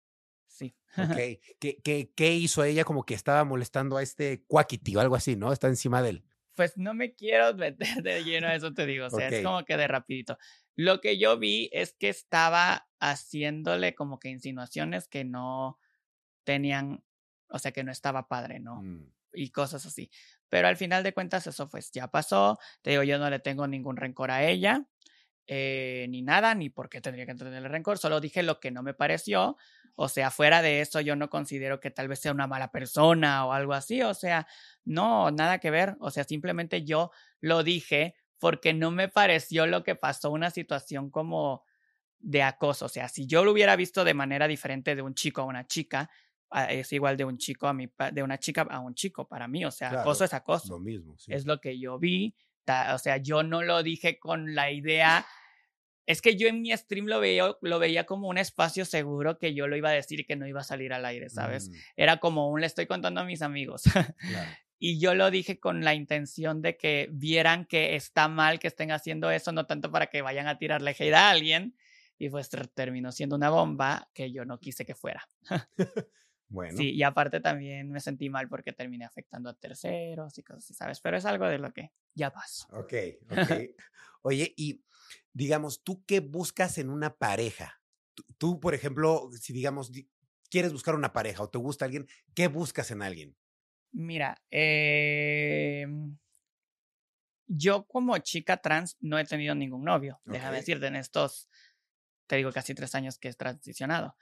Sí. 0.97 1.03
Ok. 1.03 1.17
¿Qué, 1.61 1.81
qué, 1.85 2.11
qué 2.17 2.35
hizo 2.35 2.65
ella? 2.65 2.85
Como 2.85 3.05
que 3.05 3.15
estaba 3.15 3.45
molestando 3.45 3.97
a 3.97 4.03
este 4.03 4.43
Quackity 4.47 4.97
o 4.97 5.01
algo 5.01 5.15
así, 5.15 5.37
¿no? 5.37 5.53
Está 5.53 5.69
encima 5.69 6.03
de 6.03 6.11
él 6.11 6.25
pues 6.57 6.77
no 6.77 6.95
me 6.95 7.15
quiero 7.15 7.55
meter 7.55 8.03
de 8.03 8.25
lleno 8.25 8.49
a 8.49 8.55
eso, 8.55 8.73
te 8.73 8.87
digo. 8.87 9.07
O 9.07 9.11
sea, 9.11 9.29
es 9.29 9.45
como 9.45 9.65
que 9.65 9.77
de 9.77 9.87
rapidito. 9.87 10.39
Lo 10.75 11.01
que 11.01 11.19
yo 11.19 11.39
vi 11.39 11.71
es 11.73 11.93
que 11.93 12.09
estaba 12.09 12.89
haciéndole 12.99 13.95
como 13.95 14.19
que 14.19 14.31
insinuaciones 14.31 15.07
que 15.07 15.25
no 15.25 15.79
tenían, 16.45 17.05
o 17.49 17.59
sea, 17.59 17.73
que 17.73 17.85
no 17.85 17.93
estaba 17.93 18.27
padre, 18.27 18.59
¿no? 18.59 18.83
Mm. 18.83 19.13
y 19.35 19.51
cosas 19.51 19.85
así. 19.85 20.11
Pero 20.49 20.69
al 20.69 20.77
final 20.77 21.03
de 21.03 21.13
cuentas 21.13 21.47
eso 21.47 21.69
pues 21.69 21.91
ya 21.93 22.09
pasó. 22.09 22.59
Te 22.81 22.91
digo, 22.91 23.03
yo 23.03 23.19
no 23.19 23.29
le 23.29 23.39
tengo 23.39 23.67
ningún 23.67 23.97
rencor 23.97 24.31
a 24.31 24.45
ella, 24.45 24.87
eh, 25.47 26.07
ni 26.09 26.23
nada, 26.23 26.55
ni 26.55 26.71
por 26.71 26.89
qué 26.89 27.01
tendría 27.03 27.27
que 27.27 27.35
tenerle 27.35 27.69
rencor. 27.69 27.99
Solo 27.99 28.21
dije 28.21 28.43
lo 28.43 28.61
que 28.61 28.71
no 28.71 28.83
me 28.83 28.95
pareció. 28.95 29.57
O 29.97 30.09
sea, 30.09 30.31
fuera 30.31 30.61
de 30.61 30.83
eso 30.83 31.01
yo 31.01 31.17
no 31.17 31.31
considero 31.31 31.81
que 31.81 31.91
tal 31.91 32.07
vez 32.07 32.21
sea 32.21 32.33
una 32.33 32.47
mala 32.47 32.71
persona 32.71 33.47
o 33.47 33.53
algo 33.53 33.73
así. 33.73 34.03
O 34.03 34.13
sea, 34.13 34.47
no, 34.85 35.31
nada 35.31 35.59
que 35.59 35.71
ver. 35.71 35.97
O 36.01 36.11
sea, 36.11 36.25
simplemente 36.25 36.85
yo 36.85 37.11
lo 37.41 37.63
dije 37.63 38.15
porque 38.39 38.75
no 38.75 38.91
me 38.91 39.09
pareció 39.09 39.67
lo 39.67 39.83
que 39.83 39.95
pasó, 39.95 40.31
una 40.31 40.51
situación 40.51 41.11
como 41.11 41.65
de 42.19 42.43
acoso. 42.43 42.85
O 42.85 42.89
sea, 42.91 43.09
si 43.09 43.27
yo 43.27 43.43
lo 43.43 43.53
hubiera 43.53 43.75
visto 43.75 44.05
de 44.05 44.13
manera 44.13 44.47
diferente 44.47 44.95
de 44.95 45.01
un 45.01 45.15
chico 45.15 45.41
a 45.41 45.45
una 45.45 45.67
chica, 45.67 46.11
ah, 46.51 46.71
es 46.71 46.93
igual 46.93 47.17
de 47.17 47.25
un 47.25 47.39
chico 47.39 47.67
a 47.67 47.73
mi, 47.73 47.89
de 48.13 48.23
una 48.23 48.39
chica 48.39 48.67
a 48.69 48.81
un 48.81 48.95
chico 48.95 49.27
para 49.27 49.49
mí. 49.49 49.65
O 49.65 49.71
sea, 49.71 50.01
acoso 50.01 50.25
es 50.25 50.35
acoso. 50.35 50.75
Lo 50.75 50.79
mismo. 50.79 51.17
Es 51.27 51.47
lo 51.47 51.59
que 51.59 51.79
yo 51.79 51.99
vi. 51.99 52.35
O 52.93 52.99
sea, 52.99 53.17
yo 53.17 53.43
no 53.43 53.63
lo 53.63 53.83
dije 53.83 54.19
con 54.19 54.55
la 54.55 54.71
idea. 54.71 55.25
Es 56.07 56.23
que 56.23 56.37
yo 56.37 56.49
en 56.49 56.63
mi 56.63 56.71
stream 56.77 57.07
lo 57.07 57.19
veía, 57.21 57.57
lo 57.61 57.79
veía 57.79 58.07
como 58.07 58.29
un 58.29 58.39
espacio 58.39 58.85
seguro 58.85 59.39
que 59.39 59.55
yo 59.55 59.67
lo 59.67 59.77
iba 59.77 59.89
a 59.91 59.93
decir 59.93 60.21
y 60.21 60.25
que 60.25 60.37
no 60.37 60.47
iba 60.47 60.61
a 60.61 60.65
salir 60.65 60.93
al 60.93 61.05
aire, 61.05 61.29
¿sabes? 61.29 61.69
Mm, 61.69 61.75
Era 61.97 62.17
como 62.19 62.49
un 62.51 62.61
le 62.61 62.67
estoy 62.67 62.87
contando 62.87 63.21
a 63.21 63.25
mis 63.25 63.43
amigos. 63.43 63.83
claro. 64.19 64.51
Y 64.79 65.01
yo 65.01 65.15
lo 65.15 65.31
dije 65.31 65.59
con 65.59 65.85
la 65.85 65.95
intención 65.95 66.61
de 66.63 66.77
que 66.77 67.09
vieran 67.11 67.65
que 67.65 67.97
está 67.97 68.29
mal 68.29 68.59
que 68.59 68.69
estén 68.69 68.93
haciendo 68.93 69.31
eso, 69.31 69.51
no 69.53 69.67
tanto 69.67 69.91
para 69.91 70.07
que 70.09 70.23
vayan 70.23 70.47
a 70.49 70.59
tirarle 70.59 70.91
hate 70.91 71.15
a 71.15 71.31
alguien. 71.31 71.77
Y 72.19 72.31
pues 72.31 72.49
ter- 72.49 72.69
terminó 72.69 73.11
siendo 73.13 73.37
una 73.37 73.51
bomba 73.51 74.09
que 74.15 74.33
yo 74.33 74.45
no 74.45 74.59
quise 74.59 74.85
que 74.87 74.95
fuera. 74.95 75.27
Bueno, 76.49 76.77
Sí, 76.77 76.93
y 76.93 77.03
aparte 77.03 77.41
también 77.41 77.91
me 77.91 77.99
sentí 77.99 78.31
mal 78.31 78.49
porque 78.49 78.73
terminé 78.73 79.05
afectando 79.05 79.51
a 79.51 79.55
terceros 79.55 80.39
y 80.39 80.45
cosas 80.45 80.63
así, 80.63 80.75
¿sabes? 80.75 81.01
Pero 81.01 81.17
es 81.17 81.25
algo 81.25 81.49
de 81.49 81.59
lo 81.59 81.73
que 81.73 81.91
ya 82.15 82.31
pasó. 82.31 82.69
ok, 82.71 82.95
ok. 83.31 83.51
Oye, 84.23 84.55
y 84.57 84.81
digamos, 85.37 85.83
¿tú 85.83 86.03
qué 86.07 86.21
buscas 86.21 86.79
en 86.79 86.89
una 86.89 87.17
pareja? 87.17 87.83
Tú, 88.15 88.25
tú, 88.39 88.61
por 88.61 88.75
ejemplo, 88.75 89.29
si 89.39 89.53
digamos, 89.53 89.93
di- 89.93 90.09
quieres 90.51 90.73
buscar 90.73 90.95
una 90.95 91.13
pareja 91.13 91.43
o 91.43 91.51
te 91.51 91.59
gusta 91.59 91.85
alguien, 91.85 92.07
¿qué 92.35 92.49
buscas 92.49 92.91
en 92.91 93.03
alguien? 93.03 93.37
Mira, 93.93 94.43
eh, 94.51 95.87
yo 97.49 97.85
como 97.87 98.17
chica 98.19 98.57
trans 98.57 98.97
no 99.01 99.19
he 99.19 99.25
tenido 99.25 99.55
ningún 99.55 99.85
novio, 99.85 100.21
déjame 100.25 100.57
Ok. 100.57 100.61
decirte, 100.61 100.87
en 100.87 100.97
estos, 100.97 101.49
te 102.27 102.37
digo, 102.37 102.51
casi 102.51 102.75
tres 102.75 102.95
años 102.95 103.19
que 103.19 103.29
he 103.29 103.35
transicionado. 103.35 104.17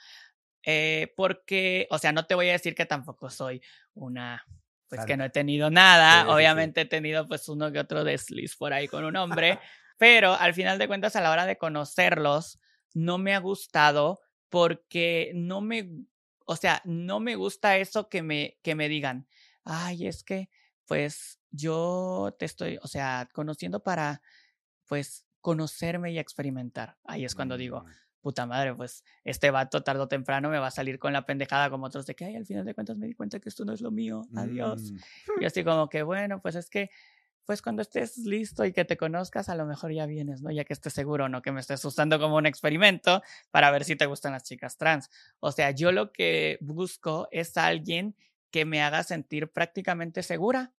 Eh, 0.67 1.13
porque, 1.17 1.87
o 1.91 1.99
sea, 1.99 2.13
no 2.13 2.27
te 2.27 2.35
voy 2.35 2.49
a 2.49 2.53
decir 2.53 2.75
que 2.75 2.87
tampoco 2.87 3.31
soy 3.31 3.63
una, 3.95 4.45
pues 4.89 5.05
que 5.07 5.17
no 5.17 5.25
he 5.25 5.31
tenido 5.31 5.71
nada, 5.71 6.11
Sí, 6.11 6.17
sí, 6.19 6.27
sí. 6.27 6.33
obviamente 6.35 6.81
he 6.83 6.87
tenido 6.87 7.29
pues 7.29 7.49
uno 7.49 7.71
que 7.71 7.79
otro 7.79 8.03
desliz 8.03 8.57
por 8.57 8.73
ahí 8.73 8.89
con 8.89 9.05
un 9.05 9.15
hombre, 9.17 9.59
pero 9.97 10.33
al 10.35 10.55
final 10.55 10.79
de 10.79 10.87
cuentas 10.89 11.17
a 11.17 11.21
la 11.21 11.31
hora 11.31 11.47
de 11.47 11.59
conocerlos, 11.59 12.61
no 12.95 13.19
me 13.19 13.35
ha 13.35 13.39
gustado 13.41 14.21
porque 14.49 15.33
no 15.35 15.61
me, 15.61 15.91
o 16.47 16.57
sea, 16.57 16.81
no 16.85 17.21
me 17.21 17.37
gusta 17.37 17.77
eso 17.79 18.09
que 18.09 18.23
me, 18.23 18.59
que 18.63 18.75
me 18.75 18.89
digan, 18.89 19.29
ay, 19.65 20.07
es 20.07 20.23
que, 20.25 20.51
pues 20.87 21.41
yo 21.51 22.35
te 22.39 22.45
estoy, 22.45 22.79
o 22.83 22.87
sea, 22.89 23.29
conociendo 23.33 23.83
para, 23.83 24.23
pues, 24.87 25.27
conocerme 25.41 26.13
y 26.13 26.19
experimentar. 26.19 26.99
Ahí 27.05 27.25
es 27.25 27.35
cuando 27.35 27.57
digo, 27.57 27.85
Mm, 27.85 27.95
puta 28.21 28.47
madre, 28.47 28.75
pues 28.75 29.05
este 29.25 29.51
vato 29.51 29.83
tarde 29.83 30.01
o 30.03 30.09
temprano 30.09 30.49
me 30.49 30.59
va 30.59 30.69
a 30.69 30.71
salir 30.71 30.99
con 30.99 31.13
la 31.13 31.27
pendejada 31.27 31.69
como 31.71 31.87
otros 31.87 32.07
de 32.07 32.15
que, 32.15 32.25
ay, 32.25 32.37
al 32.37 32.47
final 32.47 32.65
de 32.65 32.75
cuentas 32.75 32.97
me 32.99 33.07
di 33.07 33.15
cuenta 33.15 33.41
que 33.41 33.49
esto 33.51 33.65
no 33.65 33.73
es 33.75 33.81
lo 33.83 33.91
mío, 33.91 34.29
adiós. 34.35 34.95
mm, 34.95 34.99
Y 35.37 35.45
así 35.45 35.63
como 35.65 35.89
que, 35.89 36.03
bueno, 36.03 36.41
pues 36.41 36.55
es 36.55 36.71
que, 36.71 36.91
pues 37.45 37.63
cuando 37.63 37.83
estés 37.83 38.19
listo 38.19 38.65
y 38.65 38.73
que 38.73 38.85
te 38.85 38.97
conozcas, 38.97 39.49
a 39.49 39.55
lo 39.55 39.67
mejor 39.67 39.93
ya 39.93 40.07
vienes, 40.07 40.43
¿no? 40.43 40.51
Ya 40.51 40.65
que 40.65 40.73
estés 40.73 40.93
seguro, 40.93 41.29
no 41.29 41.43
que 41.43 41.53
me 41.53 41.61
estés 41.61 41.85
usando 41.85 42.19
como 42.19 42.37
un 42.37 42.47
experimento 42.47 43.23
para 43.51 43.71
ver 43.71 43.85
si 43.85 43.97
te 43.97 44.07
gustan 44.07 44.33
las 44.33 44.45
chicas 44.45 44.77
trans. 44.77 45.11
O 45.41 45.53
sea, 45.53 45.71
yo 45.71 45.93
lo 45.93 46.13
que 46.13 46.59
busco 46.61 47.29
es 47.31 47.57
alguien 47.57 48.17
que 48.51 48.65
me 48.65 48.83
haga 48.83 49.03
sentir 49.03 49.51
prácticamente 49.51 50.23
segura, 50.23 50.73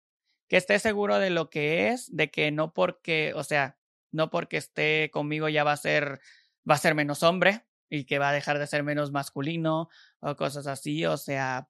que 0.48 0.58
esté 0.58 0.80
seguro 0.80 1.20
de 1.20 1.30
lo 1.30 1.50
que 1.50 1.90
es, 1.90 2.16
de 2.16 2.32
que 2.32 2.52
no 2.52 2.74
porque, 2.74 3.34
o 3.36 3.44
sea, 3.44 3.78
no 4.12 4.30
porque 4.30 4.58
esté 4.58 5.10
conmigo 5.12 5.50
ya 5.50 5.64
va 5.64 5.74
a 5.74 5.78
ser, 5.78 6.22
va 6.70 6.76
a 6.76 6.80
ser 6.80 6.96
menos 6.96 7.22
hombre 7.24 7.66
y 7.90 8.06
que 8.06 8.20
va 8.20 8.30
a 8.30 8.34
dejar 8.34 8.60
de 8.60 8.68
ser 8.68 8.84
menos 8.84 9.12
masculino 9.12 9.90
o 10.20 10.36
cosas 10.36 10.68
así, 10.68 11.06
o 11.06 11.18
sea, 11.18 11.68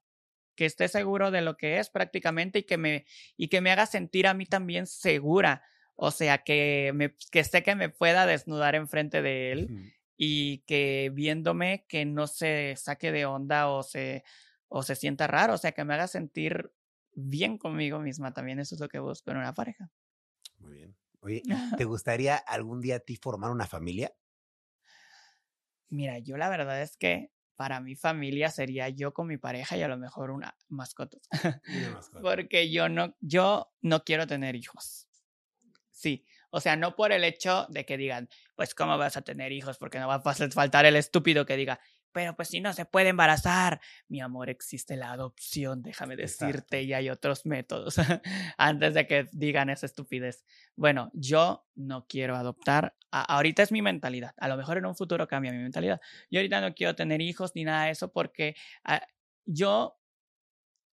que 0.56 0.66
esté 0.66 0.88
seguro 0.88 1.30
de 1.30 1.42
lo 1.42 1.56
que 1.56 1.78
es 1.78 1.90
prácticamente 1.90 2.60
y 2.60 2.62
que 2.64 2.78
me, 2.78 3.06
y 3.36 3.48
que 3.48 3.60
me 3.60 3.70
haga 3.70 3.86
sentir 3.86 4.26
a 4.26 4.34
mí 4.34 4.46
también 4.46 4.86
segura. 4.86 5.62
O 5.94 6.10
sea, 6.10 6.38
que, 6.38 6.92
me, 6.94 7.14
que 7.30 7.44
sé 7.44 7.62
que 7.62 7.74
me 7.74 7.88
pueda 7.88 8.26
desnudar 8.26 8.74
enfrente 8.74 9.22
de 9.22 9.52
él 9.52 9.68
mm. 9.70 9.92
y 10.16 10.58
que 10.66 11.10
viéndome 11.14 11.86
que 11.88 12.04
no 12.04 12.26
se 12.26 12.74
saque 12.76 13.12
de 13.12 13.26
onda 13.26 13.68
o 13.68 13.82
se, 13.82 14.24
o 14.68 14.82
se 14.82 14.96
sienta 14.96 15.26
raro. 15.26 15.54
O 15.54 15.58
sea, 15.58 15.72
que 15.72 15.84
me 15.84 15.94
haga 15.94 16.06
sentir 16.06 16.72
bien 17.12 17.58
conmigo 17.58 17.98
misma 18.00 18.32
también. 18.34 18.58
Eso 18.58 18.74
es 18.74 18.80
lo 18.80 18.88
que 18.88 18.98
busco 18.98 19.30
en 19.30 19.38
una 19.38 19.54
pareja. 19.54 19.90
Muy 20.58 20.74
bien. 20.74 20.96
Oye, 21.20 21.42
¿te 21.76 21.84
gustaría 21.84 22.36
algún 22.36 22.80
día 22.80 22.96
a 22.96 23.00
ti 23.00 23.16
formar 23.16 23.50
una 23.50 23.66
familia? 23.66 24.12
Mira, 25.88 26.18
yo 26.18 26.36
la 26.36 26.48
verdad 26.48 26.82
es 26.82 26.96
que 26.96 27.30
para 27.56 27.80
mi 27.80 27.96
familia 27.96 28.50
sería 28.50 28.88
yo 28.88 29.12
con 29.12 29.26
mi 29.26 29.38
pareja 29.38 29.76
y 29.76 29.82
a 29.82 29.88
lo 29.88 29.96
mejor 29.96 30.30
una 30.30 30.56
mascota. 30.68 31.18
Una 31.66 31.90
mascota. 31.90 32.22
Porque 32.22 32.70
yo 32.70 32.88
no, 32.88 33.16
yo 33.20 33.72
no 33.80 34.04
quiero 34.04 34.26
tener 34.26 34.54
hijos. 34.54 35.08
Sí, 35.90 36.24
o 36.50 36.60
sea, 36.60 36.76
no 36.76 36.94
por 36.94 37.12
el 37.12 37.24
hecho 37.24 37.66
de 37.70 37.84
que 37.84 37.96
digan, 37.96 38.28
pues, 38.54 38.74
¿cómo 38.74 38.96
vas 38.98 39.16
a 39.16 39.22
tener 39.22 39.52
hijos? 39.52 39.78
Porque 39.78 39.98
no 39.98 40.08
va 40.08 40.16
a 40.16 40.20
faltar 40.20 40.86
el 40.86 40.96
estúpido 40.96 41.46
que 41.46 41.56
diga, 41.56 41.80
pero 42.16 42.34
pues 42.34 42.48
si 42.48 42.62
no 42.62 42.72
se 42.72 42.86
puede 42.86 43.10
embarazar. 43.10 43.78
Mi 44.08 44.22
amor, 44.22 44.48
existe 44.48 44.96
la 44.96 45.12
adopción, 45.12 45.82
déjame 45.82 46.14
Exacto. 46.14 46.46
decirte, 46.46 46.82
y 46.82 46.94
hay 46.94 47.10
otros 47.10 47.44
métodos 47.44 47.96
antes 48.56 48.94
de 48.94 49.06
que 49.06 49.26
digan 49.32 49.68
esa 49.68 49.84
estupidez. 49.84 50.46
Bueno, 50.76 51.10
yo 51.12 51.66
no 51.74 52.06
quiero 52.08 52.34
adoptar. 52.34 52.96
A- 53.10 53.34
ahorita 53.34 53.62
es 53.62 53.70
mi 53.70 53.82
mentalidad. 53.82 54.32
A 54.38 54.48
lo 54.48 54.56
mejor 54.56 54.78
en 54.78 54.86
un 54.86 54.96
futuro 54.96 55.28
cambia 55.28 55.52
mi 55.52 55.58
mentalidad. 55.58 56.00
Yo 56.30 56.40
ahorita 56.40 56.62
no 56.62 56.72
quiero 56.74 56.94
tener 56.94 57.20
hijos 57.20 57.52
ni 57.54 57.64
nada 57.64 57.84
de 57.84 57.90
eso 57.90 58.10
porque 58.10 58.56
ah, 58.84 59.06
yo 59.44 59.95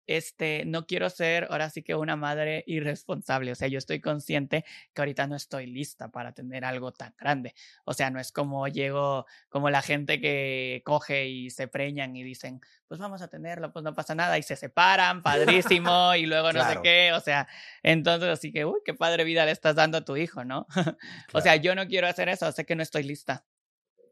este, 0.06 0.64
no 0.66 0.86
quiero 0.86 1.08
ser 1.10 1.46
ahora 1.50 1.70
sí 1.70 1.82
que 1.82 1.94
una 1.94 2.16
madre 2.16 2.64
irresponsable. 2.66 3.52
O 3.52 3.54
sea, 3.54 3.68
yo 3.68 3.78
estoy 3.78 4.00
consciente 4.00 4.64
que 4.92 5.02
ahorita 5.02 5.26
no 5.26 5.36
estoy 5.36 5.66
lista 5.66 6.10
para 6.10 6.32
tener 6.32 6.64
algo 6.64 6.92
tan 6.92 7.14
grande. 7.18 7.54
O 7.84 7.94
sea, 7.94 8.10
no 8.10 8.20
es 8.20 8.32
como 8.32 8.66
llego, 8.68 9.26
como 9.48 9.70
la 9.70 9.82
gente 9.82 10.20
que 10.20 10.82
coge 10.84 11.28
y 11.28 11.50
se 11.50 11.68
preñan 11.68 12.16
y 12.16 12.22
dicen, 12.22 12.60
pues 12.88 13.00
vamos 13.00 13.22
a 13.22 13.28
tenerlo, 13.28 13.72
pues 13.72 13.84
no 13.84 13.94
pasa 13.94 14.14
nada, 14.14 14.38
y 14.38 14.42
se 14.42 14.56
separan, 14.56 15.22
padrísimo, 15.80 16.14
y 16.14 16.26
luego 16.26 16.52
no 16.52 16.68
sé 16.68 16.80
qué. 16.82 17.12
O 17.14 17.20
sea, 17.20 17.48
entonces 17.82 18.28
así 18.28 18.52
que, 18.52 18.64
uy, 18.64 18.80
qué 18.84 18.94
padre 18.94 19.24
vida 19.24 19.44
le 19.44 19.52
estás 19.52 19.76
dando 19.76 19.98
a 19.98 20.04
tu 20.04 20.16
hijo, 20.16 20.44
¿no? 20.44 20.66
O 21.32 21.40
sea, 21.40 21.56
yo 21.56 21.74
no 21.74 21.86
quiero 21.86 22.06
hacer 22.06 22.28
eso, 22.28 22.50
sé 22.52 22.66
que 22.66 22.76
no 22.76 22.82
estoy 22.82 23.02
lista. 23.04 23.44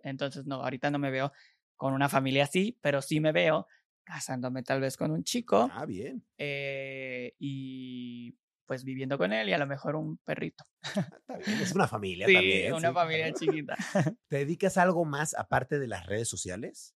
Entonces, 0.03 0.47
no, 0.47 0.57
ahorita 0.57 0.91
no 0.91 0.99
me 0.99 1.11
veo 1.11 1.33
con 1.77 1.93
una 1.93 2.09
familia 2.09 2.45
así, 2.45 2.79
pero 2.81 3.03
sí 3.03 3.21
me 3.21 3.33
veo 3.33 3.67
casándome 4.15 4.63
tal 4.63 4.81
vez 4.81 4.97
con 4.97 5.11
un 5.11 5.25
chico 5.25 5.75
Ah, 5.75 5.87
bien. 5.87 6.27
eh, 6.39 7.35
y 7.39 8.37
pues 8.67 8.85
viviendo 8.85 9.19
con 9.19 9.33
él 9.33 9.49
y 9.49 9.53
a 9.55 9.59
lo 9.59 9.67
mejor 9.67 9.97
un 9.97 10.19
perrito. 10.19 10.65
Ah, 11.09 11.19
Está 11.21 11.39
bien. 11.39 11.61
Es 11.61 11.75
una 11.75 11.89
familia 11.89 12.31
Sí, 12.31 12.31
también. 12.31 12.75
una 12.75 12.93
sí, 12.93 12.95
familia 12.95 13.33
chiquita. 13.33 13.77
¿Te 14.29 14.39
dedicas 14.39 14.77
a 14.79 14.83
algo 14.83 15.05
más 15.05 15.35
aparte 15.35 15.79
de 15.79 15.89
las 15.89 16.07
redes 16.07 16.29
sociales? 16.29 16.95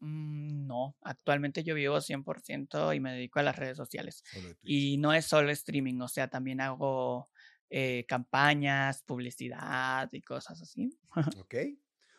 Mm, 0.00 0.66
No, 0.66 0.96
actualmente 1.02 1.62
yo 1.64 1.74
vivo 1.74 2.00
100% 2.00 2.92
y 2.92 3.00
me 3.00 3.12
dedico 3.12 3.38
a 3.38 3.42
las 3.42 3.56
redes 3.56 3.76
sociales. 3.76 4.22
Y 4.62 4.96
no 4.98 5.12
es 5.12 5.26
solo 5.26 5.50
streaming, 5.50 6.00
o 6.00 6.08
sea, 6.08 6.28
también 6.28 6.60
hago 6.60 7.30
eh, 7.70 8.04
campañas, 8.08 9.02
publicidad 9.02 10.08
y 10.12 10.22
cosas 10.22 10.62
así. 10.62 10.98
Ok. 11.38 11.54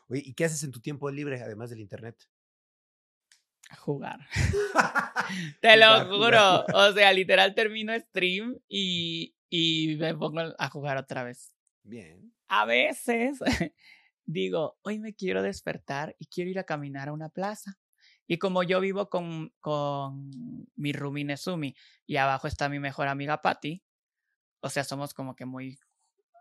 Oye, 0.08 0.22
¿y 0.26 0.34
qué 0.34 0.46
haces 0.46 0.64
en 0.64 0.72
tu 0.72 0.80
tiempo 0.82 1.10
libre 1.12 1.42
además 1.42 1.70
del 1.70 1.80
internet? 1.82 2.30
Jugar. 3.80 4.20
Te 5.62 5.78
lo 5.78 5.86
Jugar, 5.86 6.08
juro. 6.08 6.64
jugar. 6.68 6.76
O 6.76 6.94
sea, 6.94 7.14
literal 7.14 7.56
termino 7.56 7.98
stream 8.00 8.58
y, 8.68 9.36
y 9.50 9.96
me 10.00 10.14
pongo 10.16 10.42
a 10.58 10.70
jugar 10.70 10.98
otra 10.98 11.24
vez. 11.24 11.54
Bien. 11.84 12.32
A 12.48 12.66
veces 12.66 13.40
digo, 14.26 14.78
hoy 14.84 15.00
me 15.00 15.14
quiero 15.16 15.42
despertar 15.42 16.16
y 16.20 16.28
quiero 16.28 16.50
ir 16.52 16.60
a 16.60 16.64
caminar 16.64 17.10
a 17.10 17.14
una 17.14 17.30
plaza. 17.30 17.80
Y 18.28 18.38
como 18.38 18.64
yo 18.64 18.80
vivo 18.80 19.10
con, 19.10 19.54
con 19.60 20.32
mi 20.76 20.94
roomie 20.94 21.26
Nezumi 21.26 21.76
y 22.08 22.16
abajo 22.18 22.48
está 22.48 22.70
mi 22.70 22.80
mejor 22.80 23.08
amiga 23.08 23.42
Patty, 23.42 23.84
o 24.62 24.70
sea, 24.70 24.84
somos 24.84 25.14
como 25.14 25.36
que 25.36 25.46
muy 25.46 25.78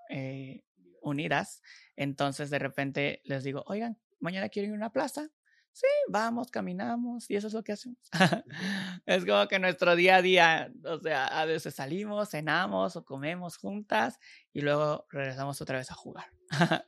eh, 0.08 0.62
unidas, 1.02 1.60
entonces 1.94 2.48
de 2.48 2.58
repente 2.58 3.20
les 3.24 3.44
digo, 3.44 3.64
oigan, 3.66 3.98
mañana 4.18 4.48
quiero 4.48 4.68
ir 4.68 4.72
a 4.72 4.76
una 4.76 4.92
plaza, 4.92 5.28
Sí, 5.74 5.88
vamos, 6.08 6.52
caminamos 6.52 7.28
y 7.28 7.34
eso 7.34 7.48
es 7.48 7.52
lo 7.52 7.64
que 7.64 7.72
hacemos. 7.72 7.98
es 9.06 9.24
como 9.24 9.48
que 9.48 9.58
nuestro 9.58 9.96
día 9.96 10.16
a 10.16 10.22
día, 10.22 10.72
o 10.84 11.00
sea, 11.00 11.26
a 11.26 11.44
veces 11.46 11.74
salimos, 11.74 12.30
cenamos 12.30 12.94
o 12.94 13.04
comemos 13.04 13.56
juntas 13.56 14.20
y 14.52 14.60
luego 14.60 15.04
regresamos 15.10 15.60
otra 15.60 15.78
vez 15.78 15.90
a 15.90 15.94
jugar, 15.94 16.26
a 16.50 16.84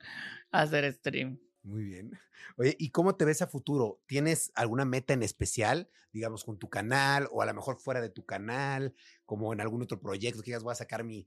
hacer 0.52 0.92
stream. 0.92 1.40
Muy 1.64 1.82
bien. 1.82 2.12
Oye, 2.58 2.76
¿y 2.78 2.90
cómo 2.90 3.16
te 3.16 3.24
ves 3.24 3.42
a 3.42 3.48
futuro? 3.48 4.00
¿Tienes 4.06 4.52
alguna 4.54 4.84
meta 4.84 5.14
en 5.14 5.24
especial, 5.24 5.90
digamos, 6.12 6.44
con 6.44 6.56
tu 6.56 6.70
canal 6.70 7.26
o 7.32 7.42
a 7.42 7.46
lo 7.46 7.54
mejor 7.54 7.80
fuera 7.80 8.00
de 8.00 8.10
tu 8.10 8.24
canal, 8.24 8.94
como 9.24 9.52
en 9.52 9.60
algún 9.60 9.82
otro 9.82 10.00
proyecto 10.00 10.42
que 10.42 10.52
digas, 10.52 10.62
voy 10.62 10.70
a 10.70 10.76
sacar 10.76 11.02
mi, 11.02 11.26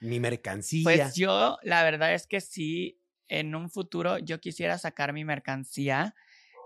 mi 0.00 0.20
mercancía? 0.20 0.84
Pues 0.84 1.14
yo, 1.14 1.56
la 1.62 1.82
verdad 1.84 2.12
es 2.12 2.26
que 2.26 2.42
sí, 2.42 3.00
en 3.28 3.54
un 3.54 3.70
futuro 3.70 4.18
yo 4.18 4.40
quisiera 4.40 4.76
sacar 4.76 5.14
mi 5.14 5.24
mercancía. 5.24 6.14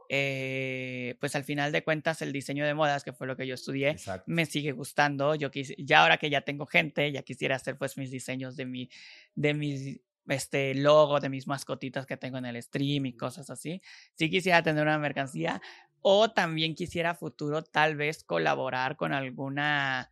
Eh, 0.08 1.16
pues 1.20 1.34
al 1.36 1.44
final 1.44 1.72
de 1.72 1.84
cuentas 1.84 2.22
el 2.22 2.32
diseño 2.32 2.66
de 2.66 2.74
modas, 2.74 3.04
que 3.04 3.12
fue 3.12 3.26
lo 3.26 3.36
que 3.36 3.46
yo 3.46 3.54
estudié, 3.54 3.96
me 4.26 4.46
sigue 4.46 4.72
gustando. 4.72 5.34
Yo 5.34 5.50
ya 5.78 6.02
ahora 6.02 6.18
que 6.18 6.30
ya 6.30 6.42
tengo 6.42 6.66
gente, 6.66 7.10
ya 7.12 7.22
quisiera 7.22 7.56
hacer 7.56 7.78
pues 7.78 7.96
mis 7.96 8.10
diseños 8.10 8.56
de 8.56 8.66
mi, 8.66 8.90
de 9.34 9.54
mis 9.54 10.00
este 10.28 10.74
logo 10.74 11.18
de 11.20 11.28
mis 11.28 11.46
mascotitas 11.46 12.06
que 12.06 12.16
tengo 12.16 12.38
en 12.38 12.46
el 12.46 12.62
stream 12.62 13.06
y 13.06 13.16
cosas 13.16 13.50
así. 13.50 13.82
Sí 14.14 14.30
quisiera 14.30 14.62
tener 14.62 14.82
una 14.82 14.98
mercancía 14.98 15.60
o 16.00 16.30
también 16.30 16.74
quisiera 16.74 17.14
futuro 17.14 17.62
tal 17.62 17.96
vez 17.96 18.24
colaborar 18.24 18.96
con 18.96 19.12
alguna 19.12 20.10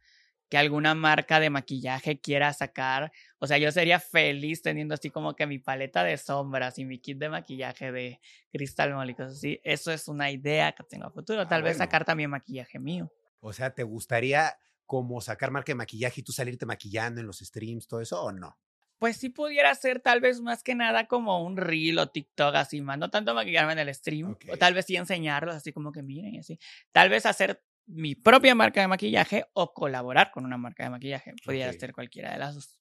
que 0.49 0.59
alguna 0.59 0.95
marca 0.97 1.38
de 1.38 1.49
maquillaje 1.49 2.20
quiera 2.20 2.53
sacar. 2.53 3.12
O 3.41 3.47
sea, 3.47 3.59
yo 3.59 3.72
sería 3.72 3.99
feliz 3.99 4.62
teniendo 4.62 4.95
así 4.95 5.11
como 5.11 5.34
que 5.34 5.47
mi 5.47 5.59
paleta 5.59 6.05
de 6.05 6.16
sombras 6.16 6.78
y 6.78 6.84
mi 6.84 6.99
kit 6.99 7.18
de 7.18 7.30
maquillaje 7.30 7.91
de 7.91 8.20
cristal 8.53 8.91
y 9.09 9.14
cosas 9.14 9.32
así. 9.38 9.61
Eso 9.64 9.91
es 9.91 10.09
una 10.09 10.30
idea 10.30 10.72
que 10.72 10.84
tengo 10.84 11.07
a 11.07 11.11
futuro. 11.11 11.41
Ah, 11.41 11.49
tal 11.49 11.62
vez 11.62 11.78
sacar 11.78 12.05
también 12.05 12.30
maquillaje 12.30 12.78
mío. 12.78 13.11
O 13.41 13.53
sea, 13.53 13.74
¿te 13.74 13.82
gustaría 13.82 14.57
como 14.84 15.20
sacar 15.20 15.51
marca 15.51 15.70
de 15.70 15.76
maquillaje 15.76 16.20
y 16.20 16.24
tú 16.24 16.32
salirte 16.32 16.66
maquillando 16.66 17.20
en 17.20 17.26
los 17.26 17.38
streams, 17.38 17.88
todo 17.88 18.01
eso 18.01 18.22
o 18.22 18.30
no? 18.30 18.59
pues 19.01 19.16
sí 19.16 19.30
pudiera 19.30 19.74
ser 19.74 20.01
tal 20.01 20.20
vez 20.20 20.43
más 20.43 20.62
que 20.62 20.74
nada 20.74 21.07
como 21.07 21.43
un 21.43 21.57
reel 21.57 21.99
o 21.99 22.11
TikTok 22.11 22.55
así 22.55 22.82
más, 22.82 22.99
no 22.99 23.11
tanto 23.11 23.34
maquillarme 23.34 23.72
en 23.72 23.78
el 23.78 23.95
stream, 23.95 24.36
o 24.53 24.57
tal 24.59 24.74
vez 24.74 24.84
sí 24.84 24.95
enseñarlos 24.95 25.55
así 25.55 25.72
como 25.72 25.91
que 25.91 26.03
miren 26.03 26.38
así. 26.38 26.59
Tal 26.93 27.09
vez 27.09 27.24
hacer 27.24 27.64
mi 27.86 28.14
propia 28.14 28.55
marca 28.55 28.82
de 28.82 28.88
maquillaje 28.88 29.47
o 29.55 29.72
colaborar 29.72 30.30
con 30.30 30.45
una 30.45 30.59
marca 30.59 30.84
de 30.84 30.91
maquillaje, 30.91 31.32
pudiera 31.43 31.72
ser 31.72 31.95
cualquiera 31.95 32.32
de 32.32 32.38
las 32.38 32.55
dos. 32.55 32.79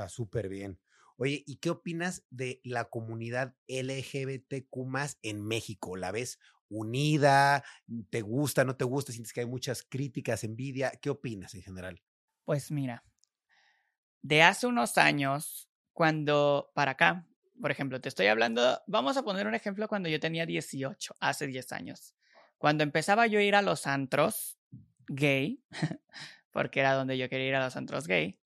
Está 0.00 0.08
súper 0.08 0.48
bien. 0.48 0.80
Oye, 1.18 1.44
¿y 1.46 1.56
qué 1.56 1.68
opinas 1.68 2.24
de 2.30 2.62
la 2.64 2.86
comunidad 2.86 3.54
LGBTQ 3.66 5.18
en 5.20 5.46
México? 5.46 5.94
¿La 5.94 6.10
ves 6.10 6.38
unida? 6.70 7.62
¿Te 8.08 8.22
gusta, 8.22 8.64
no 8.64 8.76
te 8.78 8.86
gusta? 8.86 9.12
¿Sientes 9.12 9.34
que 9.34 9.40
hay 9.40 9.46
muchas 9.46 9.82
críticas, 9.82 10.42
envidia? 10.42 10.90
¿Qué 11.02 11.10
opinas 11.10 11.54
en 11.54 11.60
general? 11.60 12.02
Pues 12.46 12.70
mira, 12.70 13.04
de 14.22 14.40
hace 14.40 14.66
unos 14.66 14.96
años, 14.96 15.68
cuando 15.92 16.72
para 16.74 16.92
acá, 16.92 17.26
por 17.60 17.70
ejemplo, 17.70 18.00
te 18.00 18.08
estoy 18.08 18.28
hablando, 18.28 18.80
vamos 18.86 19.18
a 19.18 19.22
poner 19.22 19.46
un 19.46 19.54
ejemplo 19.54 19.86
cuando 19.86 20.08
yo 20.08 20.18
tenía 20.18 20.46
18, 20.46 21.14
hace 21.20 21.46
10 21.46 21.72
años. 21.72 22.14
Cuando 22.56 22.84
empezaba 22.84 23.26
yo 23.26 23.38
a 23.38 23.42
ir 23.42 23.54
a 23.54 23.60
los 23.60 23.86
antros 23.86 24.58
gay, 25.08 25.62
porque 26.52 26.80
era 26.80 26.94
donde 26.94 27.18
yo 27.18 27.28
quería 27.28 27.48
ir 27.48 27.54
a 27.56 27.64
los 27.66 27.76
antros 27.76 28.06
gay, 28.06 28.40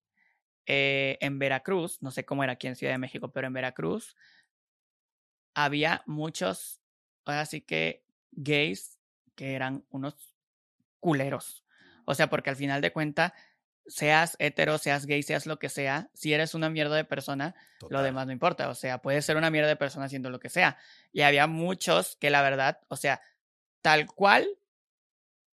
eh, 0.66 1.18
en 1.20 1.38
Veracruz, 1.38 2.02
no 2.02 2.10
sé 2.10 2.24
cómo 2.24 2.42
era 2.42 2.54
aquí 2.54 2.66
en 2.66 2.76
Ciudad 2.76 2.92
de 2.92 2.98
México, 2.98 3.32
pero 3.32 3.46
en 3.46 3.52
Veracruz 3.52 4.16
había 5.54 6.02
muchos, 6.06 6.80
ahora 7.24 7.46
sí 7.46 7.60
que 7.60 8.04
gays 8.32 8.98
que 9.34 9.54
eran 9.54 9.84
unos 9.90 10.34
culeros. 11.00 11.64
O 12.06 12.14
sea, 12.14 12.28
porque 12.28 12.50
al 12.50 12.56
final 12.56 12.80
de 12.80 12.92
cuentas 12.92 13.32
seas 13.86 14.36
hetero, 14.38 14.78
seas 14.78 15.06
gay, 15.06 15.22
seas 15.22 15.46
lo 15.46 15.58
que 15.58 15.68
sea, 15.68 16.10
si 16.14 16.32
eres 16.32 16.54
una 16.54 16.70
mierda 16.70 16.96
de 16.96 17.04
persona, 17.04 17.54
lo 17.90 18.02
demás 18.02 18.26
no 18.26 18.32
importa. 18.32 18.68
O 18.68 18.74
sea, 18.74 19.02
puedes 19.02 19.24
ser 19.24 19.36
una 19.36 19.50
mierda 19.50 19.68
de 19.68 19.76
persona 19.76 20.06
haciendo 20.06 20.30
lo 20.30 20.40
que 20.40 20.48
sea. 20.48 20.78
Y 21.12 21.22
había 21.22 21.46
muchos 21.46 22.16
que 22.16 22.30
la 22.30 22.42
verdad, 22.42 22.80
o 22.88 22.96
sea, 22.96 23.20
tal 23.82 24.06
cual, 24.06 24.48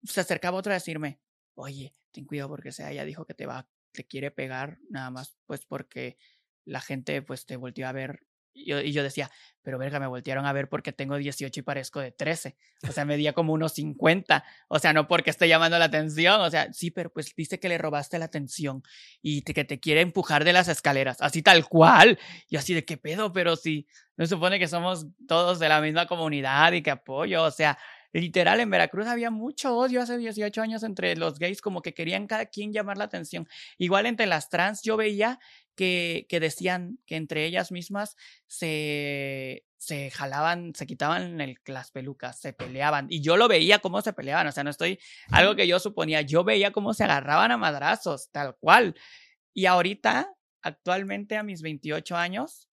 se 0.03 0.21
acercaba 0.21 0.57
otro 0.57 0.71
a 0.71 0.75
decirme, 0.75 1.19
oye, 1.55 1.93
ten 2.11 2.25
cuidado 2.25 2.49
porque 2.49 2.71
sea, 2.71 2.91
ella 2.91 3.05
dijo 3.05 3.25
que 3.25 3.33
te 3.33 3.45
va, 3.45 3.67
te 3.91 4.05
quiere 4.05 4.31
pegar, 4.31 4.79
nada 4.89 5.09
más, 5.11 5.37
pues 5.45 5.65
porque 5.65 6.17
la 6.65 6.81
gente 6.81 7.21
pues 7.21 7.45
te 7.45 7.55
volteó 7.55 7.87
a 7.87 7.91
ver 7.91 8.25
y 8.53 8.65
yo, 8.65 8.81
y 8.81 8.91
yo, 8.91 9.01
decía, 9.01 9.31
pero 9.61 9.77
verga, 9.77 9.99
me 9.99 10.07
voltearon 10.07 10.45
a 10.45 10.53
ver 10.53 10.67
porque 10.67 10.91
tengo 10.91 11.15
18 11.15 11.59
y 11.59 11.63
parezco 11.63 11.99
de 11.99 12.11
13. 12.11 12.57
O 12.87 12.91
sea, 12.91 13.05
medía 13.05 13.33
como 13.33 13.53
unos 13.53 13.73
50. 13.73 14.43
O 14.67 14.79
sea, 14.79 14.91
no 14.91 15.07
porque 15.07 15.29
esté 15.29 15.47
llamando 15.47 15.79
la 15.79 15.85
atención. 15.85 16.41
O 16.41 16.49
sea, 16.49 16.71
sí, 16.73 16.91
pero 16.91 17.11
pues 17.11 17.33
dice 17.35 17.59
que 17.59 17.69
le 17.69 17.77
robaste 17.77 18.19
la 18.19 18.25
atención 18.25 18.83
y 19.21 19.43
que 19.43 19.63
te 19.63 19.79
quiere 19.79 20.01
empujar 20.01 20.43
de 20.43 20.53
las 20.53 20.67
escaleras. 20.67 21.21
Así 21.21 21.41
tal 21.41 21.67
cual. 21.67 22.19
Y 22.49 22.57
así 22.57 22.73
de 22.73 22.83
qué 22.83 22.97
pedo, 22.97 23.31
pero 23.31 23.55
sí, 23.55 23.87
no 24.17 24.25
supone 24.25 24.59
que 24.59 24.67
somos 24.67 25.07
todos 25.27 25.59
de 25.59 25.69
la 25.69 25.79
misma 25.79 26.05
comunidad 26.07 26.73
y 26.73 26.81
que 26.81 26.91
apoyo. 26.91 27.43
O 27.43 27.51
sea, 27.51 27.77
literal, 28.13 28.59
en 28.59 28.69
Veracruz 28.69 29.07
había 29.07 29.31
mucho 29.31 29.75
odio 29.75 30.01
hace 30.01 30.17
18 30.17 30.61
años 30.61 30.83
entre 30.83 31.15
los 31.15 31.39
gays, 31.39 31.61
como 31.61 31.81
que 31.81 31.93
querían 31.93 32.27
cada 32.27 32.45
quien 32.47 32.73
llamar 32.73 32.97
la 32.97 33.05
atención. 33.05 33.47
Igual 33.77 34.05
entre 34.05 34.27
las 34.27 34.49
trans, 34.49 34.81
yo 34.81 34.97
veía 34.97 35.39
que, 35.75 36.25
que 36.29 36.39
decían 36.39 36.99
que 37.05 37.15
entre 37.15 37.45
ellas 37.45 37.71
mismas 37.71 38.15
se, 38.47 39.65
se 39.77 40.11
jalaban, 40.11 40.73
se 40.75 40.85
quitaban 40.85 41.41
el, 41.41 41.57
las 41.65 41.89
pelucas, 41.89 42.39
se 42.39 42.53
peleaban. 42.53 43.07
Y 43.09 43.21
yo 43.21 43.35
lo 43.35 43.47
veía 43.47 43.79
cómo 43.79 44.01
se 44.03 44.13
peleaban, 44.13 44.45
o 44.45 44.51
sea, 44.51 44.63
no 44.63 44.69
estoy, 44.69 44.99
algo 45.31 45.55
que 45.55 45.67
yo 45.67 45.79
suponía, 45.79 46.21
yo 46.21 46.43
veía 46.43 46.71
cómo 46.71 46.93
se 46.93 47.03
agarraban 47.03 47.51
a 47.51 47.57
madrazos, 47.57 48.29
tal 48.31 48.55
cual. 48.57 48.95
Y 49.53 49.65
ahorita, 49.65 50.31
actualmente 50.61 51.35
a 51.35 51.43
mis 51.43 51.63
28 51.63 52.15
años, 52.15 52.69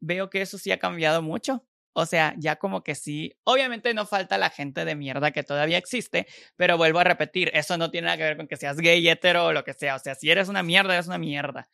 veo 0.00 0.28
que 0.28 0.42
eso 0.42 0.58
sí 0.58 0.70
ha 0.70 0.78
cambiado 0.78 1.22
mucho. 1.22 1.66
O 1.94 2.06
sea, 2.06 2.34
ya 2.38 2.56
como 2.56 2.82
que 2.82 2.94
sí, 2.96 3.36
obviamente 3.44 3.94
no 3.94 4.04
falta 4.04 4.36
la 4.36 4.50
gente 4.50 4.84
de 4.84 4.96
mierda 4.96 5.30
que 5.30 5.44
todavía 5.44 5.78
existe, 5.78 6.26
pero 6.56 6.76
vuelvo 6.76 6.98
a 6.98 7.04
repetir, 7.04 7.50
eso 7.54 7.78
no 7.78 7.90
tiene 7.90 8.06
nada 8.06 8.16
que 8.18 8.24
ver 8.24 8.36
con 8.36 8.48
que 8.48 8.56
seas 8.56 8.78
gay, 8.78 9.08
hetero 9.08 9.46
o 9.46 9.52
lo 9.52 9.64
que 9.64 9.74
sea. 9.74 9.94
O 9.96 9.98
sea, 10.00 10.14
si 10.16 10.30
eres 10.30 10.48
una 10.48 10.62
mierda, 10.64 10.94
eres 10.94 11.06
una 11.06 11.18
mierda. 11.18 11.68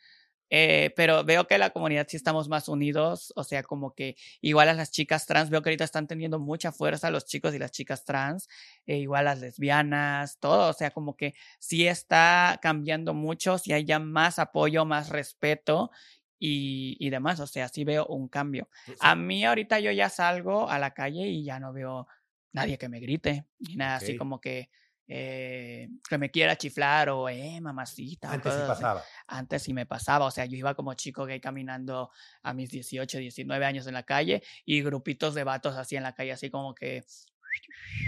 Eh, 0.52 0.92
pero 0.96 1.24
veo 1.24 1.46
que 1.46 1.58
la 1.58 1.70
comunidad 1.70 2.06
sí 2.08 2.16
estamos 2.16 2.48
más 2.48 2.68
unidos, 2.68 3.32
o 3.36 3.44
sea, 3.44 3.62
como 3.62 3.94
que 3.94 4.16
igual 4.40 4.68
a 4.68 4.74
las 4.74 4.90
chicas 4.90 5.24
trans, 5.26 5.48
veo 5.48 5.62
que 5.62 5.68
ahorita 5.70 5.84
están 5.84 6.08
teniendo 6.08 6.40
mucha 6.40 6.72
fuerza 6.72 7.10
los 7.12 7.24
chicos 7.24 7.54
y 7.54 7.60
las 7.60 7.70
chicas 7.70 8.04
trans, 8.04 8.48
e 8.84 8.96
igual 8.98 9.26
las 9.26 9.38
lesbianas, 9.38 10.38
todo, 10.40 10.68
o 10.70 10.72
sea, 10.72 10.90
como 10.90 11.16
que 11.16 11.34
sí 11.60 11.86
está 11.86 12.58
cambiando 12.60 13.14
mucho, 13.14 13.58
si 13.58 13.72
hay 13.72 13.84
ya 13.84 14.00
más 14.00 14.40
apoyo, 14.40 14.84
más 14.84 15.08
respeto 15.10 15.92
y, 16.40 16.96
y 16.98 17.10
demás. 17.10 17.38
O 17.38 17.46
sea, 17.46 17.68
sí 17.68 17.84
veo 17.84 18.06
un 18.06 18.26
cambio. 18.26 18.68
Pues 18.86 18.98
a 19.00 19.14
mí 19.14 19.44
ahorita 19.44 19.78
yo 19.78 19.92
ya 19.92 20.08
salgo 20.08 20.68
a 20.68 20.80
la 20.80 20.92
calle 20.92 21.28
y 21.28 21.44
ya 21.44 21.60
no 21.60 21.72
veo 21.72 22.08
nadie 22.52 22.78
que 22.78 22.88
me 22.88 22.98
grite, 22.98 23.46
ni 23.60 23.76
nada 23.76 23.96
así 23.96 24.16
como 24.16 24.40
que, 24.40 24.70
eh, 25.06 25.88
que 26.08 26.18
me 26.18 26.30
quiera 26.30 26.56
chiflar 26.56 27.10
o, 27.10 27.28
eh, 27.28 27.60
mamacita. 27.60 28.32
Antes 28.32 28.54
sí 28.54 28.60
pasaba. 28.66 29.04
Antes 29.26 29.62
sí 29.62 29.72
me 29.72 29.86
pasaba. 29.86 30.26
O 30.26 30.30
sea, 30.30 30.46
yo 30.46 30.56
iba 30.56 30.74
como 30.74 30.94
chico 30.94 31.26
gay 31.26 31.40
caminando 31.40 32.10
a 32.42 32.54
mis 32.54 32.70
18, 32.70 33.18
19 33.18 33.64
años 33.64 33.86
en 33.86 33.94
la 33.94 34.02
calle 34.02 34.42
y 34.64 34.82
grupitos 34.82 35.34
de 35.34 35.44
vatos 35.44 35.76
así 35.76 35.96
en 35.96 36.02
la 36.02 36.14
calle, 36.14 36.32
así 36.32 36.50
como 36.50 36.74
que, 36.74 37.04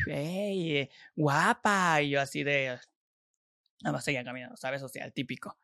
hey, 0.06 0.88
guapa. 1.14 2.02
Y 2.02 2.10
yo 2.10 2.20
así 2.20 2.42
de, 2.42 2.78
nada 3.82 3.92
más 3.92 4.04
seguía 4.04 4.24
caminando, 4.24 4.56
¿sabes? 4.56 4.82
O 4.82 4.88
sea, 4.88 5.04
el 5.04 5.12
típico. 5.12 5.58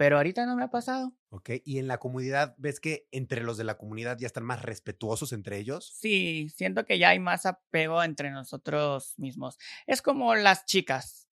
Pero 0.00 0.16
ahorita 0.16 0.46
no 0.46 0.56
me 0.56 0.64
ha 0.64 0.70
pasado. 0.70 1.12
Ok, 1.28 1.50
y 1.62 1.78
en 1.78 1.86
la 1.86 1.98
comunidad, 1.98 2.54
¿ves 2.56 2.80
que 2.80 3.06
entre 3.12 3.42
los 3.42 3.58
de 3.58 3.64
la 3.64 3.76
comunidad 3.76 4.16
ya 4.18 4.26
están 4.26 4.44
más 4.44 4.62
respetuosos 4.62 5.34
entre 5.34 5.58
ellos? 5.58 5.92
Sí, 5.94 6.48
siento 6.48 6.86
que 6.86 6.98
ya 6.98 7.10
hay 7.10 7.18
más 7.18 7.44
apego 7.44 8.02
entre 8.02 8.30
nosotros 8.30 9.12
mismos. 9.18 9.58
Es 9.86 10.00
como 10.00 10.34
las 10.36 10.64
chicas. 10.64 11.28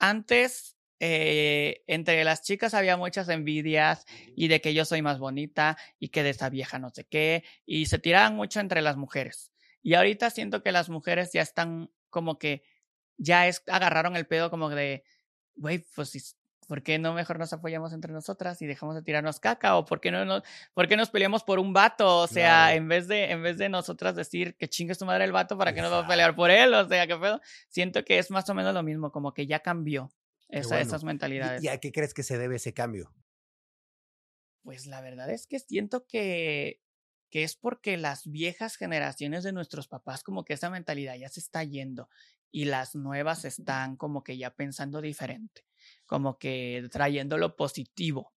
Antes, 0.00 0.76
eh, 0.98 1.84
entre 1.86 2.24
las 2.24 2.42
chicas 2.42 2.74
había 2.74 2.96
muchas 2.96 3.28
envidias 3.28 4.06
y 4.34 4.48
de 4.48 4.60
que 4.60 4.74
yo 4.74 4.84
soy 4.84 5.00
más 5.00 5.20
bonita 5.20 5.78
y 6.00 6.08
que 6.08 6.24
de 6.24 6.30
esa 6.30 6.50
vieja 6.50 6.80
no 6.80 6.90
sé 6.90 7.04
qué, 7.04 7.44
y 7.64 7.86
se 7.86 8.00
tiraban 8.00 8.34
mucho 8.34 8.58
entre 8.58 8.82
las 8.82 8.96
mujeres. 8.96 9.52
Y 9.84 9.94
ahorita 9.94 10.30
siento 10.30 10.64
que 10.64 10.72
las 10.72 10.88
mujeres 10.88 11.30
ya 11.32 11.42
están 11.42 11.92
como 12.10 12.40
que 12.40 12.64
ya 13.18 13.46
es, 13.46 13.62
agarraron 13.68 14.16
el 14.16 14.26
pedo 14.26 14.50
como 14.50 14.68
de, 14.68 15.04
güey, 15.54 15.86
pues 15.94 16.08
si 16.08 16.20
¿Por 16.66 16.82
qué 16.82 16.98
no 16.98 17.14
mejor 17.14 17.38
nos 17.38 17.52
apoyamos 17.52 17.92
entre 17.92 18.12
nosotras 18.12 18.60
y 18.62 18.66
dejamos 18.66 18.94
de 18.94 19.02
tirarnos 19.02 19.40
caca? 19.40 19.76
¿O 19.76 19.84
por 19.84 20.00
qué 20.00 20.10
no 20.10 20.24
nos, 20.24 20.42
por 20.72 20.88
qué 20.88 20.96
nos 20.96 21.10
peleamos 21.10 21.44
por 21.44 21.58
un 21.58 21.72
vato? 21.72 22.18
O 22.18 22.26
sea, 22.26 22.74
en, 22.74 22.88
vez 22.88 23.08
de, 23.08 23.30
en 23.30 23.42
vez 23.42 23.58
de 23.58 23.68
nosotras 23.68 24.16
decir 24.16 24.56
que 24.56 24.68
chingue 24.68 24.94
tu 24.94 25.04
madre 25.04 25.24
el 25.24 25.32
vato, 25.32 25.56
¿para 25.56 25.72
qué 25.74 25.82
nos 25.82 25.90
vamos 25.90 26.06
a 26.06 26.08
pelear 26.08 26.34
por 26.34 26.50
él? 26.50 26.74
O 26.74 26.88
sea, 26.88 27.06
¿qué 27.06 27.16
pedo? 27.16 27.40
Siento 27.68 28.04
que 28.04 28.18
es 28.18 28.30
más 28.30 28.48
o 28.48 28.54
menos 28.54 28.74
lo 28.74 28.82
mismo, 28.82 29.10
como 29.12 29.34
que 29.34 29.46
ya 29.46 29.60
cambió 29.60 30.12
esa, 30.48 30.80
esas 30.80 31.04
mentalidades. 31.04 31.62
¿Y 31.62 31.68
a 31.68 31.78
qué 31.78 31.92
crees 31.92 32.14
que 32.14 32.22
se 32.22 32.38
debe 32.38 32.56
ese 32.56 32.72
cambio? 32.72 33.12
Pues 34.62 34.86
la 34.86 35.00
verdad 35.00 35.30
es 35.30 35.46
que 35.46 35.58
siento 35.58 36.06
que, 36.06 36.80
que 37.30 37.42
es 37.42 37.56
porque 37.56 37.96
las 37.96 38.30
viejas 38.30 38.76
generaciones 38.76 39.44
de 39.44 39.52
nuestros 39.52 39.88
papás 39.88 40.22
como 40.22 40.44
que 40.44 40.54
esa 40.54 40.70
mentalidad 40.70 41.16
ya 41.16 41.28
se 41.28 41.40
está 41.40 41.62
yendo 41.64 42.08
y 42.54 42.66
las 42.66 42.94
nuevas 42.94 43.44
están 43.44 43.96
como 43.96 44.22
que 44.22 44.38
ya 44.38 44.54
pensando 44.54 45.00
diferente, 45.00 45.66
como 46.06 46.38
que 46.38 46.86
trayendo 46.90 47.38
lo 47.38 47.56
positivo. 47.56 48.32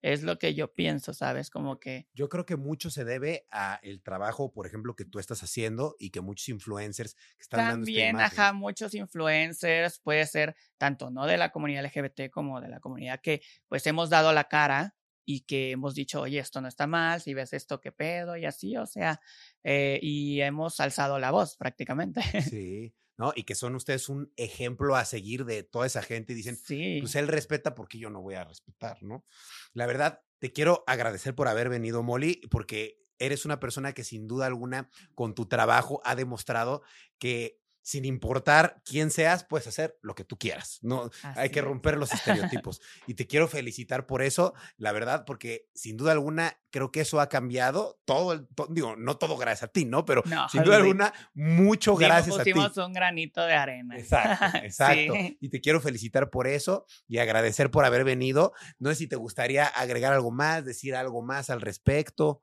Es 0.00 0.22
lo 0.22 0.38
que 0.38 0.54
yo 0.54 0.74
pienso, 0.74 1.12
¿sabes? 1.12 1.50
Como 1.50 1.80
que... 1.80 2.06
Yo 2.12 2.28
creo 2.28 2.46
que 2.46 2.56
mucho 2.56 2.88
se 2.88 3.04
debe 3.04 3.46
a 3.50 3.80
el 3.82 4.00
trabajo, 4.00 4.52
por 4.52 4.66
ejemplo, 4.66 4.94
que 4.94 5.04
tú 5.04 5.18
estás 5.18 5.42
haciendo 5.42 5.96
y 5.98 6.10
que 6.10 6.20
muchos 6.20 6.48
influencers 6.50 7.14
que 7.14 7.42
están 7.42 7.60
dando 7.60 7.84
También, 7.84 8.20
ajá, 8.20 8.52
muchos 8.52 8.94
influencers, 8.94 9.98
puede 9.98 10.24
ser 10.26 10.54
tanto 10.76 11.10
no 11.10 11.26
de 11.26 11.36
la 11.36 11.50
comunidad 11.50 11.84
LGBT 11.84 12.30
como 12.30 12.60
de 12.60 12.68
la 12.68 12.78
comunidad 12.78 13.20
que 13.20 13.42
pues 13.66 13.84
hemos 13.88 14.08
dado 14.08 14.32
la 14.32 14.44
cara 14.44 14.94
y 15.24 15.40
que 15.40 15.72
hemos 15.72 15.94
dicho, 15.94 16.22
oye, 16.22 16.38
esto 16.38 16.60
no 16.60 16.68
está 16.68 16.86
mal, 16.86 17.20
si 17.20 17.34
ves 17.34 17.52
esto, 17.52 17.80
qué 17.80 17.92
pedo, 17.92 18.36
y 18.36 18.46
así, 18.46 18.76
o 18.76 18.86
sea, 18.86 19.20
eh, 19.62 19.98
y 20.00 20.40
hemos 20.40 20.80
alzado 20.80 21.18
la 21.18 21.32
voz 21.32 21.56
prácticamente. 21.56 22.22
Sí. 22.40 22.94
¿No? 23.18 23.32
Y 23.34 23.42
que 23.42 23.54
son 23.54 23.74
ustedes 23.74 24.08
un 24.08 24.32
ejemplo 24.36 24.96
a 24.96 25.04
seguir 25.04 25.44
de 25.44 25.64
toda 25.64 25.86
esa 25.86 26.02
gente 26.02 26.32
y 26.32 26.36
dicen, 26.36 26.56
sí. 26.56 26.98
pues 27.00 27.14
él 27.16 27.28
respeta 27.28 27.74
porque 27.74 27.98
yo 27.98 28.08
no 28.08 28.22
voy 28.22 28.36
a 28.36 28.44
respetar, 28.44 29.02
¿no? 29.02 29.26
La 29.74 29.86
verdad, 29.86 30.22
te 30.38 30.52
quiero 30.52 30.84
agradecer 30.86 31.34
por 31.34 31.48
haber 31.48 31.68
venido, 31.68 32.02
Molly, 32.02 32.40
porque 32.50 33.02
eres 33.18 33.44
una 33.44 33.58
persona 33.60 33.92
que 33.92 34.04
sin 34.04 34.28
duda 34.28 34.46
alguna 34.46 34.88
con 35.14 35.34
tu 35.34 35.46
trabajo 35.46 36.00
ha 36.04 36.14
demostrado 36.14 36.82
que 37.18 37.60
sin 37.88 38.04
importar 38.04 38.82
quién 38.84 39.10
seas, 39.10 39.44
puedes 39.44 39.66
hacer 39.66 39.96
lo 40.02 40.14
que 40.14 40.22
tú 40.22 40.36
quieras. 40.36 40.78
No 40.82 41.10
hay 41.22 41.48
que 41.48 41.62
romper 41.62 41.96
los 41.96 42.12
estereotipos. 42.12 42.82
y 43.06 43.14
te 43.14 43.26
quiero 43.26 43.48
felicitar 43.48 44.04
por 44.04 44.20
eso, 44.20 44.52
la 44.76 44.92
verdad, 44.92 45.24
porque 45.24 45.70
sin 45.74 45.96
duda 45.96 46.12
alguna 46.12 46.60
creo 46.68 46.92
que 46.92 47.00
eso 47.00 47.18
ha 47.18 47.30
cambiado 47.30 47.98
todo 48.04 48.34
el, 48.34 48.46
digo, 48.68 48.94
no 48.96 49.16
todo 49.16 49.38
gracias 49.38 49.70
a 49.70 49.72
ti, 49.72 49.86
¿no? 49.86 50.04
Pero 50.04 50.22
sin 50.52 50.64
duda 50.64 50.76
alguna, 50.76 51.14
mucho 51.32 51.96
gracias 51.96 52.38
a 52.38 52.44
ti. 52.44 52.52
Pusimos 52.52 52.76
un 52.76 52.92
granito 52.92 53.40
de 53.46 53.54
arena. 53.54 53.96
Exacto, 53.96 54.58
exacto. 54.62 55.14
Y 55.40 55.48
te 55.48 55.62
quiero 55.62 55.80
felicitar 55.80 56.28
por 56.28 56.46
eso 56.46 56.84
y 57.06 57.16
agradecer 57.20 57.70
por 57.70 57.86
haber 57.86 58.04
venido. 58.04 58.52
No 58.78 58.90
sé 58.90 58.96
si 58.96 59.06
te 59.06 59.16
gustaría 59.16 59.64
agregar 59.64 60.12
algo 60.12 60.30
más, 60.30 60.62
decir 60.62 60.94
algo 60.94 61.22
más 61.22 61.48
al 61.48 61.62
respecto. 61.62 62.42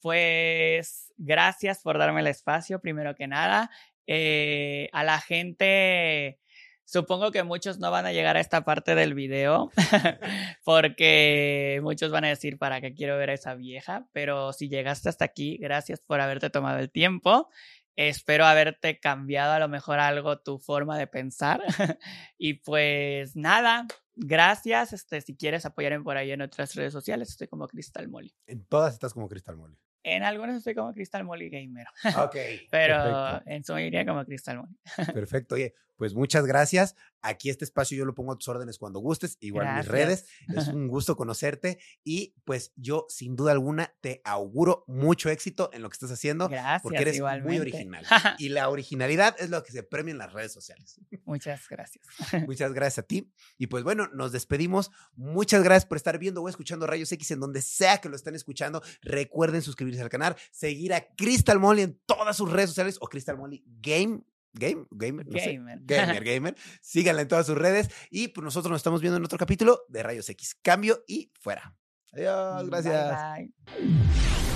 Pues 0.00 1.12
gracias 1.18 1.82
por 1.82 1.98
darme 1.98 2.20
el 2.20 2.26
espacio, 2.26 2.80
primero 2.80 3.14
que 3.14 3.26
nada. 3.26 3.70
Eh, 4.12 4.88
a 4.92 5.04
la 5.04 5.20
gente, 5.20 6.40
supongo 6.84 7.30
que 7.30 7.44
muchos 7.44 7.78
no 7.78 7.92
van 7.92 8.06
a 8.06 8.12
llegar 8.12 8.36
a 8.36 8.40
esta 8.40 8.64
parte 8.64 8.96
del 8.96 9.14
video 9.14 9.70
porque 10.64 11.78
muchos 11.84 12.10
van 12.10 12.24
a 12.24 12.28
decir, 12.28 12.58
¿para 12.58 12.80
qué 12.80 12.92
quiero 12.92 13.16
ver 13.16 13.30
a 13.30 13.34
esa 13.34 13.54
vieja? 13.54 14.08
Pero 14.12 14.52
si 14.52 14.68
llegaste 14.68 15.08
hasta 15.08 15.24
aquí, 15.24 15.58
gracias 15.58 16.00
por 16.00 16.20
haberte 16.20 16.50
tomado 16.50 16.80
el 16.80 16.90
tiempo. 16.90 17.50
Espero 17.94 18.46
haberte 18.46 18.98
cambiado 18.98 19.52
a 19.52 19.60
lo 19.60 19.68
mejor 19.68 20.00
algo 20.00 20.40
tu 20.40 20.58
forma 20.58 20.98
de 20.98 21.06
pensar. 21.06 21.62
y 22.36 22.54
pues 22.54 23.36
nada, 23.36 23.86
gracias. 24.16 24.92
Este, 24.92 25.20
si 25.20 25.36
quieres 25.36 25.66
apoyarme 25.66 26.02
por 26.02 26.16
ahí 26.16 26.32
en 26.32 26.42
otras 26.42 26.74
redes 26.74 26.92
sociales, 26.92 27.28
estoy 27.28 27.46
como 27.46 27.68
Cristal 27.68 28.08
Molly. 28.08 28.34
En 28.48 28.64
todas 28.64 28.92
estás 28.92 29.14
como 29.14 29.28
Cristal 29.28 29.56
Molly. 29.56 29.78
En 30.02 30.22
algunos 30.22 30.56
estoy 30.56 30.74
como 30.74 30.92
Crystal 30.92 31.24
Molly 31.24 31.48
Gamer. 31.50 31.86
Ok. 32.18 32.36
Pero 32.70 33.42
en 33.46 33.64
su 33.64 33.72
mayoría 33.72 34.06
como 34.06 34.24
Crystal 34.24 34.58
Molly. 34.58 34.76
Perfecto. 35.12 35.54
Oye, 35.56 35.74
pues 36.00 36.14
muchas 36.14 36.46
gracias. 36.46 36.96
Aquí 37.20 37.50
este 37.50 37.66
espacio 37.66 37.94
yo 37.94 38.06
lo 38.06 38.14
pongo 38.14 38.32
a 38.32 38.38
tus 38.38 38.48
órdenes 38.48 38.78
cuando 38.78 39.00
gustes, 39.00 39.36
igual 39.40 39.66
en 39.66 39.76
mis 39.76 39.86
redes. 39.86 40.24
Es 40.48 40.68
un 40.68 40.88
gusto 40.88 41.14
conocerte 41.14 41.78
y 42.02 42.34
pues 42.46 42.72
yo 42.74 43.04
sin 43.10 43.36
duda 43.36 43.52
alguna 43.52 43.94
te 44.00 44.22
auguro 44.24 44.82
mucho 44.86 45.28
éxito 45.28 45.68
en 45.74 45.82
lo 45.82 45.90
que 45.90 45.96
estás 45.96 46.10
haciendo. 46.10 46.48
Gracias. 46.48 46.80
Porque 46.80 47.02
eres 47.02 47.20
muy 47.44 47.58
original. 47.58 48.06
y 48.38 48.48
la 48.48 48.70
originalidad 48.70 49.36
es 49.38 49.50
lo 49.50 49.62
que 49.62 49.72
se 49.72 49.82
premia 49.82 50.12
en 50.12 50.16
las 50.16 50.32
redes 50.32 50.54
sociales. 50.54 50.98
Muchas 51.26 51.68
gracias. 51.68 52.06
Muchas 52.46 52.72
gracias 52.72 53.04
a 53.04 53.06
ti. 53.06 53.30
Y 53.58 53.66
pues 53.66 53.84
bueno, 53.84 54.08
nos 54.14 54.32
despedimos. 54.32 54.90
Muchas 55.16 55.62
gracias 55.62 55.84
por 55.84 55.98
estar 55.98 56.18
viendo 56.18 56.42
o 56.42 56.48
escuchando 56.48 56.86
Rayos 56.86 57.12
X 57.12 57.30
en 57.32 57.40
donde 57.40 57.60
sea 57.60 57.98
que 57.98 58.08
lo 58.08 58.16
estén 58.16 58.34
escuchando. 58.34 58.82
Recuerden 59.02 59.60
suscribirse 59.60 60.00
al 60.00 60.08
canal, 60.08 60.34
seguir 60.50 60.94
a 60.94 61.06
Crystal 61.14 61.58
Molly 61.58 61.82
en 61.82 62.00
todas 62.06 62.38
sus 62.38 62.50
redes 62.50 62.70
sociales 62.70 62.96
o 63.02 63.06
Crystal 63.06 63.36
Molly 63.36 63.62
Game 63.82 64.22
Game, 64.52 64.86
gamer, 64.90 65.26
gamer. 65.26 65.78
gamer, 65.82 66.24
gamer. 66.24 66.56
Síganla 66.82 67.22
en 67.22 67.28
todas 67.28 67.46
sus 67.46 67.56
redes 67.56 67.88
y 68.10 68.28
pues 68.28 68.44
nosotros 68.44 68.70
nos 68.70 68.80
estamos 68.80 69.00
viendo 69.00 69.16
en 69.16 69.24
otro 69.24 69.38
capítulo 69.38 69.80
de 69.88 70.02
Rayos 70.02 70.28
X. 70.28 70.56
Cambio 70.62 71.04
y 71.06 71.32
fuera. 71.40 71.76
Adiós, 72.12 72.68
gracias. 72.68 73.36
bye. 73.36 74.49